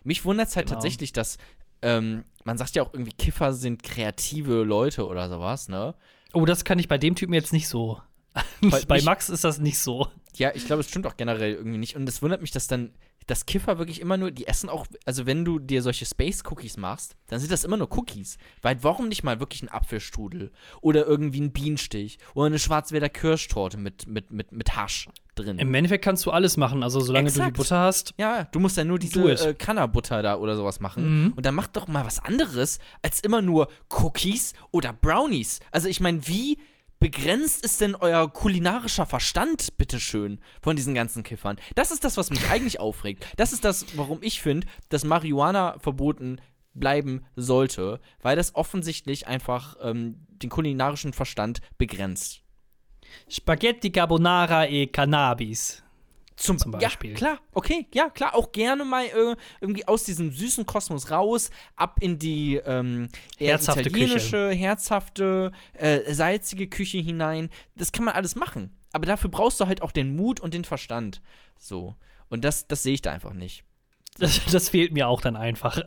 Mich 0.03 0.23
wundert 0.23 0.47
es 0.47 0.55
halt 0.55 0.67
Genau. 0.67 0.75
tatsächlich, 0.75 1.11
dass 1.11 1.37
ähm, 1.81 2.23
man 2.45 2.57
sagt 2.57 2.75
ja 2.75 2.83
auch 2.83 2.93
irgendwie, 2.93 3.11
Kiffer 3.11 3.53
sind 3.53 3.83
kreative 3.83 4.63
Leute 4.63 5.07
oder 5.07 5.29
sowas, 5.29 5.67
ne? 5.67 5.95
Oh, 6.33 6.45
das 6.45 6.63
kann 6.63 6.79
ich 6.79 6.87
bei 6.87 6.97
dem 6.97 7.15
Typen 7.15 7.33
jetzt 7.33 7.53
nicht 7.53 7.67
so. 7.67 8.01
Bei 8.87 9.01
Max 9.01 9.29
ist 9.29 9.45
das 9.45 9.59
nicht 9.59 9.79
so. 9.79 10.07
Ja, 10.35 10.51
ich 10.53 10.65
glaube, 10.65 10.81
es 10.81 10.89
stimmt 10.89 11.07
auch 11.07 11.15
generell 11.15 11.53
irgendwie 11.53 11.77
nicht. 11.77 11.95
Und 11.95 12.07
es 12.09 12.21
wundert 12.21 12.41
mich, 12.41 12.51
dass 12.51 12.67
dann 12.67 12.91
das 13.27 13.45
Kiffer 13.45 13.77
wirklich 13.79 14.01
immer 14.01 14.17
nur, 14.17 14.31
die 14.31 14.47
essen 14.47 14.69
auch, 14.69 14.85
also 15.05 15.25
wenn 15.25 15.45
du 15.45 15.59
dir 15.59 15.81
solche 15.81 16.05
Space 16.05 16.43
Cookies 16.49 16.77
machst, 16.77 17.15
dann 17.27 17.39
sind 17.39 17.51
das 17.51 17.63
immer 17.63 17.77
nur 17.77 17.91
Cookies. 17.97 18.37
Weil 18.61 18.83
warum 18.83 19.07
nicht 19.07 19.23
mal 19.23 19.39
wirklich 19.39 19.63
ein 19.63 19.69
Apfelstrudel 19.69 20.51
oder 20.81 21.05
irgendwie 21.05 21.41
ein 21.41 21.51
Bienenstich 21.51 22.19
oder 22.35 22.47
eine 22.47 22.59
Schwarzwälder 22.59 23.09
Kirschtorte 23.09 23.77
mit, 23.77 24.07
mit, 24.07 24.31
mit, 24.31 24.51
mit 24.51 24.75
Hasch 24.75 25.09
drin? 25.33 25.57
Im 25.57 25.73
Endeffekt 25.73 26.03
kannst 26.03 26.25
du 26.25 26.31
alles 26.31 26.55
machen. 26.55 26.83
Also, 26.83 26.99
solange 26.99 27.29
du 27.29 27.31
Exakt. 27.31 27.57
die 27.57 27.59
Butter 27.59 27.79
hast. 27.79 28.13
ja, 28.17 28.43
du 28.43 28.59
musst 28.59 28.77
ja 28.77 28.83
nur 28.83 28.99
diese 28.99 29.49
äh, 29.49 29.53
Kannerbutter 29.55 30.21
da 30.21 30.37
oder 30.37 30.55
sowas 30.55 30.79
machen. 30.79 31.23
Mhm. 31.25 31.33
Und 31.33 31.45
dann 31.45 31.55
mach 31.55 31.67
doch 31.67 31.87
mal 31.87 32.05
was 32.05 32.19
anderes 32.23 32.79
als 33.01 33.21
immer 33.21 33.41
nur 33.41 33.69
Cookies 33.89 34.53
oder 34.71 34.93
Brownies. 34.93 35.61
Also 35.71 35.87
ich 35.87 35.99
meine, 35.99 36.27
wie 36.27 36.59
begrenzt 37.05 37.63
ist 37.63 37.81
denn 37.81 37.93
euer 37.93 38.27
kulinarischer 38.33 39.05
Verstand, 39.05 39.77
bitteschön, 39.77 40.39
von 40.59 40.75
diesen 40.75 40.95
ganzen 40.95 41.21
Kiffern? 41.21 41.57
Das 41.75 41.91
ist 41.91 42.03
das, 42.03 42.17
was 42.17 42.31
mich 42.31 42.49
eigentlich 42.49 42.79
aufregt. 42.79 43.27
Das 43.37 43.53
ist 43.53 43.63
das, 43.63 43.95
warum 43.95 44.23
ich 44.23 44.41
finde, 44.41 44.65
dass 44.89 45.03
Marihuana 45.03 45.77
verboten 45.77 46.41
bleiben 46.73 47.23
sollte, 47.35 47.99
weil 48.23 48.35
das 48.35 48.55
offensichtlich 48.55 49.27
einfach 49.27 49.75
ähm, 49.83 50.25
den 50.29 50.49
kulinarischen 50.49 51.13
Verstand 51.13 51.59
begrenzt. 51.77 52.41
Spaghetti 53.29 53.91
Carbonara 53.91 54.65
e 54.65 54.87
Cannabis. 54.87 55.83
Zum, 56.35 56.57
Zum 56.59 56.71
Beispiel. 56.71 57.11
Ja, 57.11 57.15
klar, 57.15 57.39
okay, 57.53 57.87
ja, 57.93 58.09
klar, 58.09 58.35
auch 58.35 58.51
gerne 58.51 58.83
mal 58.83 59.05
äh, 59.05 59.35
irgendwie 59.61 59.87
aus 59.87 60.03
diesem 60.03 60.31
süßen 60.31 60.65
Kosmos 60.65 61.09
raus, 61.09 61.49
ab 61.77 61.97
in 62.01 62.19
die 62.19 62.57
ähm, 62.57 63.07
Herzhafte 63.37 63.87
italienische, 63.87 64.51
herzhafte, 64.51 65.53
äh, 65.73 66.13
salzige 66.13 66.67
Küche 66.67 66.97
hinein. 66.97 67.49
Das 67.75 67.93
kann 67.93 68.03
man 68.03 68.15
alles 68.15 68.35
machen. 68.35 68.75
Aber 68.91 69.05
dafür 69.05 69.29
brauchst 69.29 69.59
du 69.59 69.67
halt 69.67 69.81
auch 69.81 69.91
den 69.91 70.15
Mut 70.15 70.39
und 70.39 70.53
den 70.53 70.65
Verstand. 70.65 71.21
So. 71.57 71.95
Und 72.29 72.43
das, 72.43 72.67
das 72.67 72.83
sehe 72.83 72.93
ich 72.93 73.01
da 73.01 73.11
einfach 73.11 73.33
nicht. 73.33 73.63
Das, 74.17 74.45
das, 74.51 74.69
fehlt 74.69 74.93
mir 74.93 75.07
auch 75.07 75.21
dann 75.21 75.35
einfach. 75.35 75.81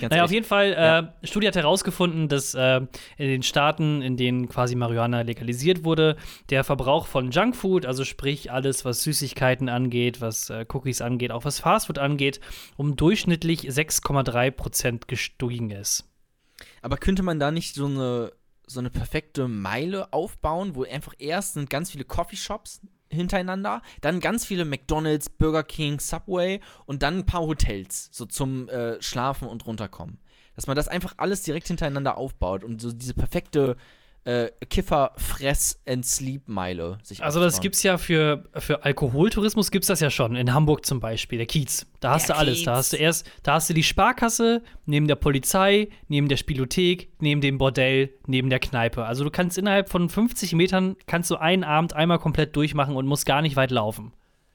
Naja, 0.00 0.24
auf 0.24 0.30
jeden 0.30 0.44
Fall, 0.44 0.72
ja. 0.72 0.98
äh, 0.98 1.26
Studie 1.26 1.46
hat 1.46 1.56
herausgefunden, 1.56 2.28
dass 2.28 2.54
äh, 2.54 2.80
in 3.16 3.28
den 3.28 3.42
Staaten, 3.42 4.02
in 4.02 4.16
denen 4.16 4.48
quasi 4.48 4.74
Marihuana 4.74 5.22
legalisiert 5.22 5.84
wurde, 5.84 6.16
der 6.50 6.64
Verbrauch 6.64 7.06
von 7.06 7.30
Junkfood, 7.30 7.86
also 7.86 8.04
sprich 8.04 8.52
alles, 8.52 8.84
was 8.84 9.02
Süßigkeiten 9.02 9.68
angeht, 9.68 10.20
was 10.20 10.50
äh, 10.50 10.66
Cookies 10.72 11.00
angeht, 11.00 11.32
auch 11.32 11.44
was 11.44 11.60
Fastfood 11.60 11.98
angeht, 11.98 12.40
um 12.76 12.96
durchschnittlich 12.96 13.60
6,3 13.62 14.50
Prozent 14.50 15.08
gestiegen 15.08 15.70
ist. 15.70 16.04
Aber 16.82 16.96
könnte 16.96 17.22
man 17.22 17.38
da 17.38 17.50
nicht 17.50 17.74
so 17.74 17.86
eine, 17.86 18.32
so 18.66 18.80
eine 18.80 18.90
perfekte 18.90 19.48
Meile 19.48 20.12
aufbauen, 20.12 20.74
wo 20.74 20.84
einfach 20.84 21.14
erst 21.18 21.54
sind 21.54 21.70
ganz 21.70 21.90
viele 21.90 22.04
Coffeeshops 22.04 22.80
hintereinander, 23.10 23.82
dann 24.00 24.20
ganz 24.20 24.44
viele 24.44 24.64
McDonald's, 24.64 25.28
Burger 25.30 25.62
King, 25.62 26.00
Subway 26.00 26.60
und 26.86 27.02
dann 27.02 27.18
ein 27.18 27.26
paar 27.26 27.42
Hotels, 27.42 28.08
so 28.12 28.26
zum 28.26 28.68
äh, 28.68 29.00
Schlafen 29.02 29.48
und 29.48 29.66
runterkommen. 29.66 30.18
Dass 30.54 30.66
man 30.66 30.76
das 30.76 30.88
einfach 30.88 31.14
alles 31.18 31.42
direkt 31.42 31.68
hintereinander 31.68 32.16
aufbaut 32.16 32.64
und 32.64 32.80
so 32.80 32.92
diese 32.92 33.14
perfekte 33.14 33.76
äh, 34.26 34.50
Kiffer, 34.68 35.12
Fress 35.16 35.80
and 35.86 36.04
Sleep 36.04 36.48
Meile 36.48 36.98
sich 37.04 37.22
Also 37.22 37.38
das 37.38 37.60
gibt's 37.60 37.84
ja 37.84 37.96
für, 37.96 38.42
für 38.56 38.84
Alkoholtourismus 38.84 39.70
gibt's 39.70 39.86
das 39.86 40.00
ja 40.00 40.10
schon. 40.10 40.34
In 40.34 40.52
Hamburg 40.52 40.84
zum 40.84 40.98
Beispiel, 40.98 41.38
der 41.38 41.46
Kiez. 41.46 41.86
Da 42.00 42.10
hast 42.10 42.28
der 42.28 42.34
du 42.34 42.40
alles. 42.40 42.56
Kiez. 42.56 42.64
Da 42.64 42.76
hast 42.76 42.92
du 42.92 42.96
erst, 42.96 43.30
da 43.44 43.54
hast 43.54 43.70
du 43.70 43.74
die 43.74 43.84
Sparkasse, 43.84 44.62
neben 44.84 45.06
der 45.06 45.14
Polizei, 45.14 45.90
neben 46.08 46.28
der 46.28 46.36
Spielothek, 46.36 47.08
neben 47.20 47.40
dem 47.40 47.56
Bordell, 47.56 48.10
neben 48.26 48.50
der 48.50 48.58
Kneipe. 48.58 49.04
Also 49.04 49.22
du 49.22 49.30
kannst 49.30 49.58
innerhalb 49.58 49.88
von 49.88 50.08
50 50.08 50.54
Metern 50.54 50.96
kannst 51.06 51.30
du 51.30 51.36
einen 51.36 51.62
Abend 51.62 51.92
einmal 51.92 52.18
komplett 52.18 52.56
durchmachen 52.56 52.96
und 52.96 53.06
musst 53.06 53.26
gar 53.26 53.42
nicht 53.42 53.54
weit 53.54 53.70
laufen. 53.70 54.12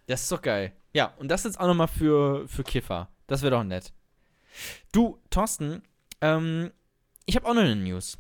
Das 0.08 0.24
ist 0.24 0.32
doch 0.34 0.42
geil. 0.42 0.74
Ja, 0.92 1.14
und 1.18 1.30
das 1.30 1.46
jetzt 1.46 1.58
auch 1.58 1.68
nochmal 1.68 1.88
für, 1.88 2.46
für 2.50 2.64
Kiffer. 2.64 3.08
Das 3.28 3.42
wäre 3.42 3.52
doch 3.52 3.64
nett. 3.64 3.94
Du, 4.92 5.18
Thorsten, 5.30 5.82
ähm, 6.20 6.72
ich 7.26 7.38
habe 7.38 7.48
auch 7.48 7.54
noch 7.54 7.62
eine 7.62 7.78
News. 7.78 8.18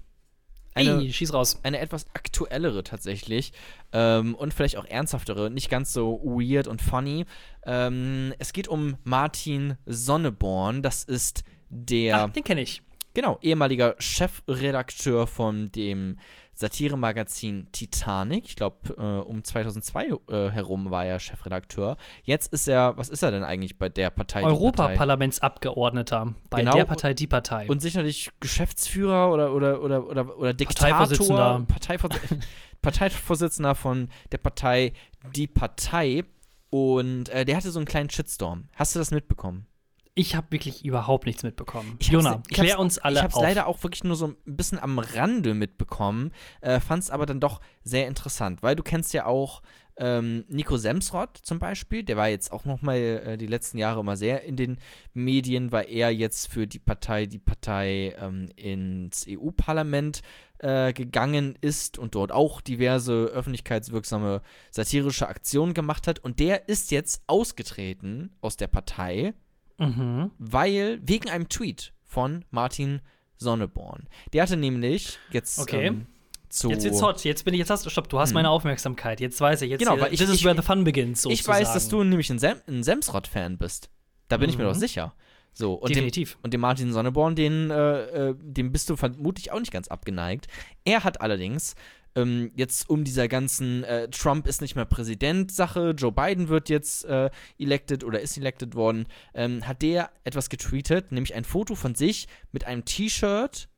Eine, 0.74 1.02
Ey, 1.02 1.12
schieß 1.12 1.34
raus. 1.34 1.60
Eine 1.64 1.80
etwas 1.80 2.06
aktuellere 2.14 2.84
tatsächlich 2.84 3.52
ähm, 3.92 4.36
und 4.36 4.54
vielleicht 4.54 4.78
auch 4.78 4.86
ernsthaftere, 4.86 5.50
nicht 5.50 5.70
ganz 5.70 5.92
so 5.92 6.22
weird 6.24 6.68
und 6.68 6.82
funny. 6.82 7.26
Ähm, 7.66 8.34
es 8.40 8.54
geht 8.54 8.68
um 8.68 8.96
Martin 9.04 9.78
Sonneborn. 9.86 10.82
Das 10.82 11.04
ist 11.04 11.44
der. 11.70 12.26
Ach, 12.26 12.30
den 12.30 12.44
kenne 12.44 12.62
ich. 12.62 12.82
Genau, 13.14 13.38
ehemaliger 13.42 13.96
Chefredakteur 14.00 15.28
von 15.28 15.70
dem 15.74 16.18
Satiremagazin 16.62 17.68
Titanic. 17.72 18.45
Ich 18.45 18.55
glaube, 18.55 18.93
äh, 18.97 19.28
um 19.28 19.43
2002 19.43 20.05
äh, 20.05 20.49
herum 20.49 20.91
war 20.91 21.05
er 21.05 21.20
Chefredakteur. 21.20 21.97
Jetzt 22.24 22.53
ist 22.53 22.68
er, 22.68 22.95
was 22.97 23.09
ist 23.09 23.24
er 23.24 23.32
denn 23.32 23.43
eigentlich 23.43 23.78
bei 23.78 23.89
der 23.89 24.09
Partei? 24.12 24.43
Europaparlamentsabgeordneter 24.43 26.34
bei 26.49 26.59
genau, 26.59 26.76
der 26.76 26.86
Partei, 26.86 27.14
die 27.14 27.28
Partei. 27.28 27.68
Und 27.68 27.82
sicherlich 27.82 28.30
Geschäftsführer 28.39 29.32
oder, 29.32 29.53
oder, 29.53 29.82
oder, 29.82 30.07
oder, 30.07 30.38
oder 30.38 30.53
Diktator. 30.53 30.89
Parteivorsitzender. 30.89 31.66
Parteivors 31.68 32.16
Parteivorsitzender 32.82 33.76
von 33.76 34.09
der 34.32 34.38
Partei 34.38 34.93
Die 35.36 35.47
Partei. 35.47 36.24
Und 36.70 37.28
äh, 37.30 37.43
der 37.43 37.57
hatte 37.57 37.72
so 37.72 37.80
einen 37.80 37.86
kleinen 37.86 38.09
Shitstorm. 38.09 38.70
Hast 38.76 38.95
du 38.95 38.99
das 38.99 39.12
mitbekommen? 39.12 39.68
Ich 40.14 40.36
habe 40.36 40.47
wirklich 40.51 40.84
überhaupt 40.84 41.26
nichts 41.26 41.43
mitbekommen. 41.43 41.95
Ich 41.99 42.09
Jona, 42.09 42.43
klär 42.49 42.80
uns 42.80 42.97
alle 42.97 43.16
Ich 43.16 43.24
habe 43.24 43.34
es 43.34 43.41
leider 43.41 43.68
auch 43.68 43.82
wirklich 43.84 44.03
nur 44.03 44.16
so 44.16 44.28
ein 44.28 44.36
bisschen 44.45 44.78
am 44.78 44.99
Rande 44.99 45.53
mitbekommen, 45.53 46.32
äh, 46.59 46.80
fand 46.82 47.03
es 47.03 47.09
aber 47.09 47.26
dann 47.26 47.39
doch 47.39 47.62
sehr 47.84 48.07
interessant, 48.07 48.62
weil 48.62 48.76
du 48.76 48.84
kennst 48.84 49.14
ja 49.14 49.26
auch 49.26 49.62
ähm, 49.97 50.45
Nico 50.47 50.78
Semsrott 50.78 51.38
zum 51.38 51.59
Beispiel, 51.59 52.03
der 52.03 52.18
war 52.18 52.28
jetzt 52.28 52.51
auch 52.51 52.66
noch 52.66 52.82
mal 52.82 52.97
äh, 52.97 53.38
die 53.38 53.47
letzten 53.47 53.78
Jahre 53.78 53.99
immer 53.99 54.18
sehr 54.18 54.43
in 54.43 54.55
den 54.55 54.78
Medien, 55.14 55.72
weil 55.72 55.89
er 55.89 56.09
jetzt 56.12 56.51
für 56.51 56.68
die 56.68 56.80
Partei, 56.80 57.26
die 57.26 57.39
Partei 57.39 58.16
ähm, 58.20 58.49
ins 58.55 59.26
EU-Parlament 59.30 60.22
äh, 60.59 60.91
gegangen 60.91 61.57
ist 61.62 61.97
und 61.97 62.16
dort 62.16 62.32
auch 62.32 62.62
diverse 62.62 63.26
öffentlichkeitswirksame 63.26 64.41
satirische 64.72 65.28
Aktionen 65.28 65.74
gemacht 65.74 66.07
hat 66.07 66.20
und 66.20 66.39
der 66.39 66.68
ist 66.68 66.91
jetzt 66.91 67.22
ausgetreten 67.28 68.36
aus 68.41 68.57
der 68.57 68.68
Partei 68.68 69.34
Mhm. 69.82 70.32
Weil, 70.38 71.00
wegen 71.04 71.30
einem 71.30 71.50
Tweet 71.50 71.94
von 72.06 72.46
Martin 72.52 73.02
Sonneborn. 73.38 74.08
Der 74.34 74.44
hatte 74.44 74.58
nämlich 74.58 75.18
jetzt. 75.32 75.60
Okay. 75.60 75.88
Ähm, 75.88 76.08
zu 76.50 76.70
jetzt 76.70 76.84
wird's 76.84 77.02
hot. 77.02 77.24
Jetzt 77.24 77.46
bin 77.46 77.54
ich, 77.54 77.60
jetzt 77.60 77.70
hast 77.70 77.86
du, 77.86 77.90
stopp, 77.90 78.10
du 78.10 78.20
hast 78.20 78.30
hm. 78.30 78.36
meine 78.36 78.50
Aufmerksamkeit. 78.50 79.22
Jetzt 79.22 79.40
weiß 79.40 79.62
ich. 79.62 79.70
Jetzt, 79.70 79.80
genau, 79.80 80.00
weil 80.00 80.14
ich, 80.14 80.20
this 80.20 80.30
is 80.30 80.44
where 80.44 80.56
the 80.56 80.62
fun 80.62 80.84
begins. 80.84 81.26
Ich 81.26 81.48
weiß, 81.48 81.74
dass 81.74 81.88
du 81.88 82.04
nämlich 82.04 82.30
ein, 82.30 82.40
Sem 82.40 82.58
ein 82.68 82.84
Semsrott-Fan 82.84 83.58
bist. 83.58 83.90
Da 84.28 84.38
bin 84.38 84.48
mhm. 84.48 84.52
ich 84.52 84.58
mir 84.58 84.66
doch 84.66 84.76
mhm. 84.76 84.80
sicher. 84.80 85.14
So, 85.54 85.74
und 85.74 85.90
Definitiv. 85.90 86.34
Dem, 86.34 86.40
und 86.44 86.54
dem 86.54 86.62
Martin 86.62 86.94
Sonneborn, 86.94 87.36
den, 87.36 87.72
äh, 87.72 88.30
äh, 88.30 88.36
dem 88.38 88.72
bist 88.72 88.90
du 88.90 88.96
vermutlich 88.96 89.52
auch 89.52 89.60
nicht 89.60 89.72
ganz 89.72 89.88
abgeneigt. 89.88 90.48
Er 90.86 91.04
hat 91.04 91.22
allerdings 91.22 91.76
ähm, 92.16 92.51
jetzt 92.55 92.89
um 92.89 93.03
dieser 93.03 93.28
ganzen 93.28 93.84
äh, 93.84 94.09
Trump 94.09 94.47
ist 94.47 94.62
nicht 94.62 94.76
mehr 94.76 94.86
Präsident-Sache, 94.86 95.91
Joe 95.97 96.12
Biden 96.12 96.49
wird 96.49 96.70
jetzt 96.70 97.05
äh, 97.05 97.30
elected 97.57 98.03
oder 98.03 98.22
ist 98.22 98.38
elected 98.38 98.76
worden, 98.76 99.07
ähm, 99.34 99.68
hat 99.68 99.82
der 99.82 100.12
etwas 100.24 100.49
getweetet, 100.49 101.12
nämlich 101.12 101.36
ein 101.36 101.43
Foto 101.43 101.76
von 101.76 101.95
sich 101.95 102.28
mit 102.51 102.66
einem 102.66 102.86
T-Shirt, 102.86 103.70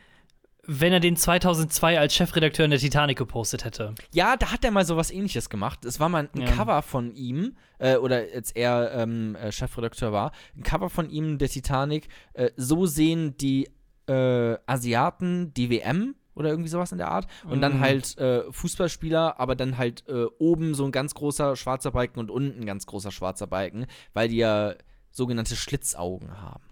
wenn 0.67 0.91
er 0.91 0.99
den 0.99 1.15
2002 1.15 1.97
als 1.97 2.13
Chefredakteur 2.13 2.65
in 2.65 2.71
der 2.71 2.79
Titanic 2.79 3.17
gepostet 3.17 3.63
hätte. 3.63 3.95
Ja, 4.13 4.35
da 4.35 4.51
hat 4.51 4.65
er 4.65 4.71
mal 4.71 4.85
so 4.85 4.97
was 4.97 5.11
ähnliches 5.11 5.49
gemacht. 5.49 5.85
Es 5.85 5.99
war 5.99 6.09
mal 6.09 6.29
ein 6.33 6.41
ja. 6.41 6.51
Cover 6.51 6.81
von 6.81 7.15
ihm, 7.15 7.55
äh, 7.79 7.95
oder 7.95 8.23
als 8.35 8.51
er 8.51 8.91
ähm, 8.93 9.35
äh, 9.35 9.51
Chefredakteur 9.51 10.11
war, 10.11 10.33
ein 10.55 10.63
Cover 10.63 10.89
von 10.89 11.09
ihm 11.09 11.37
der 11.37 11.47
Titanic. 11.47 12.09
Äh, 12.33 12.51
so 12.57 12.85
sehen 12.85 13.37
die 13.37 13.69
äh, 14.07 14.57
Asiaten 14.65 15.53
die 15.53 15.69
WM 15.69 16.15
oder 16.37 16.49
irgendwie 16.49 16.69
sowas 16.69 16.91
in 16.91 16.97
der 16.97 17.09
Art. 17.09 17.27
Und 17.43 17.59
mm. 17.59 17.61
dann 17.61 17.77
mhm. 17.77 17.81
halt 17.81 18.17
äh, 18.17 18.43
Fußballspieler, 18.51 19.39
aber 19.39 19.55
dann 19.55 19.77
halt 19.77 20.07
äh, 20.07 20.25
oben 20.39 20.73
so 20.73 20.85
ein 20.85 20.91
ganz 20.91 21.13
großer 21.13 21.55
schwarzer 21.55 21.91
Balken 21.91 22.19
und 22.19 22.31
unten 22.31 22.61
ein 22.61 22.65
ganz 22.65 22.85
großer 22.85 23.11
schwarzer 23.11 23.47
Balken, 23.47 23.87
weil 24.13 24.29
die 24.29 24.37
ja 24.37 24.75
sogenannte 25.11 25.55
Schlitzaugen 25.55 26.41
haben. 26.41 26.63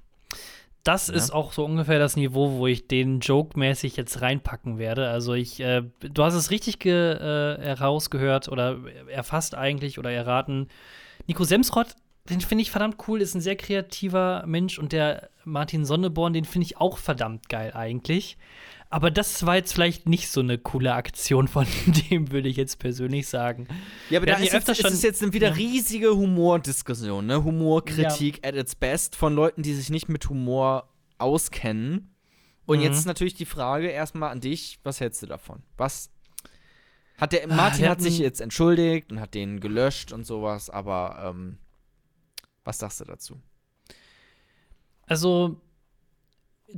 Das 0.84 1.08
ja. 1.08 1.16
ist 1.16 1.32
auch 1.32 1.52
so 1.52 1.66
ungefähr 1.66 1.98
das 1.98 2.16
Niveau, 2.16 2.60
wo 2.60 2.68
ich 2.68 2.88
den 2.88 3.20
Joke-mäßig 3.20 3.98
jetzt 3.98 4.22
reinpacken 4.22 4.78
werde. 4.78 5.10
Also 5.10 5.34
ich, 5.34 5.60
äh, 5.60 5.82
du 6.00 6.24
hast 6.24 6.36
es 6.36 6.52
richtig 6.52 6.86
äh, 6.86 7.58
herausgehört 7.58 8.50
oder 8.50 8.78
erfasst 9.08 9.56
eigentlich 9.56 9.98
oder 9.98 10.12
erraten. 10.12 10.68
Nico 11.26 11.44
Semsrott 11.44 11.96
den 12.30 12.42
finde 12.42 12.64
ich 12.64 12.72
verdammt 12.72 12.98
cool, 13.08 13.22
ist 13.22 13.36
ein 13.36 13.42
sehr 13.42 13.56
kreativer 13.56 14.44
Mensch 14.48 14.80
und 14.80 14.92
der 14.92 15.30
Martin 15.44 15.86
Sonneborn, 15.86 16.34
den 16.34 16.46
finde 16.46 16.66
ich 16.66 16.78
auch 16.78 16.98
verdammt 16.98 17.50
geil 17.50 17.72
eigentlich. 17.74 18.38
Aber 18.96 19.12
das 19.12 19.46
war 19.46 19.58
jetzt 19.58 19.74
vielleicht 19.74 20.08
nicht 20.08 20.30
so 20.30 20.40
eine 20.40 20.58
coole 20.58 20.94
Aktion 20.94 21.50
von 21.50 21.68
dem, 22.10 22.32
würde 22.32 22.48
ich 22.48 22.56
jetzt 22.56 22.80
persönlich 22.80 23.28
sagen. 23.28 23.68
Ja, 24.10 24.20
aber 24.20 24.26
da 24.26 24.38
ist, 24.38 24.54
jetzt, 24.54 24.70
ist 24.70 24.86
es 24.86 25.02
jetzt 25.02 25.34
wieder 25.34 25.50
ja. 25.50 25.54
riesige 25.54 26.16
Humordiskussion, 26.16 27.26
ne? 27.26 27.44
Humorkritik 27.44 28.38
ja. 28.38 28.50
at 28.50 28.56
its 28.56 28.74
best 28.74 29.18
von 29.18 29.36
Leuten, 29.36 29.64
die 29.64 29.74
sich 29.74 29.90
nicht 29.90 30.08
mit 30.08 30.30
Humor 30.30 30.88
auskennen. 31.18 32.16
Und 32.66 32.78
mhm. 32.78 32.86
jetzt 32.86 33.06
natürlich 33.06 33.34
die 33.34 33.44
Frage 33.44 33.90
erstmal 33.90 34.32
an 34.32 34.40
dich, 34.40 34.80
was 34.84 35.02
hältst 35.02 35.22
du 35.22 35.26
davon? 35.26 35.62
Was 35.76 36.10
hat 37.18 37.34
der 37.34 37.44
ah, 37.52 37.54
Martin 37.54 37.88
ah, 37.88 37.90
hat 37.90 38.02
sich 38.02 38.18
jetzt 38.18 38.40
entschuldigt 38.40 39.12
und 39.12 39.20
hat 39.20 39.34
den 39.34 39.60
gelöscht 39.60 40.14
und 40.14 40.26
sowas, 40.26 40.70
aber 40.70 41.34
ähm, 41.36 41.58
was 42.64 42.80
sagst 42.80 43.02
du 43.02 43.04
dazu? 43.04 43.42
Also 45.06 45.60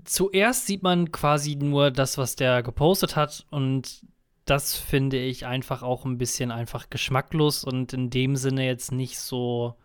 zuerst 0.05 0.65
sieht 0.65 0.83
man 0.83 1.11
quasi 1.11 1.55
nur 1.55 1.91
das, 1.91 2.17
was 2.17 2.35
der 2.35 2.63
gepostet 2.63 3.15
hat 3.15 3.45
und 3.49 4.05
das 4.45 4.75
finde 4.75 5.17
ich 5.17 5.45
einfach 5.45 5.83
auch 5.83 6.05
ein 6.05 6.17
bisschen 6.17 6.51
einfach 6.51 6.89
geschmacklos 6.89 7.63
und 7.63 7.93
in 7.93 8.09
dem 8.09 8.35
Sinne 8.35 8.65
jetzt 8.65 8.91
nicht 8.91 9.19
so 9.19 9.75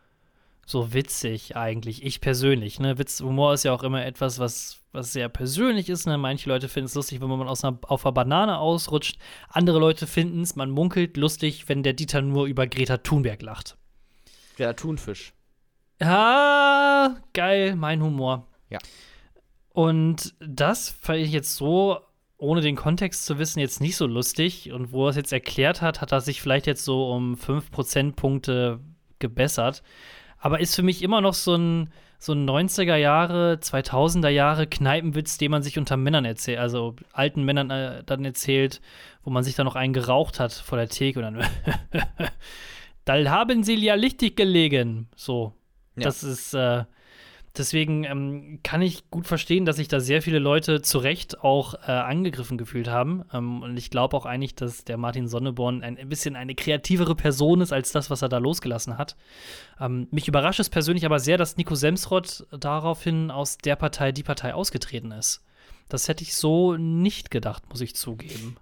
so 0.67 0.93
witzig 0.93 1.57
eigentlich. 1.57 2.05
Ich 2.05 2.21
persönlich, 2.21 2.79
ne? 2.81 2.99
Witz, 2.99 3.21
Humor 3.21 3.55
ist 3.55 3.65
ja 3.65 3.73
auch 3.73 3.83
immer 3.83 4.05
etwas, 4.05 4.39
was, 4.39 4.79
was 4.93 5.13
sehr 5.13 5.29
persönlich 5.29 5.89
ist. 5.89 6.07
Ne? 6.07 6.19
Manche 6.19 6.49
Leute 6.49 6.69
finden 6.69 6.87
es 6.87 6.95
lustig, 6.95 7.21
wenn 7.21 7.29
man 7.29 7.49
aus 7.49 7.65
einer, 7.65 7.79
auf 7.83 8.07
einer 8.07 8.13
Banane 8.13 8.59
ausrutscht. 8.59 9.19
Andere 9.49 9.79
Leute 9.79 10.07
finden 10.07 10.43
es, 10.43 10.57
man 10.57 10.71
munkelt, 10.71 11.17
lustig, 11.17 11.69
wenn 11.69 11.83
der 11.83 11.95
Dieter 11.95 12.23
nur 12.23 12.47
über 12.47 12.67
Greta 12.67 12.99
Thunberg 12.99 13.43
lacht. 13.43 13.77
Greta 14.57 14.75
Thunfisch. 14.75 15.33
Ja, 16.01 17.17
geil, 17.33 17.77
mein 17.77 18.03
Humor. 18.03 18.47
Ja. 18.71 18.79
Und 19.73 20.35
das 20.41 20.91
fand 20.91 21.21
ich 21.21 21.33
jetzt 21.33 21.57
so, 21.57 21.99
ohne 22.37 22.61
den 22.61 22.77
Kontext 22.77 23.25
zu 23.25 23.39
wissen, 23.39 23.61
jetzt 23.61 23.81
nicht 23.81 23.97
so 23.97 24.07
lustig. 24.07 24.73
Und 24.73 24.93
wo 24.93 25.07
er 25.07 25.11
es 25.11 25.17
jetzt 25.17 25.33
erklärt 25.33 25.81
hat, 25.81 26.01
hat 26.01 26.13
er 26.13 26.21
sich 26.21 26.43
vielleicht 26.43 26.67
jetzt 26.67 26.85
so 26.85 27.11
um 27.11 27.37
5 27.37 27.71
Prozentpunkte 27.71 28.81
gebessert. 29.19 29.83
Aber 30.39 30.61
ist 30.61 30.75
für 30.75 30.83
mich 30.83 31.03
immer 31.03 31.21
noch 31.21 31.35
so 31.35 31.55
ein, 31.55 31.91
so 32.19 32.33
ein 32.33 32.49
90er 32.49 32.97
Jahre, 32.97 33.59
2000er 33.63 34.29
Jahre 34.29 34.67
Kneipenwitz, 34.67 35.39
den 35.39 35.53
man 35.53 35.63
sich 35.63 35.79
unter 35.79 35.97
Männern 35.97 36.25
erzählt, 36.25 36.59
also 36.59 36.97
alten 37.13 37.45
Männern 37.45 37.71
äh, 37.71 38.03
dann 38.05 38.25
erzählt, 38.25 38.81
wo 39.23 39.31
man 39.31 39.45
sich 39.45 39.55
dann 39.55 39.67
noch 39.67 39.77
einen 39.77 39.93
geraucht 39.93 40.41
hat 40.41 40.53
vor 40.53 40.79
der 40.79 40.89
Theke 40.89 41.21
und 41.21 41.25
dann 41.25 41.45
da 43.05 43.31
haben 43.31 43.63
sie 43.63 43.77
ja 43.77 43.95
lichtig 43.95 44.37
gelegen. 44.37 45.09
So. 45.17 45.55
Ja. 45.97 46.05
Das 46.05 46.23
ist, 46.23 46.55
äh, 46.55 46.85
deswegen 47.57 48.05
ähm, 48.05 48.61
kann 48.63 48.83
ich 48.83 49.11
gut 49.11 49.27
verstehen, 49.27 49.65
dass 49.65 49.77
sich 49.77 49.89
da 49.89 50.01
sehr 50.01 50.23
viele 50.23 50.39
Leute 50.39 50.83
zu 50.83 50.99
Recht 50.99 51.41
auch 51.41 51.75
äh, 51.75 51.91
angegriffen 51.91 52.59
gefühlt 52.59 52.89
haben. 52.89 53.25
Ähm, 53.33 53.63
und 53.63 53.77
ich 53.77 53.91
glaube 53.91 54.17
auch 54.17 54.27
eigentlich, 54.27 54.55
dass 54.55 54.85
der 54.85 54.97
Martin 54.97 55.29
Sonneborn 55.29 55.83
ein, 55.83 56.09
bisschen 56.09 56.37
eine 56.37 56.55
kreativere 56.55 57.15
Person 57.15 57.61
ist 57.61 57.73
als 57.73 57.93
das, 57.93 58.11
was 58.11 58.23
er 58.23 58.29
da 58.29 58.39
losgelassen 58.39 58.99
hat. 58.99 59.17
Ähm, 59.81 60.09
mich 60.11 60.29
überrascht 60.29 60.61
es 60.61 60.71
persönlich 60.71 61.05
aber 61.05 61.19
sehr, 61.19 61.39
dass 61.39 61.57
Nico 61.57 61.75
Semsrott 61.75 62.47
daraufhin 62.51 63.31
aus 63.31 63.59
der 63.59 63.77
Partei 63.77 64.13
die 64.13 64.23
Partei 64.23 64.55
ausgetreten 64.55 65.13
ist. 65.13 65.45
Das 65.89 66.09
hätte 66.09 66.23
ich 66.23 66.35
so 66.35 66.77
nicht 66.77 67.31
gedacht, 67.31 67.69
muss 67.69 67.81
ich 67.81 67.95
zugeben. 67.95 68.57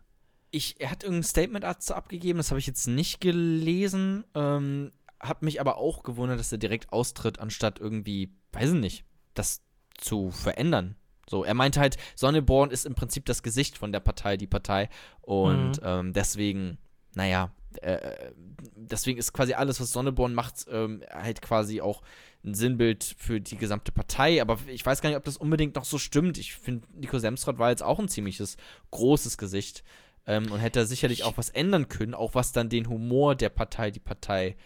Ich, 0.51 0.81
er 0.81 0.91
hat 0.91 1.05
irgendein 1.05 1.23
Statement 1.23 1.65
dazu 1.65 1.95
abgegeben, 1.95 2.39
das 2.39 2.51
habe 2.51 2.59
ich 2.59 2.67
jetzt 2.67 2.89
nicht 2.89 3.21
gelesen. 3.21 4.25
Ähm, 4.35 4.91
habe 5.21 5.45
mich 5.45 5.61
aber 5.61 5.77
auch 5.77 6.03
gewundert, 6.03 6.41
dass 6.41 6.53
er 6.53 6.59
direkt 6.59 6.93
austritt, 6.93 7.39
anstatt 7.39 7.79
irgendwie, 7.79 8.33
weiß 8.53 8.73
ich 8.73 8.81
nicht, 8.81 9.05
das 9.35 9.63
zu 9.95 10.31
verändern. 10.31 10.97
So, 11.29 11.45
er 11.45 11.55
meinte 11.55 11.79
halt, 11.79 11.97
Sonneborn 12.17 12.71
ist 12.71 12.87
im 12.87 12.95
Prinzip 12.95 13.25
das 13.27 13.43
Gesicht 13.43 13.79
von 13.79 13.93
der 13.93 14.01
Partei, 14.01 14.37
die 14.37 14.49
Partei. 14.49 14.89
Und 15.21 15.81
mhm. 15.81 15.85
ähm, 15.85 16.13
deswegen, 16.13 16.79
naja, 17.15 17.53
äh, 17.83 18.33
deswegen 18.75 19.19
ist 19.19 19.33
quasi 19.33 19.55
alles, 19.55 19.81
was 19.81 19.93
Sonneborn 19.93 20.35
macht, 20.35 20.67
ähm, 20.71 21.05
halt 21.09 21.41
quasi 21.41 21.81
auch 21.81 22.03
ein 22.43 22.55
Sinnbild 22.55 23.15
für 23.17 23.41
die 23.41 23.57
gesamte 23.57 23.93
Partei. 23.93 24.43
Aber 24.43 24.59
ich 24.67 24.85
weiß 24.85 25.03
gar 25.03 25.11
nicht, 25.11 25.19
ob 25.19 25.25
das 25.25 25.37
unbedingt 25.37 25.77
noch 25.77 25.85
so 25.85 25.99
stimmt. 25.99 26.37
Ich 26.37 26.55
finde, 26.55 26.89
Nico 26.95 27.19
Semsrott 27.19 27.59
war 27.59 27.71
jetzt 27.71 27.83
auch 27.85 28.01
ein 28.01 28.09
ziemliches 28.09 28.57
großes 28.91 29.39
Gesicht 29.39 29.85
ähm, 30.27 30.51
und 30.51 30.59
hätte 30.59 30.85
sicherlich 30.85 31.23
auch 31.23 31.37
was 31.37 31.51
ändern 31.51 31.89
können, 31.89 32.15
auch 32.15 32.35
was 32.35 32.51
dann 32.51 32.69
den 32.71 32.89
Humor 32.89 33.37
der 33.37 33.51
Partei, 33.51 33.93
die 33.93 34.01
Partei 34.01 34.57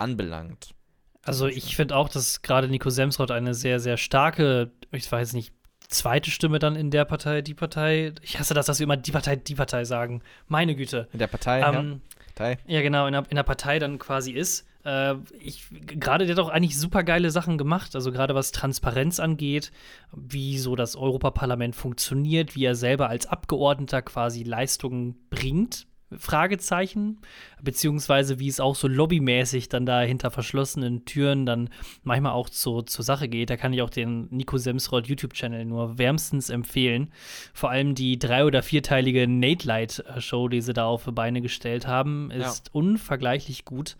anbelangt. 0.00 0.74
Also 1.22 1.46
ich 1.46 1.76
finde 1.76 1.96
auch, 1.96 2.08
dass 2.08 2.42
gerade 2.42 2.68
Nico 2.68 2.90
Semsrott 2.90 3.30
eine 3.30 3.54
sehr, 3.54 3.78
sehr 3.78 3.96
starke, 3.96 4.70
ich 4.90 5.10
weiß 5.10 5.34
nicht, 5.34 5.52
zweite 5.88 6.30
Stimme 6.30 6.58
dann 6.58 6.76
in 6.76 6.90
der 6.90 7.04
Partei, 7.04 7.42
die 7.42 7.54
Partei. 7.54 8.12
Ich 8.22 8.38
hasse 8.38 8.54
das, 8.54 8.66
dass 8.66 8.78
wir 8.78 8.84
immer 8.84 8.96
die 8.96 9.12
Partei, 9.12 9.36
die 9.36 9.54
Partei 9.54 9.84
sagen. 9.84 10.22
Meine 10.46 10.74
Güte. 10.74 11.08
In 11.12 11.18
der 11.18 11.26
Partei, 11.26 11.60
ähm, 11.60 12.00
ja. 12.08 12.24
Partei. 12.34 12.58
Ja, 12.66 12.80
genau, 12.80 13.06
in 13.06 13.12
der, 13.12 13.24
in 13.28 13.36
der 13.36 13.42
Partei 13.42 13.78
dann 13.78 13.98
quasi 13.98 14.32
ist. 14.32 14.66
Äh, 14.84 15.16
ich, 15.40 15.66
gerade 15.70 16.26
der 16.26 16.36
hat 16.36 16.42
auch 16.42 16.48
eigentlich 16.48 16.78
super 16.78 17.02
geile 17.02 17.30
Sachen 17.30 17.58
gemacht, 17.58 17.94
also 17.94 18.12
gerade 18.12 18.34
was 18.34 18.52
Transparenz 18.52 19.20
angeht, 19.20 19.72
wie 20.12 20.58
so 20.58 20.74
das 20.74 20.96
Europaparlament 20.96 21.76
funktioniert, 21.76 22.56
wie 22.56 22.64
er 22.64 22.74
selber 22.74 23.08
als 23.08 23.26
Abgeordneter 23.26 24.00
quasi 24.00 24.42
Leistungen 24.42 25.16
bringt 25.28 25.86
Fragezeichen, 26.16 27.18
beziehungsweise 27.62 28.38
wie 28.38 28.48
es 28.48 28.60
auch 28.60 28.74
so 28.74 28.88
lobbymäßig 28.88 29.68
dann 29.68 29.86
da 29.86 30.00
hinter 30.00 30.30
verschlossenen 30.30 31.04
Türen 31.04 31.46
dann 31.46 31.70
manchmal 32.02 32.32
auch 32.32 32.48
zu, 32.48 32.82
zur 32.82 33.04
Sache 33.04 33.28
geht. 33.28 33.50
Da 33.50 33.56
kann 33.56 33.72
ich 33.72 33.82
auch 33.82 33.90
den 33.90 34.26
Nico 34.30 34.58
Semsrott 34.58 35.06
YouTube-Channel 35.06 35.64
nur 35.64 35.98
wärmstens 35.98 36.50
empfehlen. 36.50 37.12
Vor 37.54 37.70
allem 37.70 37.94
die 37.94 38.18
drei- 38.18 38.44
oder 38.44 38.62
vierteilige 38.62 39.28
Nate 39.28 39.66
Light-Show, 39.66 40.48
die 40.48 40.60
sie 40.60 40.72
da 40.72 40.86
auf 40.86 41.04
die 41.04 41.12
Beine 41.12 41.40
gestellt 41.40 41.86
haben, 41.86 42.30
ist 42.30 42.66
ja. 42.66 42.72
unvergleichlich 42.72 43.64
gut. 43.64 43.96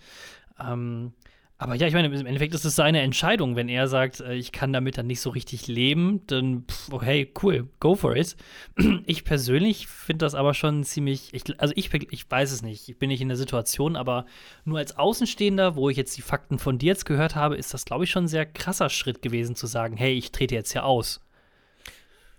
Ähm, 0.58 1.12
aber 1.60 1.74
ja, 1.74 1.86
ich 1.86 1.92
meine, 1.92 2.08
im 2.08 2.26
Endeffekt 2.26 2.54
ist 2.54 2.64
es 2.64 2.74
seine 2.74 3.02
Entscheidung. 3.02 3.54
Wenn 3.54 3.68
er 3.68 3.86
sagt, 3.86 4.20
äh, 4.20 4.32
ich 4.32 4.50
kann 4.50 4.72
damit 4.72 4.96
dann 4.96 5.06
nicht 5.06 5.20
so 5.20 5.28
richtig 5.28 5.66
leben, 5.66 6.26
dann, 6.26 6.64
pff, 6.64 6.90
oh, 6.90 7.02
hey, 7.02 7.30
cool, 7.42 7.68
go 7.80 7.94
for 7.94 8.16
it. 8.16 8.34
Ich 9.04 9.24
persönlich 9.24 9.86
finde 9.86 10.24
das 10.24 10.34
aber 10.34 10.54
schon 10.54 10.84
ziemlich, 10.84 11.34
ich, 11.34 11.60
also 11.60 11.74
ich, 11.76 11.92
ich 11.92 12.30
weiß 12.30 12.50
es 12.50 12.62
nicht, 12.62 12.88
ich 12.88 12.98
bin 12.98 13.08
nicht 13.08 13.20
in 13.20 13.28
der 13.28 13.36
Situation, 13.36 13.94
aber 13.94 14.24
nur 14.64 14.78
als 14.78 14.96
Außenstehender, 14.96 15.76
wo 15.76 15.90
ich 15.90 15.98
jetzt 15.98 16.16
die 16.16 16.22
Fakten 16.22 16.58
von 16.58 16.78
dir 16.78 16.86
jetzt 16.86 17.04
gehört 17.04 17.34
habe, 17.34 17.56
ist 17.56 17.74
das, 17.74 17.84
glaube 17.84 18.04
ich, 18.04 18.10
schon 18.10 18.24
ein 18.24 18.28
sehr 18.28 18.46
krasser 18.46 18.88
Schritt 18.88 19.20
gewesen, 19.20 19.54
zu 19.54 19.66
sagen, 19.66 19.98
hey, 19.98 20.14
ich 20.14 20.32
trete 20.32 20.54
jetzt 20.54 20.72
ja 20.72 20.84
aus. 20.84 21.20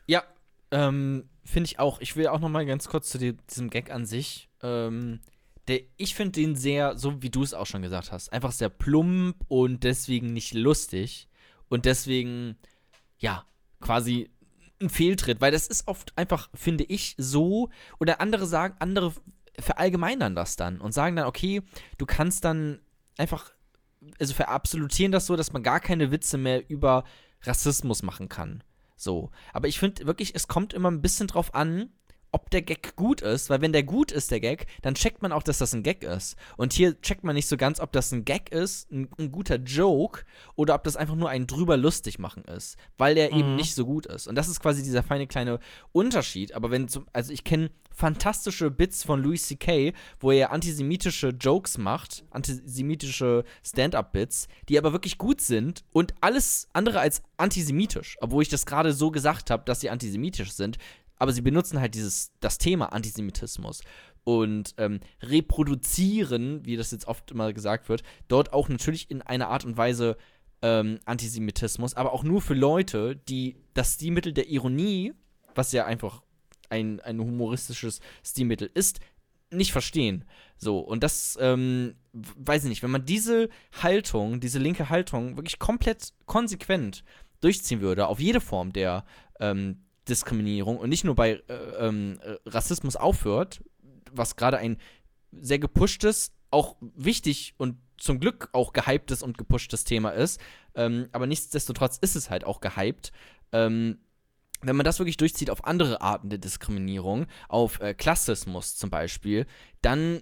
Ja, 0.07 0.23
ähm, 0.71 1.29
finde 1.45 1.67
ich 1.67 1.77
auch. 1.77 2.01
Ich 2.01 2.15
will 2.15 2.25
auch 2.25 2.39
noch 2.39 2.49
mal 2.49 2.65
ganz 2.65 2.87
kurz 2.87 3.09
zu 3.09 3.19
diesem 3.19 3.69
Gag 3.69 3.91
an 3.91 4.07
sich. 4.07 4.49
Ähm, 4.63 5.19
der, 5.67 5.81
ich 5.97 6.15
finde 6.15 6.33
den 6.33 6.55
sehr, 6.55 6.97
so 6.97 7.21
wie 7.21 7.29
du 7.29 7.43
es 7.43 7.53
auch 7.53 7.65
schon 7.65 7.81
gesagt 7.81 8.11
hast, 8.11 8.33
einfach 8.33 8.51
sehr 8.51 8.69
plump 8.69 9.37
und 9.47 9.83
deswegen 9.83 10.33
nicht 10.33 10.53
lustig 10.53 11.27
und 11.69 11.85
deswegen, 11.85 12.57
ja, 13.19 13.45
quasi 13.79 14.29
ein 14.81 14.89
Fehltritt, 14.89 15.41
weil 15.41 15.51
das 15.51 15.67
ist 15.67 15.87
oft 15.87 16.17
einfach, 16.17 16.49
finde 16.53 16.83
ich, 16.83 17.15
so, 17.17 17.69
oder 17.99 18.19
andere 18.21 18.47
sagen, 18.47 18.75
andere 18.79 19.13
verallgemeinern 19.59 20.35
das 20.35 20.55
dann 20.55 20.81
und 20.81 20.93
sagen 20.93 21.15
dann, 21.15 21.27
okay, 21.27 21.61
du 21.97 22.05
kannst 22.05 22.43
dann 22.43 22.79
einfach, 23.17 23.51
also 24.19 24.33
verabsolutieren 24.33 25.11
das 25.11 25.27
so, 25.27 25.35
dass 25.35 25.53
man 25.53 25.63
gar 25.63 25.79
keine 25.79 26.11
Witze 26.11 26.37
mehr 26.37 26.67
über 26.69 27.03
Rassismus 27.43 28.03
machen 28.03 28.29
kann. 28.29 28.63
So. 28.95 29.31
Aber 29.53 29.67
ich 29.67 29.79
finde 29.79 30.05
wirklich, 30.05 30.35
es 30.35 30.47
kommt 30.47 30.73
immer 30.73 30.89
ein 30.89 31.01
bisschen 31.01 31.27
drauf 31.27 31.53
an, 31.53 31.89
ob 32.31 32.49
der 32.49 32.61
Gag 32.61 32.95
gut 32.95 33.21
ist, 33.21 33.49
weil 33.49 33.61
wenn 33.61 33.73
der 33.73 33.83
gut 33.83 34.11
ist, 34.11 34.31
der 34.31 34.39
Gag, 34.39 34.65
dann 34.81 34.95
checkt 34.95 35.21
man 35.21 35.31
auch, 35.31 35.43
dass 35.43 35.57
das 35.57 35.73
ein 35.73 35.83
Gag 35.83 36.03
ist. 36.03 36.35
Und 36.55 36.73
hier 36.73 36.99
checkt 37.01 37.23
man 37.23 37.35
nicht 37.35 37.47
so 37.47 37.57
ganz, 37.57 37.79
ob 37.79 37.91
das 37.91 38.11
ein 38.11 38.23
Gag 38.23 38.51
ist, 38.51 38.89
ein, 38.91 39.09
ein 39.17 39.31
guter 39.31 39.57
Joke, 39.57 40.23
oder 40.55 40.75
ob 40.75 40.83
das 40.83 40.95
einfach 40.95 41.15
nur 41.15 41.29
ein 41.29 41.47
drüber 41.47 41.75
lustig 41.77 42.19
machen 42.19 42.43
ist, 42.45 42.77
weil 42.97 43.15
der 43.15 43.31
mhm. 43.31 43.39
eben 43.39 43.55
nicht 43.55 43.75
so 43.75 43.85
gut 43.85 44.05
ist. 44.05 44.27
Und 44.27 44.35
das 44.35 44.47
ist 44.47 44.61
quasi 44.61 44.81
dieser 44.81 45.03
feine 45.03 45.27
kleine 45.27 45.59
Unterschied. 45.91 46.53
Aber 46.53 46.71
wenn, 46.71 46.87
zum, 46.87 47.05
also 47.11 47.33
ich 47.33 47.43
kenne 47.43 47.69
fantastische 47.93 48.71
Bits 48.71 49.03
von 49.03 49.21
Louis 49.21 49.45
C.K., 49.47 49.93
wo 50.19 50.31
er 50.31 50.51
antisemitische 50.51 51.29
Jokes 51.29 51.77
macht, 51.77 52.23
antisemitische 52.31 53.43
Stand-up-Bits, 53.63 54.47
die 54.69 54.77
aber 54.77 54.93
wirklich 54.93 55.17
gut 55.17 55.41
sind 55.41 55.83
und 55.91 56.13
alles 56.21 56.67
andere 56.73 56.99
als 56.99 57.21
antisemitisch, 57.37 58.17
obwohl 58.21 58.43
ich 58.43 58.49
das 58.49 58.65
gerade 58.65 58.93
so 58.93 59.11
gesagt 59.11 59.49
habe, 59.49 59.63
dass 59.65 59.81
sie 59.81 59.89
antisemitisch 59.89 60.51
sind, 60.51 60.77
aber 61.21 61.33
sie 61.33 61.41
benutzen 61.41 61.79
halt 61.79 61.93
dieses, 61.93 62.31
das 62.39 62.57
Thema 62.57 62.93
Antisemitismus 62.93 63.83
und 64.23 64.73
ähm, 64.77 65.01
reproduzieren, 65.21 66.65
wie 66.65 66.77
das 66.77 66.89
jetzt 66.89 67.05
oft 67.05 67.29
immer 67.29 67.53
gesagt 67.53 67.89
wird, 67.89 68.01
dort 68.27 68.53
auch 68.53 68.69
natürlich 68.69 69.11
in 69.11 69.21
einer 69.21 69.49
Art 69.49 69.63
und 69.63 69.77
Weise 69.77 70.17
ähm, 70.63 70.97
Antisemitismus, 71.05 71.93
aber 71.93 72.13
auch 72.13 72.23
nur 72.23 72.41
für 72.41 72.55
Leute, 72.55 73.15
die 73.15 73.55
das 73.75 73.93
Stilmittel 73.93 74.33
der 74.33 74.49
Ironie, 74.49 75.13
was 75.53 75.71
ja 75.73 75.85
einfach 75.85 76.23
ein, 76.69 76.99
ein 77.01 77.19
humoristisches 77.19 77.99
Stilmittel 78.25 78.71
ist, 78.73 78.99
nicht 79.51 79.73
verstehen. 79.73 80.25
So, 80.57 80.79
und 80.79 81.03
das, 81.03 81.37
ähm, 81.39 81.93
weiß 82.13 82.63
ich 82.63 82.69
nicht, 82.69 82.81
wenn 82.81 82.89
man 82.89 83.05
diese 83.05 83.49
Haltung, 83.79 84.39
diese 84.39 84.57
linke 84.57 84.89
Haltung 84.89 85.37
wirklich 85.37 85.59
komplett 85.59 86.13
konsequent 86.25 87.03
durchziehen 87.41 87.81
würde, 87.81 88.07
auf 88.07 88.19
jede 88.19 88.41
Form 88.41 88.73
der 88.73 89.05
ähm, 89.39 89.83
Diskriminierung 90.11 90.77
und 90.77 90.89
nicht 90.89 91.03
nur 91.03 91.15
bei 91.15 91.41
äh, 91.47 91.53
ähm, 91.79 92.19
Rassismus 92.45 92.95
aufhört, 92.95 93.63
was 94.11 94.35
gerade 94.35 94.57
ein 94.57 94.77
sehr 95.31 95.59
gepushtes, 95.59 96.33
auch 96.51 96.75
wichtig 96.81 97.53
und 97.57 97.77
zum 97.97 98.19
Glück 98.19 98.49
auch 98.51 98.73
gehyptes 98.73 99.23
und 99.23 99.37
gepushtes 99.37 99.83
Thema 99.83 100.09
ist. 100.09 100.41
Ähm, 100.75 101.07
aber 101.11 101.27
nichtsdestotrotz 101.27 101.97
ist 101.97 102.15
es 102.15 102.29
halt 102.29 102.43
auch 102.43 102.59
gehypt. 102.59 103.11
Ähm, 103.51 103.99
wenn 104.61 104.75
man 104.75 104.83
das 104.83 104.99
wirklich 104.99 105.17
durchzieht 105.17 105.49
auf 105.49 105.65
andere 105.65 106.01
Arten 106.01 106.29
der 106.29 106.39
Diskriminierung, 106.39 107.27
auf 107.47 107.79
äh, 107.79 107.93
Klassismus 107.93 108.75
zum 108.75 108.89
Beispiel, 108.89 109.47
dann 109.81 110.21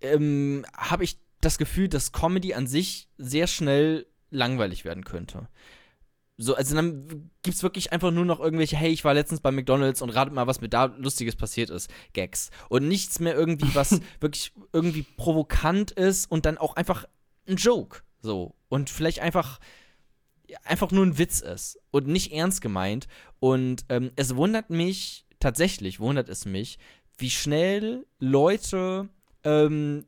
ähm, 0.00 0.64
habe 0.76 1.04
ich 1.04 1.18
das 1.40 1.58
Gefühl, 1.58 1.88
dass 1.88 2.12
Comedy 2.12 2.54
an 2.54 2.66
sich 2.66 3.08
sehr 3.18 3.46
schnell 3.46 4.06
langweilig 4.30 4.84
werden 4.84 5.04
könnte. 5.04 5.48
So, 6.42 6.54
also 6.54 6.74
dann 6.74 7.30
gibt 7.42 7.54
es 7.54 7.62
wirklich 7.62 7.92
einfach 7.92 8.10
nur 8.10 8.24
noch 8.24 8.40
irgendwelche, 8.40 8.74
hey, 8.74 8.90
ich 8.90 9.04
war 9.04 9.12
letztens 9.12 9.42
bei 9.42 9.50
McDonalds 9.50 10.00
und 10.00 10.08
ratet 10.08 10.32
mal, 10.32 10.46
was 10.46 10.62
mir 10.62 10.70
da 10.70 10.86
Lustiges 10.86 11.36
passiert 11.36 11.68
ist. 11.68 11.90
Gags. 12.14 12.50
Und 12.70 12.88
nichts 12.88 13.20
mehr 13.20 13.34
irgendwie, 13.34 13.74
was 13.74 14.00
wirklich 14.20 14.52
irgendwie 14.72 15.02
provokant 15.02 15.90
ist 15.90 16.30
und 16.30 16.46
dann 16.46 16.56
auch 16.56 16.76
einfach 16.76 17.04
ein 17.46 17.56
Joke. 17.56 18.00
So. 18.22 18.54
Und 18.70 18.88
vielleicht 18.88 19.20
einfach, 19.20 19.60
einfach 20.64 20.90
nur 20.92 21.04
ein 21.04 21.18
Witz 21.18 21.40
ist 21.40 21.78
und 21.90 22.06
nicht 22.06 22.32
ernst 22.32 22.62
gemeint. 22.62 23.06
Und 23.38 23.84
ähm, 23.90 24.10
es 24.16 24.34
wundert 24.34 24.70
mich, 24.70 25.26
tatsächlich 25.40 26.00
wundert 26.00 26.30
es 26.30 26.46
mich, 26.46 26.78
wie 27.18 27.30
schnell 27.30 28.06
Leute 28.18 29.10
ähm, 29.44 30.06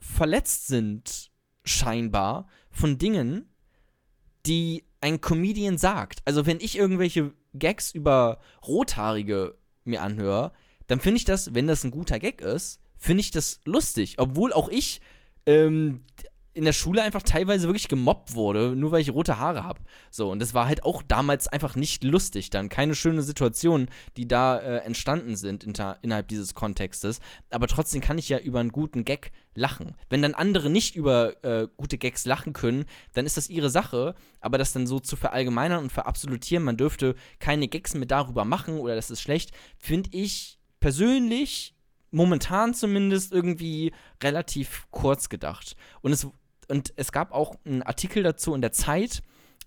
verletzt 0.00 0.66
sind, 0.66 1.30
scheinbar, 1.64 2.48
von 2.72 2.98
Dingen, 2.98 3.48
die 4.44 4.87
ein 5.00 5.20
Comedian 5.20 5.78
sagt. 5.78 6.20
Also 6.24 6.46
wenn 6.46 6.60
ich 6.60 6.76
irgendwelche 6.76 7.32
Gags 7.54 7.90
über 7.92 8.40
Rothaarige 8.66 9.56
mir 9.84 10.02
anhöre, 10.02 10.52
dann 10.86 11.00
finde 11.00 11.18
ich 11.18 11.24
das, 11.24 11.54
wenn 11.54 11.66
das 11.66 11.84
ein 11.84 11.90
guter 11.90 12.18
Gag 12.18 12.40
ist, 12.40 12.80
finde 12.96 13.20
ich 13.20 13.30
das 13.30 13.60
lustig. 13.64 14.16
Obwohl 14.18 14.52
auch 14.52 14.68
ich 14.68 15.00
ähm, 15.46 16.04
in 16.58 16.64
der 16.64 16.72
Schule 16.72 17.02
einfach 17.02 17.22
teilweise 17.22 17.68
wirklich 17.68 17.86
gemobbt 17.86 18.34
wurde, 18.34 18.74
nur 18.74 18.90
weil 18.90 19.00
ich 19.00 19.12
rote 19.12 19.38
Haare 19.38 19.62
habe. 19.62 19.80
So, 20.10 20.28
und 20.28 20.40
das 20.40 20.54
war 20.54 20.66
halt 20.66 20.82
auch 20.82 21.04
damals 21.04 21.46
einfach 21.46 21.76
nicht 21.76 22.02
lustig 22.02 22.50
dann. 22.50 22.68
Keine 22.68 22.96
schöne 22.96 23.22
Situation, 23.22 23.86
die 24.16 24.26
da 24.26 24.58
äh, 24.58 24.78
entstanden 24.78 25.36
sind 25.36 25.62
inter, 25.62 25.98
innerhalb 26.02 26.26
dieses 26.26 26.54
Kontextes. 26.54 27.20
Aber 27.50 27.68
trotzdem 27.68 28.00
kann 28.00 28.18
ich 28.18 28.28
ja 28.28 28.40
über 28.40 28.58
einen 28.58 28.72
guten 28.72 29.04
Gag 29.04 29.30
lachen. 29.54 29.94
Wenn 30.10 30.20
dann 30.20 30.34
andere 30.34 30.68
nicht 30.68 30.96
über 30.96 31.44
äh, 31.44 31.68
gute 31.76 31.96
Gags 31.96 32.26
lachen 32.26 32.54
können, 32.54 32.86
dann 33.12 33.24
ist 33.24 33.36
das 33.36 33.48
ihre 33.48 33.70
Sache. 33.70 34.16
Aber 34.40 34.58
das 34.58 34.72
dann 34.72 34.88
so 34.88 34.98
zu 34.98 35.14
verallgemeinern 35.14 35.84
und 35.84 35.92
verabsolutieren, 35.92 36.64
man 36.64 36.76
dürfte 36.76 37.14
keine 37.38 37.68
Gags 37.68 37.94
mehr 37.94 38.06
darüber 38.06 38.44
machen 38.44 38.80
oder 38.80 38.96
das 38.96 39.12
ist 39.12 39.20
schlecht, 39.20 39.52
finde 39.78 40.10
ich 40.12 40.58
persönlich 40.80 41.76
momentan 42.10 42.74
zumindest 42.74 43.32
irgendwie 43.32 43.92
relativ 44.22 44.86
kurz 44.90 45.28
gedacht. 45.28 45.76
Und 46.00 46.12
es 46.12 46.26
und 46.68 46.92
es 46.96 47.12
gab 47.12 47.32
auch 47.32 47.56
einen 47.64 47.82
Artikel 47.82 48.22
dazu 48.22 48.54
in 48.54 48.60
der 48.60 48.72
Zeit 48.72 49.22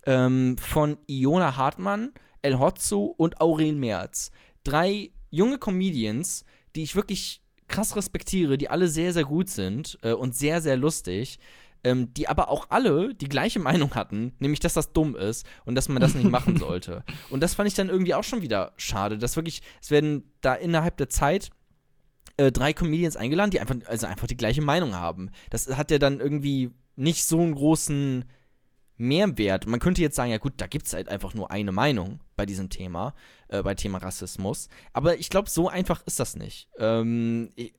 ähm, 0.06 0.58
von 0.58 0.97
Iona 1.08 1.58
Hartmann, 1.58 2.14
El 2.41 2.60
Hotzo 2.60 3.06
und 3.06 3.41
Aurel 3.41 3.74
Merz. 3.74 4.32
Drei 4.64 5.12
junge 5.30 5.58
Comedians, 5.58 6.45
die 6.76 6.84
ich 6.84 6.95
wirklich 6.95 7.41
krass 7.68 7.95
respektiere, 7.95 8.58
die 8.58 8.70
alle 8.70 8.88
sehr, 8.88 9.14
sehr 9.14 9.24
gut 9.24 9.49
sind 9.49 9.97
äh, 10.02 10.14
und 10.14 10.36
sehr, 10.36 10.62
sehr 10.62 10.78
lustig. 10.78 11.39
Ähm, 11.84 12.14
die 12.14 12.28
aber 12.28 12.49
auch 12.49 12.68
alle 12.70 13.16
die 13.16 13.28
gleiche 13.28 13.58
Meinung 13.60 13.95
hatten, 13.95 14.34
nämlich 14.38 14.60
dass 14.60 14.76
das 14.76 14.93
dumm 14.93 15.16
ist 15.16 15.47
und 15.66 15.74
dass 15.74 15.89
man 15.89 15.99
das 15.99 16.14
nicht 16.14 16.30
machen 16.30 16.58
sollte. 16.60 17.04
Und 17.32 17.41
das 17.41 17.56
fand 17.56 17.68
ich 17.68 17.74
dann 17.74 17.89
irgendwie 17.89 18.14
auch 18.14 18.24
schon 18.24 18.43
wieder 18.43 18.74
schade, 18.78 19.18
dass 19.18 19.36
wirklich, 19.36 19.64
es 19.82 19.89
werden 19.89 20.32
da 20.41 20.54
innerhalb 20.54 20.97
der 20.97 21.10
Zeit 21.10 21.49
äh, 22.38 22.52
drei 22.52 22.74
Comedians 22.74 23.18
eingeladen, 23.18 23.49
die 23.49 23.60
einfach, 23.60 23.78
also 23.88 24.06
einfach 24.06 24.28
die 24.28 24.38
gleiche 24.38 24.62
Meinung 24.62 24.93
haben. 24.93 25.32
Das 25.49 25.76
hat 25.76 25.89
ja 25.89 25.97
dann 25.97 26.20
irgendwie 26.20 26.70
nicht 27.02 27.26
so 27.26 27.39
einen 27.39 27.56
großen 27.56 28.26
Mehrwert. 28.97 29.66
Man 29.66 29.80
könnte 29.80 30.02
jetzt 30.02 30.16
sagen, 30.16 30.32
ja 30.32 30.38
gut, 30.38 30.54
da 30.58 30.68
gibt 30.68 30.86
es 30.86 30.93
halt 30.93 31.10
einfach 31.10 31.34
nur 31.34 31.49
eine 31.52 31.72
Meinung 31.72 32.20
bei 32.36 32.45
diesem 32.45 32.70
Thema, 32.70 33.16
äh, 33.47 33.64
bei 33.64 33.74
Thema 33.76 33.97
Rassismus. 33.97 34.70
Aber 34.93 35.18
ich 35.18 35.30
glaube, 35.30 35.49
so 35.49 35.68
einfach 35.68 36.04
ist 36.06 36.20
das 36.20 36.36
nicht. 36.36 36.70
Ähm, 36.78 37.49
ich 37.56 37.74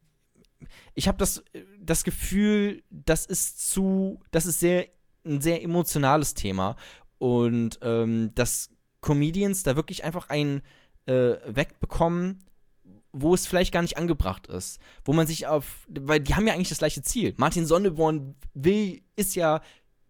ich 0.95 1.09
habe 1.09 1.19
das, 1.19 1.43
das 1.81 2.05
Gefühl, 2.05 2.83
das 2.91 3.27
ist 3.27 3.71
zu, 3.71 4.21
das 4.31 4.47
ist 4.47 4.61
sehr, 4.61 4.87
ein 5.25 5.41
sehr 5.41 5.63
emotionales 5.63 6.35
Thema 6.35 6.77
und 7.19 7.81
ähm, 7.83 8.33
dass 8.35 8.71
Comedians 9.01 9.65
da 9.65 9.77
wirklich 9.77 10.05
einfach 10.05 10.29
einen 10.29 10.63
äh, 11.07 11.35
wegbekommen, 11.47 12.45
wo 13.13 13.35
es 13.35 13.47
vielleicht 13.47 13.73
gar 13.73 13.83
nicht 13.83 13.99
angebracht 13.99 14.47
ist. 14.47 14.81
Wo 15.05 15.13
man 15.13 15.27
sich 15.27 15.47
auf, 15.47 15.87
weil 15.89 16.21
die 16.21 16.35
haben 16.35 16.47
ja 16.47 16.55
eigentlich 16.55 16.71
das 16.71 16.79
gleiche 16.79 17.03
Ziel. 17.03 17.35
Martin 17.37 17.67
Sonneborn 17.67 18.35
will, 18.55 19.03
ist 19.17 19.35
ja, 19.35 19.61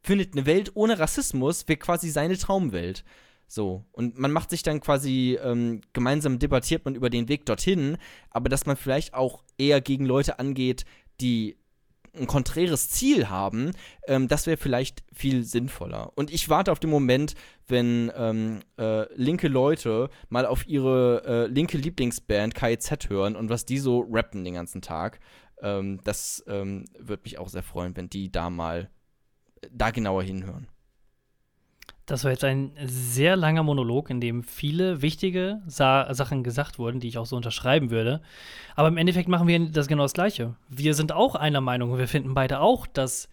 findet 0.02 0.34
eine 0.34 0.46
Welt 0.46 0.72
ohne 0.74 0.98
Rassismus, 0.98 1.66
wäre 1.68 1.78
quasi 1.78 2.10
seine 2.10 2.38
Traumwelt. 2.38 3.04
So. 3.46 3.84
Und 3.92 4.18
man 4.18 4.32
macht 4.32 4.50
sich 4.50 4.62
dann 4.62 4.80
quasi, 4.80 5.38
ähm, 5.42 5.82
gemeinsam 5.92 6.38
debattiert 6.38 6.84
man 6.84 6.94
über 6.94 7.10
den 7.10 7.28
Weg 7.28 7.44
dorthin, 7.44 7.98
aber 8.30 8.48
dass 8.48 8.66
man 8.66 8.76
vielleicht 8.76 9.14
auch 9.14 9.42
eher 9.58 9.80
gegen 9.80 10.06
Leute 10.06 10.38
angeht, 10.38 10.84
die 11.20 11.56
ein 12.14 12.26
konträres 12.26 12.90
Ziel 12.90 13.28
haben, 13.28 13.72
ähm, 14.06 14.28
das 14.28 14.46
wäre 14.46 14.56
vielleicht 14.56 15.02
viel 15.12 15.44
sinnvoller. 15.44 16.12
Und 16.14 16.30
ich 16.30 16.48
warte 16.48 16.70
auf 16.70 16.78
den 16.78 16.90
Moment, 16.90 17.34
wenn 17.66 18.12
ähm, 18.14 18.60
äh, 18.78 19.12
linke 19.14 19.48
Leute 19.48 20.10
mal 20.28 20.44
auf 20.44 20.66
ihre 20.66 21.24
äh, 21.24 21.46
linke 21.46 21.78
Lieblingsband 21.78 22.54
KIZ 22.54 23.08
hören 23.08 23.36
und 23.36 23.48
was 23.48 23.64
die 23.64 23.78
so 23.78 24.06
rappen 24.10 24.44
den 24.44 24.54
ganzen 24.54 24.82
Tag. 24.82 25.20
Ähm, 25.62 26.00
das 26.04 26.44
ähm, 26.48 26.84
würde 26.98 27.22
mich 27.24 27.38
auch 27.38 27.48
sehr 27.48 27.62
freuen, 27.62 27.96
wenn 27.96 28.10
die 28.10 28.30
da 28.30 28.50
mal 28.50 28.90
äh, 29.62 29.68
da 29.72 29.90
genauer 29.90 30.22
hinhören. 30.22 30.68
Das 32.06 32.24
war 32.24 32.32
jetzt 32.32 32.44
ein 32.44 32.72
sehr 32.84 33.36
langer 33.36 33.62
Monolog, 33.62 34.10
in 34.10 34.20
dem 34.20 34.42
viele 34.42 35.02
wichtige 35.02 35.62
Sa 35.66 36.12
Sachen 36.12 36.42
gesagt 36.42 36.78
wurden, 36.78 36.98
die 36.98 37.08
ich 37.08 37.18
auch 37.18 37.26
so 37.26 37.36
unterschreiben 37.36 37.90
würde. 37.90 38.20
Aber 38.74 38.88
im 38.88 38.96
Endeffekt 38.96 39.28
machen 39.28 39.46
wir 39.46 39.70
das 39.70 39.86
genau 39.86 40.02
das 40.02 40.12
Gleiche. 40.12 40.56
Wir 40.68 40.94
sind 40.94 41.12
auch 41.12 41.36
einer 41.36 41.60
Meinung. 41.60 41.96
Wir 41.96 42.08
finden 42.08 42.34
beide 42.34 42.60
auch, 42.60 42.86
dass 42.86 43.28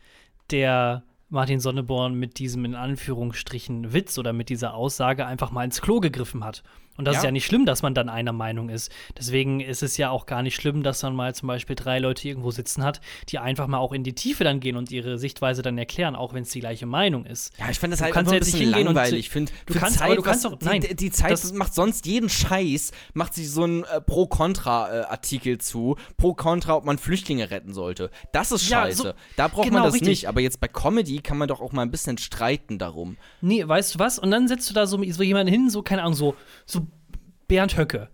der 0.52 1.04
Martin 1.30 1.60
Sonneborn 1.60 2.16
mit 2.16 2.40
diesem 2.40 2.66
in 2.66 2.76
Anführungsstrichen 2.76 3.94
Witz 3.94 4.18
oder 4.18 4.34
mit 4.34 4.50
dieser 4.50 4.74
Aussage 4.74 5.26
einfach 5.26 5.52
mal 5.52 5.64
ins 5.64 5.82
Klo 5.82 6.00
gegriffen 6.00 6.44
hat. 6.44 6.64
Und 7.00 7.06
das 7.06 7.14
ja. 7.14 7.20
ist 7.22 7.24
ja 7.24 7.32
nicht 7.32 7.46
schlimm, 7.46 7.66
dass 7.66 7.82
man 7.82 7.94
dann 7.94 8.10
einer 8.10 8.34
Meinung 8.34 8.68
ist. 8.68 8.92
Deswegen 9.18 9.62
ist 9.62 9.84
es 9.84 9.96
ja 9.96 10.10
auch 10.10 10.26
gar 10.26 10.44
nicht 10.44 10.56
schlimm, 10.56 10.84
dass 10.84 11.02
man 11.02 11.16
mal 11.16 11.34
zum 11.34 11.48
Beispiel 11.48 11.78
drei 11.78 11.98
Leute 11.98 12.28
irgendwo 12.28 12.52
sitzen 12.52 12.84
hat, 12.84 13.00
die 13.30 13.40
einfach 13.40 13.68
mal 13.68 13.78
auch 13.78 13.94
in 13.94 14.04
die 14.04 14.12
Tiefe 14.12 14.44
dann 14.44 14.60
gehen 14.60 14.76
und 14.76 14.92
ihre 14.92 15.18
Sichtweise 15.18 15.62
dann 15.62 15.78
erklären, 15.78 16.14
auch 16.18 16.34
wenn 16.34 16.44
es 16.44 16.50
die 16.50 16.60
gleiche 16.60 16.86
Meinung 16.88 17.26
ist. 17.26 17.54
Ja, 17.58 17.70
ich 17.70 17.80
finde 17.80 17.96
das 17.96 18.02
halt 18.02 18.18
einfach 18.18 18.34
ein 18.34 18.40
bisschen 18.40 18.70
langweilig. 18.70 19.18
Ich 19.18 19.30
finde, 19.30 19.54
du 19.66 19.76
kannst, 19.76 20.00
Zeit, 20.00 20.18
du 20.18 20.22
kannst 20.22 20.44
doch, 20.44 20.58
nein, 20.60 20.82
die, 20.82 20.94
die 20.94 21.10
Zeit 21.10 21.32
das 21.32 21.54
macht 21.54 21.74
sonst 21.74 22.06
jeden 22.06 22.28
Scheiß, 22.28 22.92
macht 23.14 23.34
sich 23.34 23.50
so 23.50 23.64
ein 23.64 23.86
äh, 23.86 24.02
Pro-Kontra-Artikel 24.02 25.54
äh, 25.54 25.58
zu, 25.58 25.96
Pro-Kontra, 26.18 26.76
ob 26.76 26.84
man 26.84 26.98
Flüchtlinge 26.98 27.50
retten 27.50 27.72
sollte. 27.72 28.12
Das 28.34 28.52
ist 28.52 28.66
scheiße. 28.66 29.04
Ja, 29.04 29.10
so, 29.12 29.18
da 29.38 29.48
braucht 29.48 29.70
genau, 29.70 29.78
man 29.78 29.84
das 29.86 29.94
richtig. 29.94 30.10
nicht. 30.10 30.28
Aber 30.28 30.42
jetzt 30.42 30.60
bei 30.60 30.68
Comedy 30.68 31.20
kann 31.20 31.38
man 31.38 31.48
doch 31.48 31.62
auch 31.62 31.72
mal 31.72 31.84
ein 31.84 31.92
bisschen 31.92 32.18
streiten 32.18 32.78
darum. 32.78 33.16
Nee, 33.40 33.66
weißt 33.66 33.96
du 33.96 34.00
was? 34.00 34.20
Und 34.20 34.32
dann 34.32 34.50
setzt 34.50 34.70
du 34.70 34.74
da 34.74 34.86
so, 34.86 35.02
so 35.10 35.24
jemanden 35.24 35.50
hin, 35.50 35.70
so, 35.70 35.82
keine 35.82 36.02
Ahnung, 36.02 36.16
so, 36.16 36.36
so 36.66 36.89
Bernd 37.50 37.78
Höcke. 37.78 38.08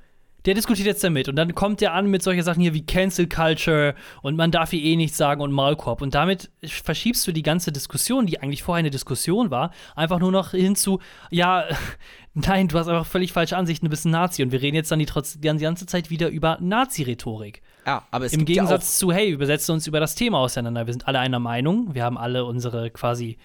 Der 0.45 0.53
diskutiert 0.53 0.85
jetzt 0.85 1.03
damit 1.03 1.27
und 1.27 1.35
dann 1.35 1.55
kommt 1.55 1.81
der 1.81 1.93
an 1.93 2.07
mit 2.07 2.21
solchen 2.21 2.43
Sachen 2.43 2.61
hier 2.61 2.75
wie 2.75 2.85
Cancel 2.85 3.27
Culture 3.27 3.95
und 4.21 4.35
man 4.35 4.51
darf 4.51 4.69
hier 4.69 4.81
eh 4.81 4.95
nichts 4.95 5.17
sagen 5.17 5.41
und 5.41 5.51
Maulkorb. 5.51 6.03
Und 6.03 6.13
damit 6.13 6.51
verschiebst 6.63 7.25
du 7.27 7.31
die 7.31 7.41
ganze 7.41 7.71
Diskussion, 7.71 8.27
die 8.27 8.39
eigentlich 8.39 8.61
vorher 8.61 8.79
eine 8.79 8.91
Diskussion 8.91 9.49
war, 9.49 9.71
einfach 9.95 10.19
nur 10.19 10.31
noch 10.31 10.51
hin 10.51 10.75
zu, 10.75 10.99
ja, 11.31 11.65
nein, 12.35 12.67
du 12.67 12.77
hast 12.77 12.87
einfach 12.87 13.07
völlig 13.07 13.33
falsche 13.33 13.57
Ansichten, 13.57 13.87
du 13.87 13.89
bist 13.89 14.05
ein 14.05 14.11
Nazi. 14.11 14.43
Und 14.43 14.51
wir 14.51 14.61
reden 14.61 14.75
jetzt 14.75 14.91
dann 14.91 14.99
die, 14.99 15.07
trotz, 15.07 15.39
die 15.39 15.41
ganze 15.41 15.87
Zeit 15.87 16.11
wieder 16.11 16.29
über 16.29 16.59
Nazi-Rhetorik. 16.61 17.63
Ja, 17.87 18.03
aber 18.11 18.25
es 18.25 18.33
Im 18.33 18.45
Gegensatz 18.45 18.99
ja 18.99 18.99
zu, 18.99 19.11
hey, 19.11 19.39
wir 19.39 19.47
setzen 19.47 19.71
uns 19.71 19.87
über 19.87 19.99
das 19.99 20.13
Thema 20.13 20.37
auseinander. 20.37 20.85
Wir 20.85 20.93
sind 20.93 21.07
alle 21.07 21.19
einer 21.19 21.39
Meinung, 21.39 21.95
wir 21.95 22.03
haben 22.03 22.19
alle 22.19 22.45
unsere 22.45 22.91
quasi 22.91 23.39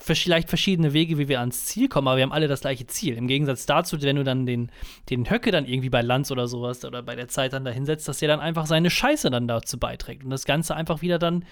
vielleicht 0.00 0.48
verschiedene 0.48 0.92
Wege, 0.92 1.18
wie 1.18 1.28
wir 1.28 1.40
ans 1.40 1.66
Ziel 1.66 1.88
kommen, 1.88 2.08
aber 2.08 2.16
wir 2.16 2.24
haben 2.24 2.32
alle 2.32 2.48
das 2.48 2.60
gleiche 2.60 2.86
Ziel. 2.86 3.16
Im 3.16 3.28
Gegensatz 3.28 3.66
dazu, 3.66 4.00
wenn 4.02 4.16
du 4.16 4.24
dann 4.24 4.46
den, 4.46 4.70
den 5.10 5.30
Höcke 5.30 5.50
dann 5.50 5.66
irgendwie 5.66 5.90
bei 5.90 6.02
Lanz 6.02 6.30
oder 6.30 6.46
sowas 6.46 6.84
oder 6.84 7.02
bei 7.02 7.14
der 7.14 7.28
Zeit 7.28 7.52
dann 7.52 7.64
da 7.64 7.70
hinsetzt, 7.70 8.08
dass 8.08 8.18
der 8.18 8.28
dann 8.28 8.40
einfach 8.40 8.66
seine 8.66 8.90
Scheiße 8.90 9.30
dann 9.30 9.48
dazu 9.48 9.78
beiträgt 9.78 10.24
und 10.24 10.30
das 10.30 10.44
Ganze 10.44 10.74
einfach 10.74 11.00
wieder 11.00 11.18
dann 11.18 11.44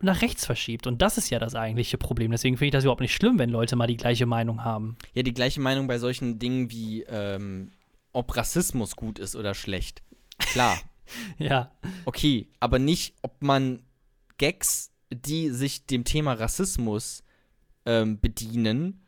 nach 0.00 0.22
rechts 0.22 0.46
verschiebt. 0.46 0.86
Und 0.86 1.02
das 1.02 1.18
ist 1.18 1.30
ja 1.30 1.38
das 1.38 1.54
eigentliche 1.54 1.98
Problem. 1.98 2.30
Deswegen 2.30 2.56
finde 2.56 2.68
ich 2.68 2.72
das 2.72 2.84
überhaupt 2.84 3.00
nicht 3.00 3.14
schlimm, 3.14 3.38
wenn 3.38 3.50
Leute 3.50 3.76
mal 3.76 3.86
die 3.86 3.96
gleiche 3.96 4.26
Meinung 4.26 4.64
haben. 4.64 4.96
Ja, 5.14 5.22
die 5.22 5.34
gleiche 5.34 5.60
Meinung 5.60 5.86
bei 5.86 5.98
solchen 5.98 6.38
Dingen 6.38 6.70
wie, 6.70 7.02
ähm, 7.02 7.72
ob 8.12 8.36
Rassismus 8.36 8.96
gut 8.96 9.18
ist 9.18 9.34
oder 9.34 9.54
schlecht. 9.54 10.02
Klar. 10.38 10.78
Ja. 11.38 11.72
Okay, 12.04 12.48
aber 12.60 12.78
nicht, 12.78 13.14
ob 13.22 13.42
man 13.42 13.82
Gags, 14.36 14.92
die 15.10 15.48
sich 15.48 15.86
dem 15.86 16.04
Thema 16.04 16.34
Rassismus 16.34 17.22
ähm, 17.88 18.20
bedienen, 18.20 19.06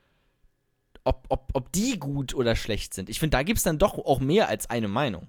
ob, 1.05 1.27
ob, 1.29 1.51
ob 1.53 1.71
die 1.73 1.99
gut 1.99 2.35
oder 2.35 2.57
schlecht 2.57 2.95
sind. 2.95 3.11
Ich 3.11 3.21
finde, 3.21 3.37
da 3.37 3.43
gibt 3.43 3.59
es 3.59 3.65
dann 3.65 3.79
doch 3.79 3.99
auch 3.99 4.21
mehr 4.21 4.49
als 4.49 4.71
eine 4.71 4.89
Meinung. 4.89 5.27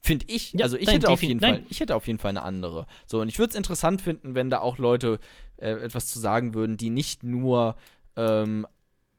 Finde 0.00 0.24
ich. 0.28 0.52
Ja, 0.52 0.64
also 0.64 0.76
ich 0.76 0.86
nein, 0.86 0.96
hätte 0.96 1.10
auf 1.10 1.22
jeden 1.22 1.40
nein. 1.40 1.54
Fall, 1.54 1.64
ich 1.70 1.80
hätte 1.80 1.96
auf 1.96 2.06
jeden 2.06 2.18
Fall 2.18 2.28
eine 2.30 2.42
andere. 2.42 2.86
So, 3.06 3.20
und 3.20 3.28
ich 3.28 3.38
würde 3.38 3.50
es 3.50 3.56
interessant 3.56 4.00
finden, 4.02 4.34
wenn 4.34 4.50
da 4.50 4.60
auch 4.60 4.78
Leute 4.78 5.18
äh, 5.56 5.70
etwas 5.70 6.08
zu 6.08 6.18
sagen 6.18 6.52
würden, 6.52 6.76
die 6.76 6.90
nicht 6.90 7.22
nur 7.22 7.76
ähm, 8.16 8.66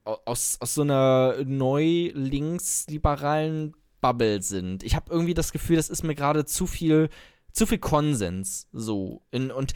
au- 0.03 0.19
aus, 0.25 0.57
aus 0.59 0.75
so 0.75 0.81
einer 0.83 1.37
neu-links-liberalen 1.43 3.73
Bubble 4.01 4.43
sind. 4.43 4.83
Ich 4.83 4.95
habe 4.95 5.11
irgendwie 5.11 5.33
das 5.33 5.51
Gefühl, 5.51 5.77
das 5.77 5.89
ist 5.89 6.03
mir 6.03 6.13
gerade 6.13 6.45
zu 6.45 6.67
viel, 6.67 7.09
zu 7.51 7.65
viel 7.65 7.79
Konsens. 7.79 8.67
So. 8.71 9.23
In, 9.31 9.49
und, 9.49 9.73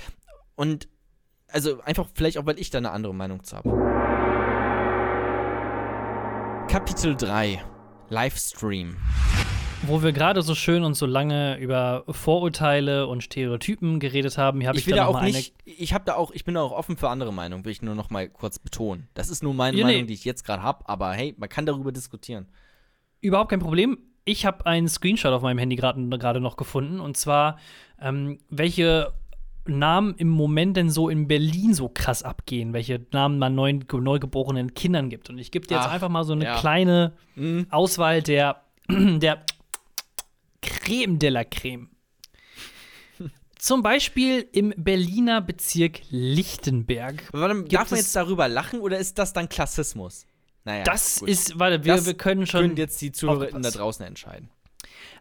und 0.56 0.88
also 1.48 1.82
einfach 1.82 2.08
vielleicht 2.14 2.38
auch, 2.38 2.46
weil 2.46 2.60
ich 2.60 2.70
da 2.70 2.78
eine 2.78 2.92
andere 2.92 3.16
Meinung 3.16 3.44
zu 3.44 3.58
habe. 3.58 3.89
Kapitel 6.70 7.16
3 7.16 7.64
Livestream. 8.10 8.96
Wo 9.88 10.04
wir 10.04 10.12
gerade 10.12 10.44
so 10.44 10.54
schön 10.54 10.84
und 10.84 10.94
so 10.94 11.08
lange 11.08 11.58
über 11.58 12.04
Vorurteile 12.08 13.08
und 13.08 13.24
Stereotypen 13.24 14.00
geredet 14.00 14.38
haben, 14.38 14.60
hier 14.60 14.70
habe 14.70 14.78
ich, 14.78 14.84
Ich 14.84 14.88
will 14.88 14.98
da 14.98 15.08
auch 15.08 15.20
nicht, 15.24 15.56
ich 15.66 15.96
habe 15.96 16.06
da 16.06 16.14
auch, 16.14 16.30
ich 16.30 16.46
bin 16.46 16.54
da 16.54 16.62
auch 16.62 16.72
offen 16.72 16.96
für 16.96 17.10
andere 17.10 17.34
Meinungen, 17.34 17.66
will 17.66 17.72
ich 17.72 17.82
nur 17.82 17.96
noch 17.96 18.12
mal 18.12 18.30
kurz 18.30 18.60
betonen. 18.60 19.08
Das 19.16 19.30
ist 19.30 19.42
nur 19.42 19.56
meine 19.56 19.78
Ja, 19.78 19.88
nee. 19.88 19.94
Meinung, 19.94 20.08
die 20.08 20.14
ich 20.14 20.26
jetzt 20.26 20.44
gerade 20.46 20.62
habe, 20.62 20.88
aber 20.88 21.12
hey, 21.14 21.34
man 21.40 21.50
kann 21.50 21.66
darüber 21.66 21.92
diskutieren. 21.92 22.48
Überhaupt 23.20 23.50
kein 23.50 23.60
Problem. 23.60 23.98
Ich 24.24 24.46
habe 24.46 24.68
einen 24.68 24.88
Screenshot 24.88 25.34
auf 25.34 25.42
meinem 25.42 25.58
Handy 25.58 25.76
gerade 25.76 26.08
gerade 26.20 26.40
noch 26.40 26.56
gefunden. 26.56 27.00
Und 27.00 27.18
zwar, 27.18 27.58
ähm, 28.00 28.38
welche 28.52 29.12
Namen 29.70 30.16
im 30.18 30.30
Moment 30.30 30.76
denn 30.78 30.90
so 30.90 31.10
in 31.10 31.28
Berlin 31.28 31.74
so 31.74 31.90
krass 31.90 32.24
abgehen. 32.24 32.74
Welche 32.74 33.06
Namen 33.12 33.40
man 33.40 33.56
neuen, 33.56 33.86
neugeborenen 33.92 34.74
Kindern 34.74 35.10
gibt. 35.10 35.30
Und 35.30 35.38
ich 35.38 35.52
gebe 35.52 35.68
dir 35.68 35.76
jetzt 35.76 35.86
Ach, 35.88 35.92
einfach 35.94 36.10
mal 36.10 36.24
so 36.24 36.34
eine 36.34 36.46
ja. 36.46 36.60
kleine 36.60 37.14
Mhm. 37.36 37.68
Auswahl 37.70 38.22
der, 38.22 38.64
der 38.90 39.44
Creme 40.62 41.20
de 41.20 41.30
la 41.30 41.44
Creme. 41.44 41.90
Zum 43.58 43.82
Beispiel 43.82 44.48
im 44.52 44.74
Berliner 44.78 45.42
Bezirk 45.42 46.02
Lichtenberg. 46.10 47.24
Warte, 47.32 47.64
darf 47.66 47.92
man 47.92 48.00
jetzt 48.00 48.16
darüber 48.16 48.48
lachen 48.48 48.80
oder 48.82 48.98
ist 48.98 49.18
das 49.18 49.34
dann 49.34 49.50
Klassismus? 49.50 50.26
Naja, 50.66 50.84
Das 50.84 51.20
gut. 51.20 51.30
ist, 51.30 51.58
warte, 51.60 51.84
wir, 51.86 51.96
Das 51.96 52.06
wir 52.06 52.14
können 52.14 52.46
schon. 52.46 52.62
können 52.62 52.78
jetzt 52.78 53.02
die 53.02 53.12
Zuhörerinnen 53.12 53.62
da 53.64 53.72
draußen 53.72 54.06
entscheiden. 54.06 54.50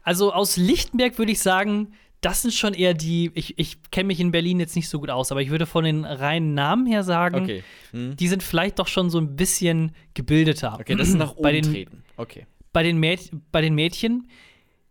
Also 0.03 0.33
aus 0.33 0.57
Lichtenberg 0.57 1.19
würde 1.19 1.33
ich 1.33 1.41
sagen, 1.41 1.93
das 2.21 2.43
sind 2.43 2.53
schon 2.53 2.75
eher 2.75 2.95
die, 2.95 3.31
ich, 3.35 3.59
ich 3.59 3.77
kenne 3.91 4.09
mich 4.09 4.19
in 4.21 4.33
Berlin 4.33 4.59
jetzt 4.59 4.75
nicht 4.75 4.89
so 4.89 4.99
gut 4.99 5.11
aus, 5.11 5.31
aber 5.31 5.41
ich 5.41 5.51
würde 5.51 5.67
von 5.67 5.85
den 5.85 6.05
reinen 6.05 6.55
Namen 6.55 6.87
her 6.87 7.05
sagen, 7.05 7.43
Okay. 7.43 7.63
Mhm. 7.93 8.17
die 8.17 8.29
sind 8.29 8.43
vielleicht 8.43 8.79
doch 8.79 8.89
schon 8.89 9.09
so 9.11 9.19
ein 9.19 9.37
bisschen 9.37 9.95
gebildeter. 10.15 10.79
Okay, 10.81 10.97
das 10.97 11.09
ist 11.09 11.15
nach 11.15 11.33
oben 11.33 11.43
bei 11.43 11.53
den, 11.53 11.63
treten. 11.65 12.03
Okay. 12.17 12.47
bei, 12.73 12.83
den 12.83 12.99
Mäd 12.99 13.31
bei 13.53 13.61
den 13.61 13.75
Mädchen 13.75 14.29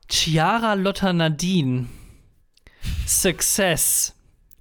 Chiara 0.09 0.73
Lotta 0.75 1.11
Nadine, 1.11 1.87
Success, 3.05 4.15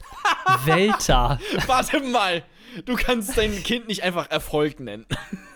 Welta, 0.64 1.39
Warte 1.67 2.01
mal, 2.01 2.43
du 2.85 2.97
kannst 2.97 3.39
dein 3.39 3.62
Kind 3.62 3.87
nicht 3.87 4.03
einfach 4.03 4.29
Erfolg 4.29 4.81
nennen. 4.81 5.07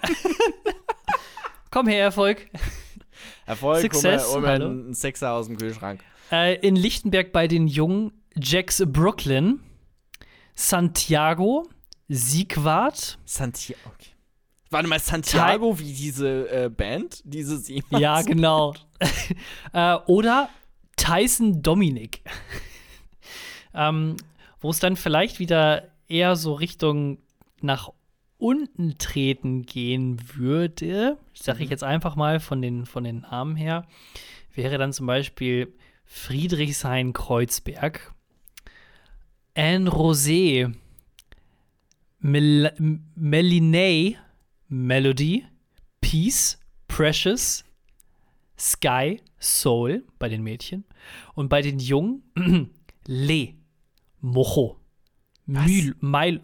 komm 1.72 1.88
her, 1.88 2.02
Erfolg. 2.04 2.46
Erfolg, 3.46 3.80
Success, 3.80 4.32
hol 4.32 4.40
mir, 4.40 4.48
einen 4.50 4.94
Sechser 4.94 5.32
aus 5.32 5.46
dem 5.46 5.56
Kühlschrank. 5.56 6.02
Äh, 6.30 6.56
in 6.66 6.76
Lichtenberg 6.76 7.32
bei 7.32 7.48
den 7.48 7.66
Jungen 7.66 8.12
Jax 8.36 8.82
Brooklyn, 8.86 9.60
Santiago, 10.54 11.68
Siegwart, 12.08 13.18
Santiago. 13.24 13.80
Okay. 13.86 14.10
Warte 14.70 14.88
mal, 14.88 15.00
Santiago 15.00 15.78
wie 15.78 15.92
diese 15.92 16.48
äh, 16.48 16.68
Band? 16.68 17.22
Diese 17.24 17.58
sie 17.58 17.82
Ja, 17.90 18.22
genau. 18.22 18.74
äh, 19.72 19.96
oder 20.06 20.48
Tyson 20.96 21.60
Dominic. 21.60 22.22
ähm, 23.74 24.16
wo 24.60 24.70
es 24.70 24.78
dann 24.78 24.96
vielleicht 24.96 25.38
wieder 25.38 25.88
eher 26.08 26.36
so 26.36 26.54
Richtung 26.54 27.18
nach 27.60 27.90
unten 28.40 28.98
treten 28.98 29.62
gehen 29.62 30.20
würde, 30.34 31.18
sage 31.34 31.64
ich 31.64 31.70
jetzt 31.70 31.84
einfach 31.84 32.16
mal 32.16 32.40
von 32.40 32.62
den, 32.62 32.86
von 32.86 33.04
den 33.04 33.20
Namen 33.20 33.56
her, 33.56 33.86
wäre 34.54 34.78
dann 34.78 34.92
zum 34.92 35.06
Beispiel 35.06 35.72
Friedrichshain-Kreuzberg, 36.04 38.14
Anne 39.54 39.90
Rosé, 39.90 40.72
Mel 42.18 42.72
Melinay, 43.14 44.16
Melody, 44.68 45.44
Peace, 46.00 46.58
Precious, 46.88 47.64
Sky, 48.58 49.20
Soul 49.38 50.04
bei 50.18 50.28
den 50.28 50.42
Mädchen 50.42 50.84
und 51.34 51.48
bei 51.48 51.62
den 51.62 51.78
Jungen 51.78 52.24
Le, 53.06 53.54
Mojo, 54.20 54.76
Mil, 55.46 55.94
Mil, 56.00 56.42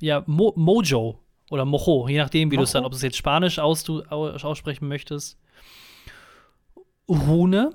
ja, 0.00 0.24
Mo, 0.26 0.54
Mojo 0.56 1.19
oder 1.50 1.64
Mojo, 1.66 2.08
je 2.08 2.16
nachdem, 2.16 2.50
wie 2.50 2.56
du 2.56 2.62
es 2.62 2.72
dann, 2.72 2.84
ob 2.86 2.92
du 2.92 2.96
es 2.96 3.02
jetzt 3.02 3.16
Spanisch 3.18 3.58
aus, 3.58 3.84
du, 3.84 4.02
au- 4.08 4.30
aussprechen 4.30 4.88
möchtest. 4.88 5.36
Rune, 7.08 7.74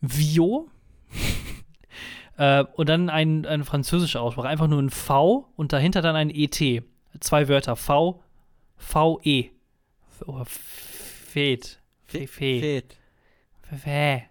Vio 0.00 0.68
äh, 2.36 2.64
und 2.74 2.88
dann 2.88 3.08
ein, 3.10 3.44
ein 3.46 3.64
französischer 3.64 4.20
Aussprache, 4.20 4.48
einfach 4.48 4.68
nur 4.68 4.80
ein 4.80 4.90
V 4.90 5.48
und 5.56 5.72
dahinter 5.72 6.02
dann 6.02 6.14
ein 6.16 6.30
ET. 6.30 6.84
Zwei 7.20 7.48
Wörter, 7.48 7.76
V, 7.76 8.22
V-E. 8.76 9.50
Oder 10.26 10.44
Fed. 10.44 11.80
Fe. 12.04 12.26
Fe. 12.28 12.60
Fett. 12.60 12.98
Fe. 13.82 14.22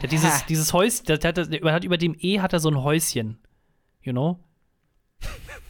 Der 0.00 0.08
dieses, 0.08 0.46
dieses 0.46 0.72
Häuschen, 0.72 1.06
der, 1.06 1.18
der, 1.18 1.32
der 1.32 1.72
hat 1.72 1.84
über 1.84 1.98
dem 1.98 2.16
E 2.18 2.40
hat 2.40 2.52
er 2.52 2.60
so 2.60 2.70
ein 2.70 2.82
Häuschen. 2.82 3.38
You 4.02 4.12
know? 4.12 4.38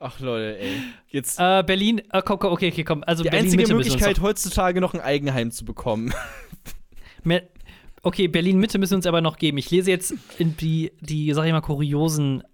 Ach 0.00 0.20
Leute, 0.20 0.58
ey. 0.58 0.76
Jetzt 1.08 1.40
Äh, 1.40 1.64
Berlin, 1.64 2.00
äh, 2.12 2.22
komm, 2.24 2.38
komm, 2.38 2.52
okay, 2.52 2.70
okay, 2.70 2.84
komm. 2.84 3.02
Also 3.04 3.24
die 3.24 3.30
Berlin 3.30 3.46
einzige 3.46 3.62
Mitte 3.62 3.74
Möglichkeit 3.74 4.20
heutzutage 4.20 4.80
noch 4.80 4.94
ein 4.94 5.00
Eigenheim 5.00 5.50
zu 5.50 5.64
bekommen. 5.64 6.12
Okay, 8.02 8.28
Berlin 8.28 8.58
Mitte 8.58 8.78
müssen 8.78 8.92
wir 8.92 8.96
uns 8.96 9.06
aber 9.06 9.20
noch 9.20 9.38
geben. 9.38 9.58
Ich 9.58 9.70
lese 9.70 9.90
jetzt 9.90 10.14
in 10.38 10.56
die, 10.56 10.92
die 11.00 11.32
sag 11.34 11.44
ich 11.46 11.52
mal, 11.52 11.60
kuriosen, 11.60 12.44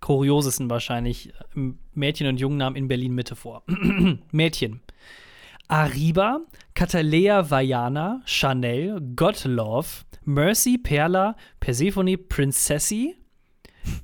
kuriosesten 0.00 0.70
wahrscheinlich 0.70 1.28
äh, 1.28 1.72
Mädchen- 1.92 2.26
und 2.26 2.40
Jungennamen 2.40 2.76
in 2.76 2.88
Berlin 2.88 3.14
Mitte 3.14 3.36
vor. 3.36 3.62
Mädchen. 4.32 4.80
Ariba, 5.68 6.40
Catalea 6.74 7.50
Vajana, 7.50 8.22
Chanel, 8.24 9.00
Godlove, 9.14 10.04
Mercy, 10.24 10.78
Perla, 10.78 11.36
Persephone, 11.60 12.16
Princessi. 12.16 13.14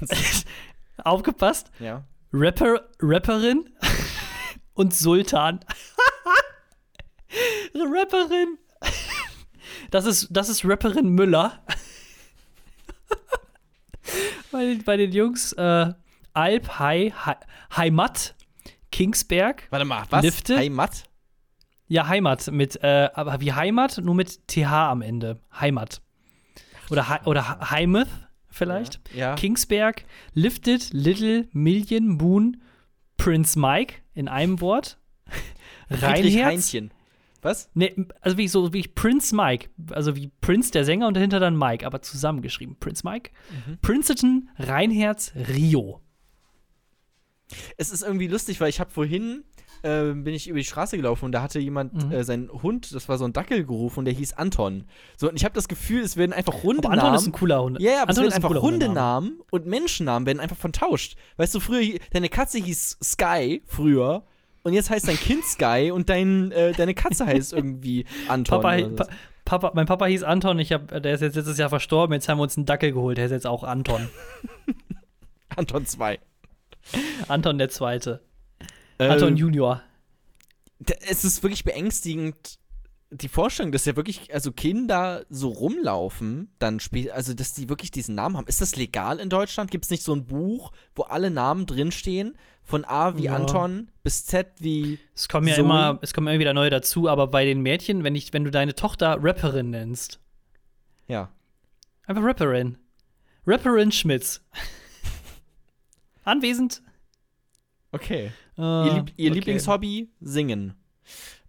Aufgepasst. 1.04 1.70
Ja. 1.78 2.04
Rapper, 2.32 2.88
Rapperin 3.00 3.68
und 4.74 4.94
Sultan. 4.94 5.60
Rapperin. 7.74 8.58
Das 9.90 10.06
ist, 10.06 10.28
das 10.30 10.48
ist 10.48 10.64
Rapperin 10.64 11.08
Müller. 11.08 11.62
bei, 14.52 14.64
den, 14.64 14.84
bei 14.84 14.96
den 14.96 15.12
Jungs 15.12 15.52
äh, 15.52 15.92
Alp, 16.34 16.78
Hai, 16.78 17.10
Hai, 17.10 17.36
Heimat, 17.76 18.34
Kingsberg. 18.90 19.66
Warte 19.70 19.84
mal, 19.84 20.04
was? 20.10 20.22
Lifte? 20.22 20.56
Heimat? 20.56 21.04
Ja, 21.88 22.08
Heimat 22.08 22.50
mit, 22.50 22.82
äh, 22.82 23.10
aber 23.12 23.40
wie 23.40 23.52
Heimat, 23.52 23.98
nur 23.98 24.14
mit 24.14 24.48
TH 24.48 24.72
am 24.72 25.02
Ende. 25.02 25.40
Heimat. 25.58 26.00
Oder, 26.88 27.20
oder 27.26 27.70
Heimath 27.70 28.08
vielleicht. 28.52 29.00
Ja. 29.14 29.34
Kingsberg, 29.34 30.04
Lifted, 30.34 30.92
Little, 30.92 31.48
Million, 31.52 32.08
Moon, 32.08 32.62
Prince 33.16 33.58
Mike 33.58 33.96
in 34.14 34.28
einem 34.28 34.60
Wort. 34.60 34.98
Reinherz. 35.90 36.74
Was? 37.42 37.68
Nee, 37.74 37.94
also 38.20 38.38
wie 38.38 38.46
so 38.46 38.72
wie 38.72 38.82
Prince 38.86 39.34
Mike, 39.34 39.68
also 39.90 40.14
wie 40.14 40.30
Prince 40.40 40.70
der 40.70 40.84
Sänger 40.84 41.08
und 41.08 41.14
dahinter 41.14 41.40
dann 41.40 41.56
Mike, 41.58 41.84
aber 41.84 42.00
zusammengeschrieben. 42.00 42.76
Prince 42.78 43.02
Mike, 43.04 43.30
Mhm. 43.66 43.78
Princeton, 43.82 44.48
Reinherz, 44.58 45.32
Rio. 45.34 46.00
Es 47.76 47.90
ist 47.90 48.02
irgendwie 48.02 48.28
lustig, 48.28 48.60
weil 48.60 48.68
ich 48.70 48.78
habe 48.80 48.90
vorhin 48.90 49.44
äh, 49.82 50.12
bin 50.12 50.28
ich 50.34 50.48
über 50.48 50.58
die 50.58 50.64
Straße 50.64 50.96
gelaufen 50.96 51.24
und 51.26 51.32
da 51.32 51.42
hatte 51.42 51.58
jemand 51.58 51.92
Mhm. 52.04 52.12
äh, 52.12 52.24
seinen 52.24 52.50
Hund, 52.50 52.94
das 52.94 53.08
war 53.08 53.18
so 53.18 53.24
ein 53.24 53.32
Dackel 53.32 53.64
gerufen 53.64 54.00
und 54.00 54.04
der 54.04 54.14
hieß 54.14 54.34
Anton. 54.34 54.84
So 55.16 55.28
und 55.28 55.36
ich 55.36 55.44
habe 55.44 55.54
das 55.54 55.68
Gefühl, 55.68 56.02
es 56.02 56.16
werden 56.16 56.32
einfach 56.32 56.54
Aber 56.54 56.62
Hundenamen. 56.62 56.98
Anton 57.00 57.14
ist 57.14 57.26
ein 57.26 57.32
cooler 57.32 57.62
Hund. 57.62 57.80
Ja, 57.80 57.90
ja, 57.92 58.02
aber 58.02 58.10
Anton 58.10 58.24
es 58.26 58.34
werden 58.34 58.44
einfach. 58.44 58.62
Hundenamen 58.62 59.40
und 59.50 59.66
Menschennamen 59.66 60.26
werden 60.26 60.40
einfach 60.40 60.56
vertauscht. 60.56 61.16
Weißt 61.36 61.54
du, 61.54 61.60
früher, 61.60 61.98
deine 62.12 62.28
Katze 62.28 62.58
hieß 62.58 62.98
Sky 63.02 63.62
früher 63.66 64.24
und 64.62 64.72
jetzt 64.74 64.90
heißt 64.90 65.08
dein 65.08 65.16
Kind 65.16 65.44
Sky 65.44 65.90
und 65.92 66.08
dein, 66.08 66.52
äh, 66.52 66.72
deine 66.72 66.94
Katze 66.94 67.26
heißt 67.26 67.52
irgendwie 67.52 68.04
Anton. 68.28 68.60
Papa, 68.60 68.88
pa 68.94 69.06
Papa, 69.44 69.72
mein 69.74 69.86
Papa 69.86 70.06
hieß 70.06 70.22
Anton, 70.22 70.60
ich 70.60 70.72
hab, 70.72 70.86
der 71.02 71.14
ist 71.14 71.20
jetzt 71.20 71.34
letztes 71.34 71.58
Jahr 71.58 71.68
verstorben, 71.68 72.14
jetzt 72.14 72.28
haben 72.28 72.38
wir 72.38 72.44
uns 72.44 72.56
einen 72.56 72.64
Dackel 72.66 72.92
geholt, 72.92 73.18
der 73.18 73.26
ist 73.26 73.32
jetzt 73.32 73.46
auch 73.48 73.64
Anton. 73.64 74.08
Anton 75.56 75.84
2. 75.84 76.18
Anton 77.28 77.58
der 77.58 77.68
Zweite. 77.68 78.22
Ähm, 78.98 79.10
Anton 79.10 79.36
Junior. 79.36 79.82
es 81.08 81.24
ist 81.24 81.42
wirklich 81.42 81.64
beängstigend, 81.64 82.58
die 83.10 83.28
Vorstellung, 83.28 83.72
dass 83.72 83.84
ja 83.84 83.94
wirklich, 83.94 84.32
also 84.32 84.52
Kinder 84.52 85.26
so 85.28 85.50
rumlaufen, 85.50 86.50
dann 86.58 86.80
spiel, 86.80 87.10
also 87.10 87.34
dass 87.34 87.52
die 87.52 87.68
wirklich 87.68 87.90
diesen 87.90 88.14
Namen 88.14 88.36
haben. 88.38 88.46
Ist 88.46 88.62
das 88.62 88.74
legal 88.76 89.18
in 89.20 89.28
Deutschland? 89.28 89.70
Gibt 89.70 89.84
es 89.84 89.90
nicht 89.90 90.02
so 90.02 90.14
ein 90.14 90.24
Buch, 90.24 90.72
wo 90.94 91.02
alle 91.02 91.30
Namen 91.30 91.66
drinstehen? 91.66 92.36
Von 92.64 92.84
A 92.86 93.16
wie 93.18 93.24
Ja. 93.24 93.34
Anton 93.36 93.90
bis 94.02 94.24
Z 94.24 94.46
wie. 94.60 94.98
Es 95.14 95.28
kommen 95.28 95.46
ja 95.48 95.56
Zoe? 95.56 95.64
immer, 95.64 95.98
es 96.00 96.14
kommen 96.14 96.28
immer 96.28 96.38
wieder 96.38 96.54
neue 96.54 96.70
dazu, 96.70 97.08
aber 97.08 97.26
bei 97.26 97.44
den 97.44 97.60
Mädchen, 97.60 98.02
wenn, 98.04 98.14
ich, 98.14 98.32
wenn 98.32 98.44
du 98.44 98.50
deine 98.50 98.74
Tochter 98.74 99.18
Rapperin 99.20 99.70
nennst, 99.70 100.20
Ja. 101.08 101.30
einfach 102.06 102.22
Rapperin. 102.22 102.78
Rapperin 103.46 103.90
Schmitz. 103.92 104.40
Anwesend. 106.24 106.82
Okay. 107.90 108.30
Äh, 108.58 108.62
ihr 108.62 108.94
Lieb 108.94 109.12
ihr 109.16 109.30
okay. 109.30 109.38
Lieblingshobby? 109.38 110.10
Singen. 110.20 110.74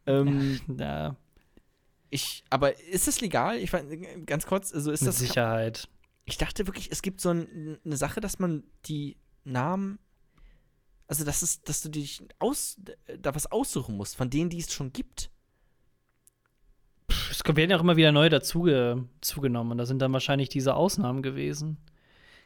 Ähm, 0.06 0.60
Ja, 0.78 1.16
ich, 2.14 2.44
aber 2.52 2.78
ist 2.78 3.08
das 3.08 3.22
legal? 3.22 3.58
Ich 3.58 3.74
weiß, 3.74 3.86
ganz 4.28 4.46
kurz, 4.46 4.72
also 4.72 4.92
ist 4.92 5.02
mit 5.02 5.08
das. 5.08 5.18
Sicherheit. 5.18 5.90
Ich 6.26 6.38
dachte 6.38 6.68
wirklich, 6.68 6.92
es 6.92 7.02
gibt 7.02 7.20
so 7.20 7.32
ein, 7.32 7.80
eine 7.84 7.98
Sache, 7.98 8.22
dass 8.22 8.38
man 8.38 8.64
die 8.86 9.18
Namen, 9.46 9.98
also 11.08 11.26
dass 11.26 11.42
es, 11.42 11.64
dass 11.64 11.82
du 11.82 11.90
dich 11.90 12.22
aus, 12.38 12.80
da 13.20 13.34
was 13.34 13.52
aussuchen 13.52 13.98
musst 13.98 14.16
von 14.16 14.30
denen, 14.30 14.52
die 14.52 14.60
es 14.60 14.72
schon 14.72 14.94
gibt. 14.94 15.32
Es 17.32 17.44
werden 17.44 17.72
ja 17.72 17.78
auch 17.78 17.82
immer 17.82 17.98
wieder 17.98 18.12
neue 18.12 18.30
dazu 18.30 18.68
zugenommen 19.22 19.72
und 19.72 19.80
da 19.80 19.88
sind 19.88 20.00
dann 20.00 20.14
wahrscheinlich 20.14 20.50
diese 20.50 20.76
Ausnahmen 20.76 21.24
gewesen. 21.24 21.78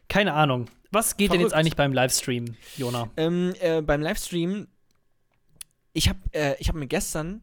Keine 0.09 0.33
Ahnung. 0.33 0.67
Was 0.91 1.17
geht 1.17 1.31
denn 1.31 1.41
jetzt 1.41 1.49
Verrückt. 1.49 1.59
eigentlich 1.59 1.75
beim 1.75 1.93
Livestream, 1.93 2.55
Jona? 2.77 3.09
Ähm, 3.17 3.53
äh, 3.59 3.81
beim 3.81 4.01
Livestream, 4.01 4.67
ich 5.93 6.07
habe 6.07 6.19
äh, 6.31 6.55
ich 6.59 6.69
hab 6.69 6.75
mir 6.75 6.87
gestern, 6.87 7.41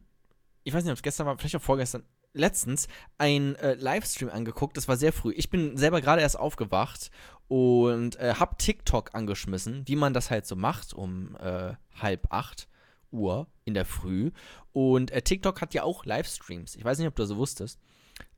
ich 0.63 0.73
weiß 0.73 0.85
nicht, 0.85 0.93
ob 0.93 0.97
es 0.97 1.03
gestern 1.03 1.27
war, 1.27 1.37
vielleicht 1.37 1.57
auch 1.57 1.63
vorgestern, 1.63 2.05
letztens 2.33 2.89
ein 3.19 3.55
äh, 3.57 3.75
Livestream 3.75 4.31
angeguckt. 4.31 4.77
Das 4.77 4.89
war 4.89 4.97
sehr 4.97 5.13
früh. 5.13 5.33
Ich 5.37 5.51
bin 5.51 5.77
selber 5.77 6.01
gerade 6.01 6.23
erst 6.23 6.39
aufgewacht 6.39 7.11
und 7.49 8.17
äh, 8.17 8.35
hab 8.39 8.59
TikTok 8.59 9.15
angeschmissen, 9.15 9.87
wie 9.87 9.97
man 9.97 10.15
das 10.15 10.31
halt 10.31 10.47
so 10.47 10.57
macht 10.57 10.95
um 10.95 11.37
äh, 11.37 11.75
halb 11.95 12.33
acht 12.33 12.69
Uhr 13.11 13.47
in 13.65 13.75
der 13.75 13.85
Früh. 13.85 14.33
Und 14.73 15.11
äh, 15.11 15.23
TikTok 15.23 15.61
hat 15.61 15.75
ja 15.75 15.85
auch 15.85 16.05
Livestreams. 16.05 16.75
Ich 16.75 16.85
weiß 16.85 16.99
nicht, 16.99 17.09
ob 17.09 17.15
du 17.15 17.25
so 17.25 17.37
wusstest. 17.37 17.79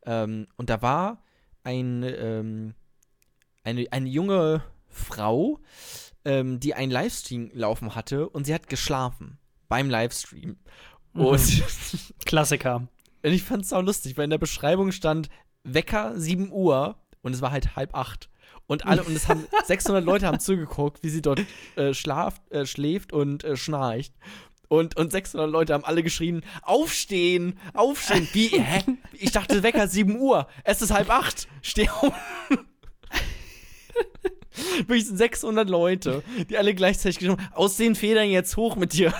Ähm, 0.04 0.46
und 0.56 0.68
da 0.70 0.82
war 0.82 1.22
ein, 1.64 2.02
ähm, 2.02 2.74
eine, 3.66 3.86
eine 3.90 4.08
junge 4.08 4.62
Frau, 4.88 5.60
ähm, 6.24 6.60
die 6.60 6.74
einen 6.74 6.92
Livestream 6.92 7.50
laufen 7.52 7.94
hatte 7.94 8.28
und 8.28 8.46
sie 8.46 8.54
hat 8.54 8.68
geschlafen 8.68 9.38
beim 9.68 9.90
Livestream. 9.90 10.56
Und 11.12 11.40
Klassiker. 12.24 12.88
und 13.22 13.32
ich 13.32 13.42
fand's 13.42 13.72
auch 13.72 13.82
lustig, 13.82 14.16
weil 14.16 14.24
in 14.24 14.30
der 14.30 14.38
Beschreibung 14.38 14.92
stand 14.92 15.28
Wecker 15.64 16.18
7 16.18 16.52
Uhr 16.52 16.96
und 17.22 17.34
es 17.34 17.42
war 17.42 17.50
halt 17.50 17.76
halb 17.76 17.94
acht. 17.94 18.30
Und 18.68 18.86
alle, 18.86 19.02
und 19.02 19.14
es 19.14 19.28
haben 19.28 19.46
600 19.66 20.04
Leute 20.04 20.26
haben 20.26 20.40
zugeguckt, 20.40 21.02
wie 21.02 21.08
sie 21.08 21.22
dort 21.22 21.42
äh, 21.76 21.92
schlaft, 21.92 22.50
äh, 22.52 22.66
schläft 22.66 23.12
und 23.12 23.44
äh, 23.44 23.56
schnarcht. 23.56 24.12
Und, 24.68 24.96
und 24.96 25.12
600 25.12 25.48
Leute 25.48 25.74
haben 25.74 25.84
alle 25.84 26.02
geschrien, 26.02 26.44
aufstehen, 26.62 27.56
aufstehen. 27.72 28.28
Wie, 28.32 28.48
hä? 28.48 28.82
Ich 29.12 29.30
dachte, 29.30 29.62
Wecker 29.62 29.86
7 29.86 30.18
Uhr. 30.18 30.48
Es 30.64 30.82
ist 30.82 30.92
halb 30.92 31.08
acht. 31.08 31.46
Steh 31.62 31.88
auf. 31.88 32.12
Wirklich 34.86 35.06
600 35.06 35.68
Leute, 35.68 36.22
die 36.50 36.56
alle 36.58 36.74
gleichzeitig 36.74 37.18
geschrieben 37.18 37.40
haben, 37.40 37.52
aus 37.54 37.76
den 37.76 37.94
Federn 37.94 38.28
jetzt 38.28 38.56
hoch 38.56 38.76
mit 38.76 38.92
dir. 38.92 39.12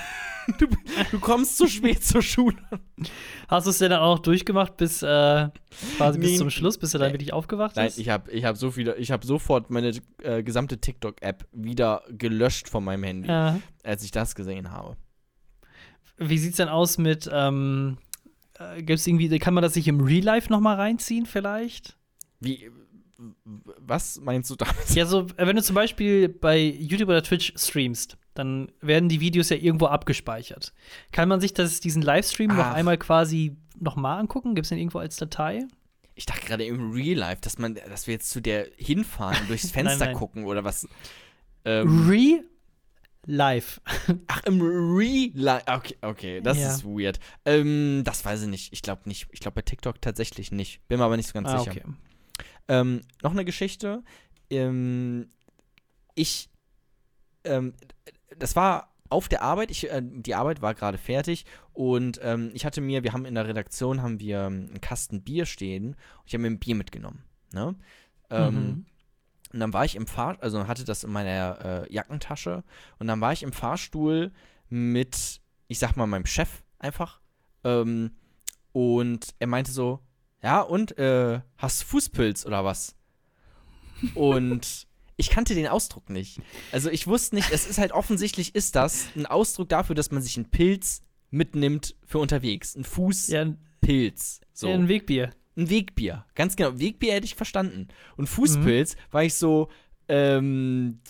Du, 0.59 0.67
du 1.11 1.19
kommst 1.19 1.57
zu 1.57 1.67
spät 1.67 2.05
zur 2.05 2.23
Schule. 2.23 2.57
Hast 3.49 3.67
du 3.67 3.71
es 3.71 3.79
denn 3.79 3.91
dann 3.91 3.99
auch 4.01 4.15
noch 4.15 4.23
durchgemacht 4.23 4.77
bis 4.77 5.03
äh, 5.03 5.49
quasi 5.97 6.21
Nee. 6.21 6.27
bis 6.27 6.39
zum 6.39 6.51
Schluss, 6.51 6.79
bis 6.79 6.93
du 6.93 6.99
dann 6.99 7.13
wirklich 7.13 7.33
aufgewacht 7.33 7.75
Nein, 7.75 7.87
bist? 7.87 7.99
ich 7.99 8.09
habe 8.11 8.31
ich 8.31 8.45
hab 8.45 8.57
so 8.57 8.71
viele, 8.71 8.95
ich 8.95 9.11
habe 9.11 9.27
sofort 9.27 9.71
meine 9.71 9.91
äh, 10.23 10.45
gesamte 10.45 10.79
TikTok-App 10.81 11.49
wieder 11.51 12.03
gelöscht 12.11 12.69
von 12.69 12.85
meinem 12.85 13.03
Handy, 13.03 13.29
Ja. 13.29 13.59
als 13.83 14.05
ich 14.05 14.13
das 14.13 14.37
gesehen 14.37 14.71
habe. 14.71 14.97
Wie 16.17 16.39
sieht's 16.39 16.59
denn 16.59 16.69
aus 16.69 16.97
mit, 16.97 17.29
ähm, 17.33 17.99
äh, 18.59 18.83
gibt's 18.85 19.07
irgendwie, 19.07 19.37
kann 19.41 19.53
man 19.53 19.63
das 19.63 19.75
sich 19.75 19.89
im 19.89 20.01
Real 20.01 20.23
Life 20.25 20.51
noch 20.53 20.61
mal 20.61 20.77
reinziehen 20.77 21.27
vielleicht? 21.27 21.97
Wie, 22.39 22.71
was 23.79 24.21
meinst 24.21 24.51
du 24.51 24.57
damit? 24.57 24.91
Ja, 24.95 25.07
so, 25.07 25.23
äh, 25.37 25.47
wenn 25.47 25.57
du 25.57 25.63
zum 25.63 25.75
Beispiel 25.75 26.29
bei 26.29 26.59
YouTube 26.59 27.09
oder 27.09 27.23
Twitch 27.23 27.53
streamst, 27.57 28.17
dann 28.35 28.71
werden 28.81 29.09
die 29.09 29.21
Videos 29.21 29.49
ja 29.49 29.57
irgendwo 29.57 29.87
abgespeichert. 29.87 30.73
Kann 31.13 31.29
man 31.29 31.41
sich 31.41 31.55
das, 31.55 31.81
diesen 31.81 32.03
Livestream 32.03 32.49
noch 32.55 32.67
Ach. 32.67 32.75
einmal 32.75 32.99
quasi 32.99 33.57
noch 33.79 33.97
mal 33.97 34.19
angucken? 34.19 34.55
Gibt's 34.55 34.69
den 34.69 34.79
irgendwo 34.79 34.99
als 34.99 35.17
Datei? 35.17 35.67
Ich 36.15 36.27
dachte 36.27 36.47
gerade 36.47 36.65
im 36.65 36.93
Real 36.93 37.17
Life, 37.19 37.41
dass 37.43 37.59
man, 37.59 37.75
dass 37.75 38.07
wir 38.07 38.15
jetzt 38.15 38.31
zu 38.31 38.41
der 38.41 38.69
hinfahren 38.77 39.37
durchs 39.49 39.71
Fenster 39.71 40.07
nein. 40.07 40.15
gucken 40.15 40.45
oder 40.45 40.65
was. 40.65 40.87
Ähm, 41.65 42.09
Real 42.09 42.45
Life. 43.27 43.81
ach, 44.29 44.43
im 44.45 44.61
Real 44.61 45.31
Life. 45.35 45.65
Okay, 45.67 45.97
okay, 46.03 46.41
das 46.41 46.59
Ja. 46.59 46.69
ist 46.71 46.85
weird. 46.85 47.19
Ähm, 47.45 48.03
das 48.05 48.25
weiß 48.25 48.43
ich 48.43 48.49
nicht. 48.49 48.73
Ich 48.73 48.83
glaube 48.83 49.03
nicht. 49.07 49.27
Ich 49.33 49.41
glaube 49.41 49.57
bei 49.57 49.63
TikTok 49.63 50.01
tatsächlich 50.01 50.53
nicht. 50.53 50.87
Bin 50.89 50.99
mir 50.99 51.05
aber 51.05 51.17
nicht 51.17 51.27
so 51.27 51.33
ganz 51.33 51.49
Ah, 51.49 51.59
sicher. 51.59 51.71
okay. 51.73 51.83
Ähm, 52.69 53.03
noch 53.23 53.33
eine 53.33 53.45
Geschichte. 53.45 54.03
Ähm, 54.51 55.29
ich, 56.15 56.51
ähm, 57.45 57.75
das 58.39 58.57
war 58.57 58.93
auf 59.09 59.29
der 59.29 59.43
Arbeit. 59.43 59.71
Ich, 59.71 59.91
äh, 59.91 60.03
die 60.03 60.35
Arbeit 60.35 60.63
war 60.63 60.75
gerade 60.75 60.99
fertig 60.99 61.45
und 61.73 62.19
ähm, 62.23 62.51
ich 62.55 62.65
hatte 62.65 62.81
mir, 62.81 63.05
wir 63.05 63.13
haben 63.13 63.25
in 63.25 63.35
der 63.35 63.47
Redaktion 63.47 64.03
haben 64.03 64.19
wir 64.21 64.41
ähm, 64.41 64.67
einen 64.69 64.81
Kasten 64.81 65.23
Bier 65.23 65.47
stehen 65.47 65.91
und 65.91 66.27
ich 66.27 66.35
habe 66.35 66.43
mir 66.43 66.49
ein 66.49 66.59
Bier 66.59 66.75
mitgenommen. 66.75 67.23
Ne? 67.53 67.77
Ähm, 68.31 68.55
Mhm. 68.55 68.87
Und 69.53 69.61
dann 69.61 69.73
war 69.73 69.85
ich 69.85 69.95
im 69.97 70.07
Fahr, 70.07 70.37
also 70.41 70.67
hatte 70.67 70.85
das 70.85 71.05
in 71.05 71.13
meiner 71.13 71.85
äh, 71.87 71.93
Jackentasche 71.93 72.65
und 72.99 73.07
dann 73.07 73.21
war 73.21 73.33
ich 73.33 73.43
im 73.43 73.53
Fahrstuhl 73.53 74.33
mit, 74.69 75.41
ich 75.69 75.79
sag 75.79 75.97
mal, 75.97 76.07
meinem 76.07 76.27
Chef 76.27 76.63
einfach. 76.79 77.21
Ähm, 77.65 78.17
und 78.73 79.35
er 79.39 79.47
meinte 79.47 79.71
so, 79.71 80.01
ja, 80.43 80.61
und 80.61 80.97
äh, 80.99 81.41
hast 81.57 81.85
Fußpilz 81.85 82.47
oder 82.47 82.65
was? 82.65 82.97
Und 84.15 84.87
ich 85.17 85.31
kannte 85.31 85.55
den 85.55 85.67
Ausdruck 85.67 86.11
nicht. 86.11 86.41
Also 86.73 86.91
ich 86.91 87.07
wusste 87.07 87.37
nicht, 87.37 87.51
es 87.51 87.67
ist 87.67 87.79
halt 87.79 87.93
offensichtlich 87.93 88.55
ist 88.55 88.77
das 88.77 89.07
ein 89.17 89.27
Ausdruck 89.27 89.69
dafür, 89.69 89.95
dass 89.95 90.11
man 90.11 90.23
sich 90.23 90.37
einen 90.37 90.51
Pilz 90.51 91.03
mitnimmt 91.31 91.97
für 92.05 92.19
unterwegs. 92.19 92.77
Ein 92.77 92.85
Fußpilz. 92.85 94.41
So. 94.53 94.69
ja, 94.69 94.75
ein 94.75 94.89
Wegbier. 94.89 95.31
Ein 95.57 95.71
Wegbier. 95.71 96.27
Ganz 96.35 96.57
genau. 96.57 96.79
Wegbier 96.79 97.15
hätte 97.15 97.27
ich 97.27 97.35
verstanden. 97.35 97.89
Und 98.17 98.29
Fußpilz 98.29 98.97
war 99.11 99.25
ich 99.25 99.35
so, 99.35 99.69
ähm, 100.09 101.01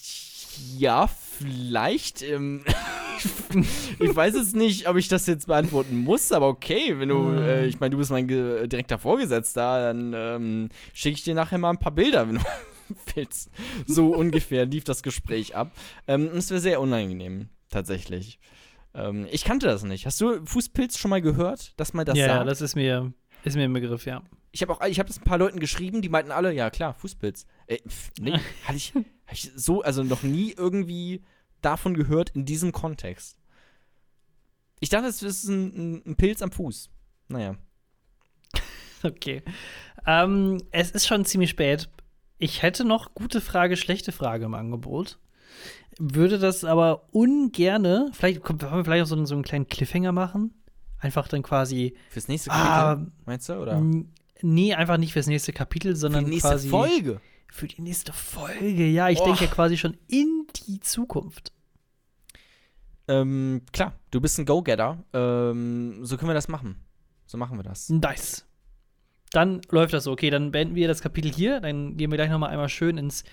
ja, 0.76 1.08
vielleicht, 1.08 2.22
ähm, 2.22 2.64
ich 3.98 4.14
weiß 4.14 4.34
jetzt 4.34 4.54
nicht, 4.56 4.88
ob 4.88 4.96
ich 4.96 5.08
das 5.08 5.26
jetzt 5.26 5.46
beantworten 5.46 5.96
muss, 5.96 6.32
aber 6.32 6.48
okay, 6.48 6.98
wenn 6.98 7.08
du, 7.08 7.16
Mhm. 7.18 7.38
äh, 7.38 7.66
ich 7.66 7.80
meine, 7.80 7.90
du 7.90 7.98
bist 7.98 8.10
mein 8.10 8.26
ge- 8.28 8.66
direkter 8.68 8.98
Vorgesetzter, 8.98 9.92
dann 9.92 10.12
ähm, 10.14 10.68
schicke 10.92 11.14
ich 11.16 11.24
dir 11.24 11.34
nachher 11.34 11.58
mal 11.58 11.70
ein 11.70 11.78
paar 11.78 11.92
Bilder, 11.92 12.28
wenn 12.28 12.36
du 12.36 12.40
willst. 13.14 13.50
So 13.86 14.14
ungefähr 14.14 14.66
lief 14.66 14.84
das 14.84 15.02
Gespräch 15.02 15.56
ab. 15.56 15.72
Ähm, 16.06 16.30
es 16.36 16.50
wäre 16.50 16.60
sehr 16.60 16.80
unangenehm, 16.80 17.48
tatsächlich. 17.70 18.38
Ähm, 18.94 19.26
ich 19.30 19.44
kannte 19.44 19.66
das 19.66 19.82
nicht. 19.82 20.06
Hast 20.06 20.20
du 20.20 20.44
Fußpilz 20.44 20.98
schon 20.98 21.10
mal 21.10 21.22
gehört, 21.22 21.72
dass 21.78 21.94
man 21.94 22.06
das 22.06 22.16
ja, 22.18 22.26
sagt? 22.26 22.38
ja, 22.38 22.44
das 22.44 22.60
ist 22.60 22.76
mir, 22.76 23.12
ist 23.44 23.56
mir 23.56 23.64
im 23.64 23.72
Begriff, 23.72 24.06
ja. 24.06 24.22
Ich 24.52 24.62
habe 24.62 24.72
auch, 24.72 24.86
ich 24.86 24.98
habe 24.98 25.06
das 25.08 25.18
ein 25.18 25.24
paar 25.24 25.36
Leuten 25.38 25.60
geschrieben, 25.60 26.00
die 26.00 26.08
meinten 26.08 26.30
alle, 26.32 26.52
ja 26.54 26.70
klar, 26.70 26.94
Fußpilz. 26.94 27.46
Äh, 27.66 27.78
nee, 28.18 28.32
hatte 28.64 28.76
ich, 28.76 28.94
hab 28.94 29.32
ich 29.32 29.50
so, 29.54 29.82
also 29.82 30.02
noch 30.02 30.22
nie 30.22 30.54
irgendwie 30.56 31.22
davon 31.66 31.94
gehört 31.94 32.30
in 32.30 32.44
diesem 32.46 32.72
Kontext. 32.72 33.36
Ich 34.80 34.88
dachte, 34.88 35.06
es 35.08 35.22
ist 35.22 35.44
ein, 35.48 36.02
ein, 36.06 36.16
Pilz 36.16 36.40
am 36.42 36.52
Fuß. 36.52 36.88
Naja. 37.28 37.56
Okay. 39.02 39.42
Ähm, 40.06 40.58
es 40.70 40.90
ist 40.90 41.06
schon 41.06 41.24
ziemlich 41.24 41.50
spät. 41.50 41.88
Ich 42.38 42.62
hätte 42.62 42.84
noch 42.84 43.14
gute 43.14 43.40
Frage, 43.40 43.76
schlechte 43.76 44.10
Frage 44.10 44.46
im 44.46 44.54
Angebot. 44.54 45.18
Würde 45.98 46.38
das 46.38 46.64
aber 46.64 47.06
ungerne, 47.12 48.10
vielleicht 48.12 48.42
kommt- 48.42 48.62
wollen 48.62 48.74
wir 48.78 48.84
vielleicht 48.84 49.04
auch 49.04 49.08
so, 49.08 49.14
einen- 49.16 49.26
so 49.26 49.34
einen 49.34 49.44
kleinen 49.44 49.68
Cliffhanger 49.68 50.12
machen. 50.12 50.54
Einfach 50.98 51.28
dann 51.28 51.42
quasi, 51.42 51.94
Fürs 52.10 52.28
nächste 52.28 52.50
Kapitel, 52.50 52.70
ah, 52.72 53.06
meinst 53.26 53.48
du? 53.48 53.54
Oder 53.60 53.82
nee, 54.42 54.74
einfach 54.74 54.96
nicht 54.96 55.12
fürs 55.12 55.26
nächste 55.26 55.52
Kapitel, 55.52 55.92
für 55.92 55.96
sondern 55.96 56.24
die 56.24 56.30
nächste 56.32 56.48
quasi 56.48 56.68
Folge? 56.68 57.20
für 57.52 57.68
die 57.68 57.82
nächste 57.82 58.12
Folge. 58.12 58.86
Ja, 58.86 59.08
ich 59.08 59.20
Och. 59.20 59.24
denke 59.26 59.44
ja 59.44 59.50
quasi 59.50 59.76
schon 59.76 59.96
in 60.08 60.46
die 60.66 60.80
Zukunft. 60.80 61.52
Ähm, 63.08 63.62
klar, 63.72 63.92
du 64.10 64.20
bist 64.20 64.38
ein 64.38 64.46
Go-Getter. 64.46 64.98
Ähm, 65.12 66.04
so 66.04 66.16
können 66.16 66.30
wir 66.30 66.34
das 66.34 66.48
machen. 66.48 66.76
So 67.26 67.38
machen 67.38 67.58
wir 67.58 67.62
das. 67.62 67.88
Nice. 67.88 68.46
dann 69.32 69.60
läuft 69.70 69.92
das 69.92 70.04
so. 70.04 70.12
Okay, 70.12 70.30
dann 70.30 70.52
beenden 70.52 70.74
wir 70.74 70.88
das 70.88 71.02
Kapitel 71.02 71.32
hier. 71.32 71.60
Dann 71.60 71.96
gehen 71.96 72.10
wir 72.10 72.16
gleich 72.16 72.30
noch 72.30 72.38
mal 72.38 72.48
einmal 72.48 72.68
schön 72.68 72.98
ins 72.98 73.24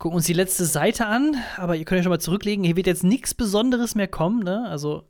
gucken 0.00 0.16
uns 0.16 0.26
die 0.26 0.32
letzte 0.32 0.64
Seite 0.64 1.06
an, 1.06 1.36
aber 1.58 1.76
ihr 1.76 1.84
könnt 1.84 1.98
ja 1.98 2.02
schon 2.02 2.10
mal 2.10 2.18
zurücklegen. 2.18 2.64
Hier 2.64 2.74
wird 2.74 2.86
jetzt 2.86 3.04
nichts 3.04 3.34
Besonderes 3.34 3.94
mehr 3.94 4.08
kommen, 4.08 4.42
ne? 4.42 4.66
Also 4.66 5.04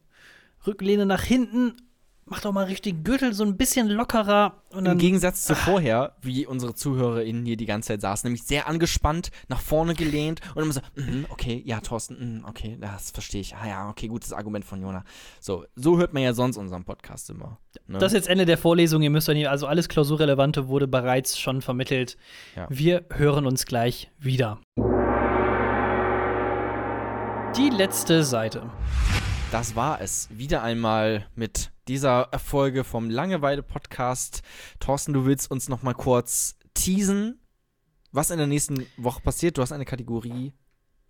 Rücklehne 0.66 1.06
nach 1.06 1.22
hinten 1.22 1.76
mach 2.30 2.40
doch 2.40 2.52
mal 2.52 2.64
richtig 2.64 3.04
Gürtel 3.04 3.34
so 3.34 3.44
ein 3.44 3.56
bisschen 3.56 3.88
lockerer. 3.88 4.62
Im 4.72 4.98
Gegensatz 4.98 5.44
zu 5.44 5.56
vorher, 5.56 6.14
wie 6.22 6.46
unsere 6.46 6.74
ZuhörerInnen 6.74 7.44
hier 7.44 7.56
die 7.56 7.66
ganze 7.66 7.88
Zeit 7.88 8.00
saßen, 8.00 8.28
nämlich 8.28 8.44
sehr 8.44 8.68
angespannt, 8.68 9.30
nach 9.48 9.60
vorne 9.60 9.94
gelehnt 9.94 10.40
und 10.54 10.62
immer 10.62 10.72
so, 10.72 10.80
mm, 10.94 11.26
okay, 11.28 11.60
ja, 11.66 11.80
Thorsten, 11.80 12.38
mm, 12.38 12.44
okay, 12.44 12.78
das 12.80 13.10
verstehe 13.10 13.40
ich. 13.40 13.56
Ah 13.56 13.66
ja, 13.66 13.90
okay, 13.90 14.06
gutes 14.06 14.32
Argument 14.32 14.64
von 14.64 14.80
Jona. 14.80 15.04
So, 15.40 15.66
so 15.74 15.98
hört 15.98 16.14
man 16.14 16.22
ja 16.22 16.32
sonst 16.32 16.56
unseren 16.56 16.84
Podcast 16.84 17.30
immer. 17.30 17.58
Ne? 17.88 17.98
Das 17.98 18.12
ist 18.12 18.18
jetzt 18.18 18.28
Ende 18.28 18.46
der 18.46 18.58
Vorlesung, 18.58 19.02
ihr 19.02 19.10
müsst 19.10 19.26
dann 19.26 19.36
hier, 19.36 19.50
also 19.50 19.66
alles 19.66 19.88
Klausurrelevante 19.88 20.68
wurde 20.68 20.86
bereits 20.86 21.36
schon 21.36 21.62
vermittelt. 21.62 22.16
Ja. 22.54 22.68
Wir 22.70 23.06
hören 23.12 23.44
uns 23.44 23.66
gleich 23.66 24.12
wieder. 24.20 24.60
Die 27.56 27.70
letzte 27.70 28.22
Seite. 28.22 28.70
Das 29.50 29.74
war 29.74 30.00
es. 30.00 30.28
Wieder 30.30 30.62
einmal 30.62 31.26
mit 31.34 31.72
dieser 31.90 32.30
Folge 32.38 32.84
vom 32.84 33.10
Langeweile-Podcast. 33.10 34.42
Thorsten, 34.78 35.12
du 35.12 35.26
willst 35.26 35.50
uns 35.50 35.68
noch 35.68 35.82
mal 35.82 35.92
kurz 35.92 36.56
teasen, 36.72 37.40
was 38.12 38.30
in 38.30 38.38
der 38.38 38.46
nächsten 38.46 38.86
Woche 38.96 39.20
passiert. 39.20 39.58
Du 39.58 39.62
hast 39.62 39.72
eine 39.72 39.84
Kategorie 39.84 40.52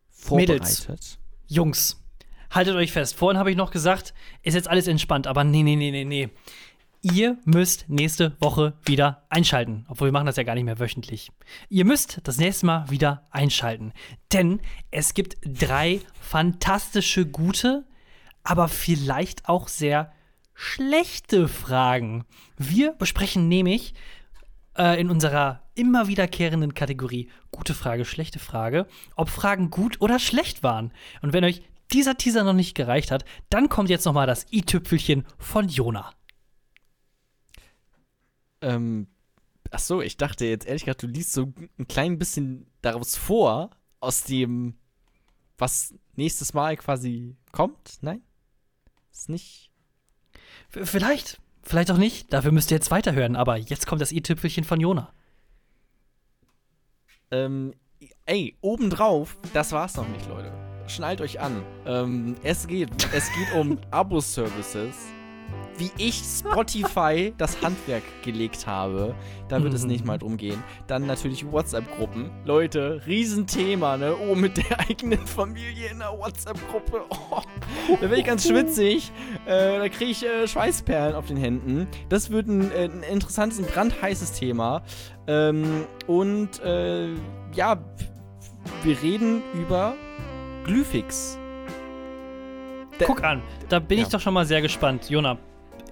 vorbereitet. 0.09 0.89
Mädels, 0.89 1.18
Jungs, 1.47 2.03
haltet 2.51 2.76
euch 2.76 2.93
fest. 2.93 3.14
Vorhin 3.14 3.39
habe 3.39 3.51
ich 3.51 3.59
noch 3.59 3.72
gesagt, 3.72 4.14
ist 4.43 4.55
jetzt 4.55 4.68
alles 4.68 4.87
entspannt, 4.87 5.26
aber 5.26 5.45
nee, 5.45 5.62
nee, 5.62 5.76
nee, 5.76 5.91
nee, 5.91 6.07
nee. 6.07 6.31
Ihr 7.03 7.37
müsst 7.45 7.85
nächste 7.91 8.35
Woche 8.41 8.72
wieder 8.83 9.26
einschalten. 9.28 9.85
Obwohl 9.89 10.09
wir 10.09 10.12
machen 10.12 10.26
das 10.26 10.37
ja 10.37 10.45
gar 10.45 10.55
nicht 10.55 10.64
mehr 10.64 10.78
wöchentlich. 10.78 11.31
Ihr 11.68 11.85
müsst 11.85 12.20
das 12.24 12.39
nächste 12.39 12.64
Mal 12.64 12.89
wieder 12.89 13.26
einschalten. 13.31 13.93
Denn 14.33 14.61
es 14.91 15.12
gibt 15.12 15.37
drei 15.45 16.01
fantastische, 16.18 17.26
gute, 17.26 17.87
aber 18.45 18.68
vielleicht 18.68 19.47
auch 19.47 19.68
sehr 19.68 20.12
schlechte 20.61 21.48
Fragen. 21.48 22.26
Wir 22.58 22.92
besprechen 22.92 23.48
nämlich 23.48 23.94
äh, 24.76 25.00
in 25.00 25.08
unserer 25.08 25.62
immer 25.74 26.06
wiederkehrenden 26.06 26.74
Kategorie 26.74 27.30
gute 27.50 27.72
Frage, 27.72 28.04
schlechte 28.04 28.38
Frage, 28.38 28.86
ob 29.16 29.30
Fragen 29.30 29.70
gut 29.70 30.02
oder 30.02 30.18
schlecht 30.18 30.62
waren. 30.62 30.92
Und 31.22 31.32
wenn 31.32 31.44
euch 31.44 31.62
dieser 31.92 32.18
Teaser 32.18 32.44
noch 32.44 32.52
nicht 32.52 32.74
gereicht 32.74 33.11
hat, 33.11 33.24
dann 33.48 33.70
kommt 33.70 33.88
jetzt 33.88 34.04
noch 34.04 34.12
mal 34.12 34.26
das 34.26 34.46
i-Tüpfelchen 34.52 35.24
von 35.38 35.66
Jona. 35.66 36.12
Ähm, 38.61 39.06
ach 39.70 39.78
so, 39.78 40.02
ich 40.02 40.18
dachte 40.18 40.44
jetzt 40.44 40.66
ehrlich 40.66 40.84
gesagt, 40.84 41.02
du 41.02 41.06
liest 41.06 41.32
so 41.32 41.54
ein 41.78 41.88
klein 41.88 42.18
bisschen 42.18 42.66
daraus 42.82 43.16
vor, 43.16 43.70
aus 43.98 44.24
dem, 44.24 44.74
was 45.56 45.94
nächstes 46.16 46.52
Mal 46.52 46.76
quasi 46.76 47.34
kommt. 47.50 47.96
Nein? 48.02 48.20
Ist 49.11 49.30
nicht 49.30 49.69
Vielleicht, 50.68 51.40
vielleicht 51.62 51.90
auch 51.90 51.98
nicht. 51.98 52.32
Dafür 52.32 52.53
müsst 52.53 52.70
ihr 52.70 52.76
jetzt 52.76 52.90
weiterhören. 52.90 53.36
Aber 53.36 53.57
jetzt 53.57 53.86
kommt 53.86 54.01
das 54.01 54.12
i-Tüpfelchen 54.12 54.64
von 54.64 54.80
Jona. 54.80 55.12
Ähm, 57.30 57.74
ey, 58.26 58.57
obendrauf, 58.61 59.36
das 59.53 59.72
war's 59.72 59.96
noch 59.96 60.09
nicht, 60.09 60.28
Leute. 60.28 60.53
Schnallt 60.88 61.20
euch 61.20 61.38
an. 61.38 61.62
Ähm, 61.86 62.36
es 62.42 62.66
geht, 62.66 62.90
es 63.12 63.28
geht 63.32 63.55
um 63.55 63.78
Abo-Services 63.90 64.96
wie 65.81 65.91
ich 65.97 66.22
Spotify 66.22 67.33
das 67.39 67.61
Handwerk 67.62 68.03
gelegt 68.22 68.66
habe. 68.66 69.14
Da 69.49 69.62
wird 69.62 69.72
mhm. 69.72 69.76
es 69.76 69.85
nicht 69.85 70.05
mal 70.05 70.18
drum 70.18 70.37
gehen. 70.37 70.62
Dann 70.87 71.07
natürlich 71.07 71.51
WhatsApp-Gruppen. 71.51 72.31
Leute, 72.45 73.01
Riesenthema, 73.07 73.97
ne? 73.97 74.14
Oh, 74.28 74.35
mit 74.35 74.59
der 74.59 74.78
eigenen 74.78 75.26
Familie 75.26 75.91
in 75.91 75.99
der 75.99 76.16
WhatsApp-Gruppe. 76.16 77.05
Oh, 77.89 77.97
da 78.01 78.09
bin 78.09 78.18
ich 78.18 78.26
ganz 78.26 78.47
schwitzig. 78.47 79.11
Äh, 79.47 79.78
da 79.78 79.89
kriege 79.89 80.11
ich 80.11 80.24
äh, 80.24 80.47
Schweißperlen 80.47 81.14
auf 81.14 81.26
den 81.26 81.37
Händen. 81.37 81.89
Das 82.09 82.31
wird 82.31 82.49
ein, 82.49 82.70
äh, 82.72 82.85
ein 82.85 83.03
interessantes 83.03 83.59
und 83.59 83.72
brandheißes 83.72 84.33
Thema. 84.33 84.83
Ähm, 85.26 85.87
und 86.07 86.61
äh, 86.61 87.09
ja, 87.55 87.83
wir 88.83 89.03
reden 89.03 89.43
über 89.55 89.95
Glyphix. 90.64 91.39
Guck 93.07 93.24
an, 93.24 93.43
da 93.68 93.78
bin 93.78 93.99
ja. 93.99 94.05
ich 94.05 94.11
doch 94.11 94.20
schon 94.20 94.35
mal 94.35 94.45
sehr 94.45 94.61
gespannt. 94.61 95.09
Jona, 95.09 95.39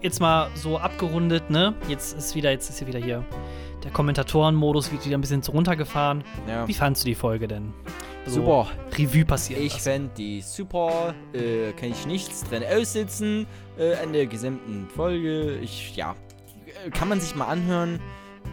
jetzt 0.03 0.21
mal 0.21 0.51
so 0.55 0.79
abgerundet, 0.79 1.51
ne? 1.51 1.75
Jetzt 1.89 2.17
ist 2.17 2.35
wieder, 2.35 2.51
jetzt 2.51 2.69
ist 2.69 2.79
hier 2.79 2.89
wieder 2.89 3.01
hier 3.01 3.25
der 3.85 3.91
Kommentatorenmodus 3.93 4.91
wird 4.93 5.05
wieder 5.07 5.17
ein 5.17 5.21
bisschen 5.21 5.43
runtergefahren. 5.43 6.25
Ja. 6.47 6.67
Wie 6.67 6.75
fandest 6.75 7.05
du 7.05 7.09
die 7.09 7.15
Folge 7.15 7.49
denn? 7.49 7.73
So 8.27 8.43
super. 8.43 8.67
Revue 8.97 9.25
passiert. 9.25 9.61
Ich 9.61 9.75
fand 9.75 10.17
die 10.19 10.43
super. 10.43 11.15
Äh, 11.33 11.73
kann 11.73 11.91
ich 11.91 12.07
nichts 12.07 12.45
drin 12.45 12.63
aussitzen 12.65 13.47
äh, 13.79 13.95
an 13.95 14.13
der 14.13 14.27
gesamten 14.27 14.89
Folge. 14.95 15.57
Ich, 15.59 15.97
ja, 15.97 16.15
kann 16.93 17.09
man 17.09 17.21
sich 17.21 17.35
mal 17.35 17.47
anhören. 17.47 18.01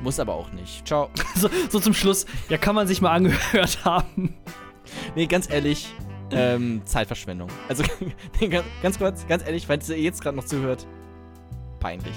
Muss 0.04 0.20
aber 0.20 0.34
auch 0.36 0.52
nicht. 0.52 0.88
Ciao. 0.88 1.10
so, 1.36 1.50
so 1.70 1.80
zum 1.80 1.94
Schluss. 1.94 2.26
Ja, 2.50 2.58
kann 2.58 2.76
man 2.76 2.88
sich 2.88 3.02
mal 3.02 3.12
angehört 3.12 3.80
haben. 3.86 4.36
Nee, 5.16 5.26
ganz 5.26 5.50
ehrlich. 5.50 5.94
Ähm, 6.32 6.82
Zeitverschwendung. 6.86 7.50
Also 7.68 7.84
ganz 8.82 8.98
kurz, 8.98 9.28
ganz 9.28 9.46
ehrlich, 9.46 9.68
falls 9.68 9.90
ihr 9.90 10.00
jetzt 10.00 10.22
gerade 10.22 10.36
noch 10.36 10.46
zuhört, 10.46 10.88
peinlich. 11.86 12.16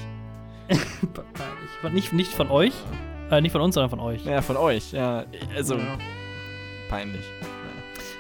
peinlich. 0.70 1.92
Nicht, 1.92 2.12
nicht 2.14 2.32
von 2.32 2.50
euch? 2.50 2.72
Äh, 3.30 3.42
nicht 3.42 3.52
von 3.52 3.60
uns, 3.60 3.74
sondern 3.74 3.90
von 3.90 4.00
euch. 4.00 4.24
Ja, 4.24 4.40
von 4.40 4.56
euch. 4.56 4.92
Ja, 4.92 5.26
also 5.54 5.76
ja. 5.76 5.98
peinlich. 6.88 7.24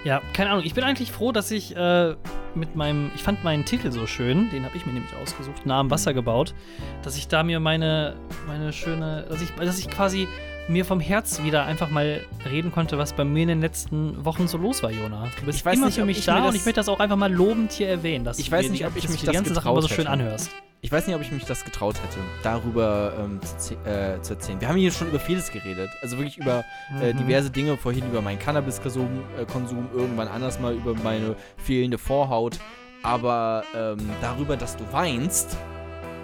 Ja. 0.04 0.20
keine 0.34 0.50
Ahnung. 0.50 0.64
Ich 0.66 0.74
bin 0.74 0.84
eigentlich 0.84 1.10
froh, 1.10 1.32
dass 1.32 1.50
ich 1.50 1.74
äh, 1.74 2.14
mit 2.54 2.76
meinem, 2.76 3.10
ich 3.14 3.22
fand 3.22 3.44
meinen 3.44 3.64
Titel 3.64 3.90
so 3.90 4.06
schön, 4.06 4.50
den 4.50 4.66
habe 4.66 4.76
ich 4.76 4.84
mir 4.84 4.92
nämlich 4.92 5.14
ausgesucht, 5.22 5.64
nah 5.64 5.80
am 5.80 5.86
mhm. 5.86 5.90
Wasser 5.90 6.12
gebaut, 6.12 6.54
dass 7.02 7.16
ich 7.16 7.28
da 7.28 7.42
mir 7.42 7.60
meine, 7.60 8.16
meine 8.46 8.74
schöne, 8.74 9.24
dass 9.30 9.40
ich, 9.40 9.50
dass 9.52 9.78
ich 9.78 9.88
quasi 9.88 10.28
mir 10.68 10.84
vom 10.84 11.00
Herz 11.00 11.42
wieder 11.42 11.64
einfach 11.64 11.90
mal 11.90 12.24
reden 12.50 12.70
konnte, 12.70 12.98
was 12.98 13.12
bei 13.14 13.24
mir 13.24 13.42
in 13.42 13.48
den 13.48 13.60
letzten 13.60 14.24
Wochen 14.24 14.48
so 14.48 14.58
los 14.58 14.82
war, 14.82 14.90
Jona. 14.90 15.28
Du 15.40 15.46
bist 15.46 15.64
immer 15.66 15.86
nicht, 15.86 15.94
für 15.94 16.04
mich 16.04 16.24
da 16.24 16.46
und 16.46 16.54
ich 16.54 16.64
möchte 16.64 16.80
das 16.80 16.88
auch 16.88 17.00
einfach 17.00 17.16
mal 17.16 17.32
lobend 17.32 17.72
hier 17.72 17.88
erwähnen. 17.88 18.24
Dass 18.24 18.38
ich 18.38 18.50
weiß 18.50 18.70
nicht, 18.70 18.86
ob 18.86 18.96
ich 18.96 19.08
mich 19.08 19.20
die 19.20 19.26
ganze 19.26 19.54
Sache 19.54 19.68
immer 19.68 19.82
so 19.82 19.88
schön 19.88 19.98
hätte. 19.98 20.10
anhörst. 20.10 20.50
Ich 20.80 20.92
weiß 20.92 21.08
nicht, 21.08 21.16
ob 21.16 21.22
ich 21.22 21.32
mich 21.32 21.44
das 21.44 21.64
getraut 21.64 21.96
hätte, 21.96 22.18
darüber 22.44 23.12
ähm, 23.18 23.40
zu, 23.58 23.74
äh, 23.84 24.22
zu, 24.22 24.34
erzählen. 24.34 24.60
Wir 24.60 24.68
haben 24.68 24.76
hier 24.76 24.92
schon 24.92 25.08
über 25.08 25.18
vieles 25.18 25.50
geredet. 25.50 25.90
Also 26.02 26.18
wirklich 26.18 26.38
über 26.38 26.64
äh, 27.00 27.12
mhm. 27.12 27.18
diverse 27.18 27.50
Dinge. 27.50 27.76
Vorhin 27.76 28.06
über 28.06 28.22
meinen 28.22 28.38
Cannabiskonsum, 28.38 29.08
äh, 29.40 29.44
Konsum, 29.44 29.88
irgendwann 29.92 30.28
anders 30.28 30.60
mal 30.60 30.74
über 30.74 30.94
meine 30.94 31.34
fehlende 31.56 31.98
Vorhaut. 31.98 32.58
Aber 33.02 33.64
ähm, 33.74 33.98
darüber, 34.20 34.56
dass 34.56 34.76
du 34.76 34.84
weinst, 34.92 35.56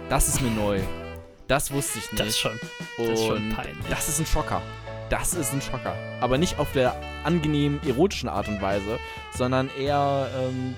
das 0.09 0.29
ist 0.29 0.41
mir 0.41 0.51
neu. 0.51 0.81
Das 1.47 1.73
wusste 1.73 1.99
ich 1.99 2.11
nicht. 2.13 2.21
Das 2.21 2.39
schon. 2.39 2.59
Das 2.97 3.09
ist 3.09 3.27
schon 3.27 3.51
peinlich. 3.51 3.87
Das 3.91 4.09
ist 4.09 4.19
ein 4.19 4.27
Schocker. 4.27 4.63
Das 5.11 5.35
ist 5.35 5.53
ein 5.53 5.61
Schocker. 5.61 5.95
Aber 6.21 6.39
nicht 6.39 6.59
auf 6.59 6.73
der 6.73 6.97
angenehm 7.25 7.81
erotischen 7.87 8.29
Art 8.29 8.49
und 8.49 8.63
Weise, 8.63 8.99
sondern 9.33 9.69
eher, 9.79 10.29
ähm, 10.39 10.75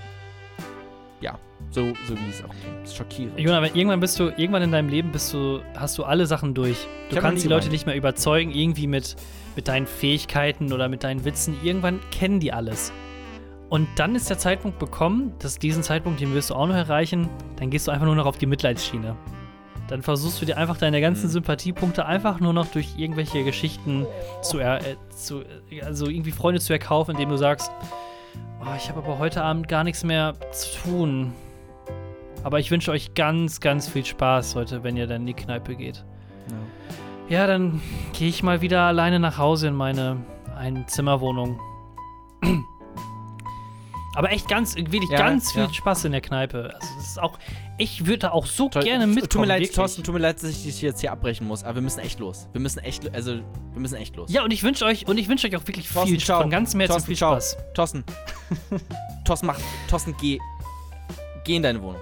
ja, 1.20 1.38
so, 1.70 1.92
so 2.08 2.14
wie 2.14 2.30
es 2.30 2.42
auch 2.42 2.54
klingt. 2.60 2.90
Schockierend. 2.90 3.38
Jona, 3.38 3.62
irgendwann 3.62 4.00
bist 4.00 4.18
du, 4.18 4.24
irgendwann 4.36 4.62
in 4.62 4.72
deinem 4.72 4.88
Leben 4.88 5.12
bist 5.12 5.32
du, 5.32 5.60
hast 5.76 5.96
du 5.98 6.04
alle 6.04 6.26
Sachen 6.26 6.54
durch. 6.54 6.88
Du 7.10 7.16
kannst 7.16 7.44
die 7.44 7.48
Leute 7.48 7.68
nicht 7.68 7.86
mehr 7.86 7.94
überzeugen, 7.94 8.50
irgendwie 8.50 8.88
mit, 8.88 9.14
mit 9.54 9.68
deinen 9.68 9.86
Fähigkeiten 9.86 10.72
oder 10.72 10.88
mit 10.88 11.04
deinen 11.04 11.24
Witzen. 11.24 11.56
Irgendwann 11.62 12.00
kennen 12.10 12.40
die 12.40 12.52
alles. 12.52 12.92
Und 13.68 13.88
dann 13.96 14.14
ist 14.14 14.30
der 14.30 14.38
Zeitpunkt 14.38 14.78
bekommen, 14.78 15.32
dass 15.38 15.58
diesen 15.58 15.82
Zeitpunkt, 15.82 16.20
den 16.20 16.34
wirst 16.34 16.50
du 16.50 16.54
auch 16.54 16.66
noch 16.66 16.76
erreichen, 16.76 17.28
dann 17.56 17.70
gehst 17.70 17.86
du 17.86 17.92
einfach 17.92 18.06
nur 18.06 18.14
noch 18.16 18.26
auf 18.26 18.38
die 18.38 18.46
Mitleidsschiene 18.46 19.16
dann 19.88 20.02
versuchst 20.02 20.40
du 20.40 20.46
dir 20.46 20.56
einfach 20.56 20.76
deine 20.76 21.00
ganzen 21.00 21.26
mhm. 21.26 21.32
Sympathiepunkte 21.32 22.06
einfach 22.06 22.40
nur 22.40 22.52
noch 22.52 22.66
durch 22.66 22.94
irgendwelche 22.96 23.44
Geschichten 23.44 24.06
zu, 24.42 24.58
er, 24.58 24.78
äh, 24.84 24.96
zu 25.10 25.42
also 25.82 26.08
irgendwie 26.08 26.32
Freunde 26.32 26.60
zu 26.60 26.72
erkaufen, 26.72 27.12
indem 27.12 27.28
du 27.28 27.36
sagst, 27.36 27.70
oh, 28.60 28.74
ich 28.76 28.88
habe 28.88 29.00
aber 29.00 29.18
heute 29.18 29.42
Abend 29.42 29.68
gar 29.68 29.84
nichts 29.84 30.04
mehr 30.04 30.34
zu 30.52 30.78
tun. 30.82 31.32
Aber 32.42 32.60
ich 32.60 32.70
wünsche 32.70 32.90
euch 32.90 33.14
ganz, 33.14 33.60
ganz 33.60 33.88
viel 33.88 34.04
Spaß 34.04 34.54
heute, 34.54 34.84
wenn 34.84 34.96
ihr 34.96 35.06
dann 35.06 35.22
in 35.22 35.26
die 35.26 35.34
Kneipe 35.34 35.74
geht. 35.74 36.04
Ja, 37.28 37.36
ja 37.40 37.46
dann 37.46 37.80
gehe 38.12 38.28
ich 38.28 38.42
mal 38.42 38.60
wieder 38.60 38.82
alleine 38.82 39.18
nach 39.18 39.38
Hause 39.38 39.68
in 39.68 39.74
meine 39.74 40.18
Einzimmerwohnung. 40.56 41.60
Aber 44.16 44.32
echt 44.32 44.48
ganz, 44.48 44.76
wirklich 44.76 45.10
ja, 45.10 45.18
ganz 45.18 45.52
viel 45.52 45.64
ja. 45.64 45.72
Spaß 45.72 46.06
in 46.06 46.12
der 46.12 46.22
Kneipe. 46.22 46.74
Also, 46.74 46.94
das 46.96 47.06
ist 47.06 47.20
auch, 47.20 47.38
ich 47.78 48.06
würde 48.06 48.32
auch 48.32 48.46
so 48.46 48.68
Toll, 48.68 48.82
gerne 48.82 49.06
mitkommen. 49.06 49.28
Tut 49.28 49.40
mir 49.40 49.46
leid, 49.46 49.74
Thorsten, 49.74 50.02
tut 50.02 50.14
mir 50.14 50.20
leid, 50.20 50.42
dass 50.42 50.50
ich 50.50 50.62
dich 50.62 50.80
jetzt 50.80 51.00
hier 51.00 51.12
abbrechen 51.12 51.46
muss, 51.46 51.62
aber 51.62 51.76
wir 51.76 51.82
müssen 51.82 52.00
echt 52.00 52.18
los. 52.18 52.48
Wir 52.52 52.60
müssen 52.60 52.78
echt, 52.80 53.12
also, 53.14 53.34
wir 53.34 53.80
müssen 53.80 53.96
echt 53.96 54.16
los. 54.16 54.32
Ja, 54.32 54.44
und 54.44 54.50
ich 54.52 54.62
wünsche 54.62 54.84
euch, 54.84 55.06
und 55.06 55.18
ich 55.18 55.28
wünsche 55.28 55.46
euch 55.46 55.56
auch 55.56 55.66
wirklich 55.66 55.88
Thorsten, 55.88 56.10
viel, 56.10 56.20
ciao. 56.20 56.40
von 56.40 56.50
ganzem 56.50 56.80
Herzen 56.80 57.02
viel 57.02 57.16
Spaß. 57.16 57.50
Ciao. 57.52 57.72
Thorsten, 57.74 58.04
Thorsten, 59.24 59.46
mach, 59.46 59.58
Thorsten, 59.88 60.14
geh, 60.20 60.38
geh 61.44 61.56
in 61.56 61.62
deine 61.62 61.82
Wohnung. 61.82 62.00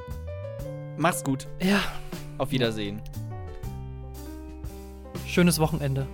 Mach's 0.97 1.25
gut. 1.25 1.49
Ja. 1.61 1.81
Auf 2.39 2.51
Wiedersehen. 2.53 3.01
schönes 5.27 5.59
Wochenende. 5.59 6.07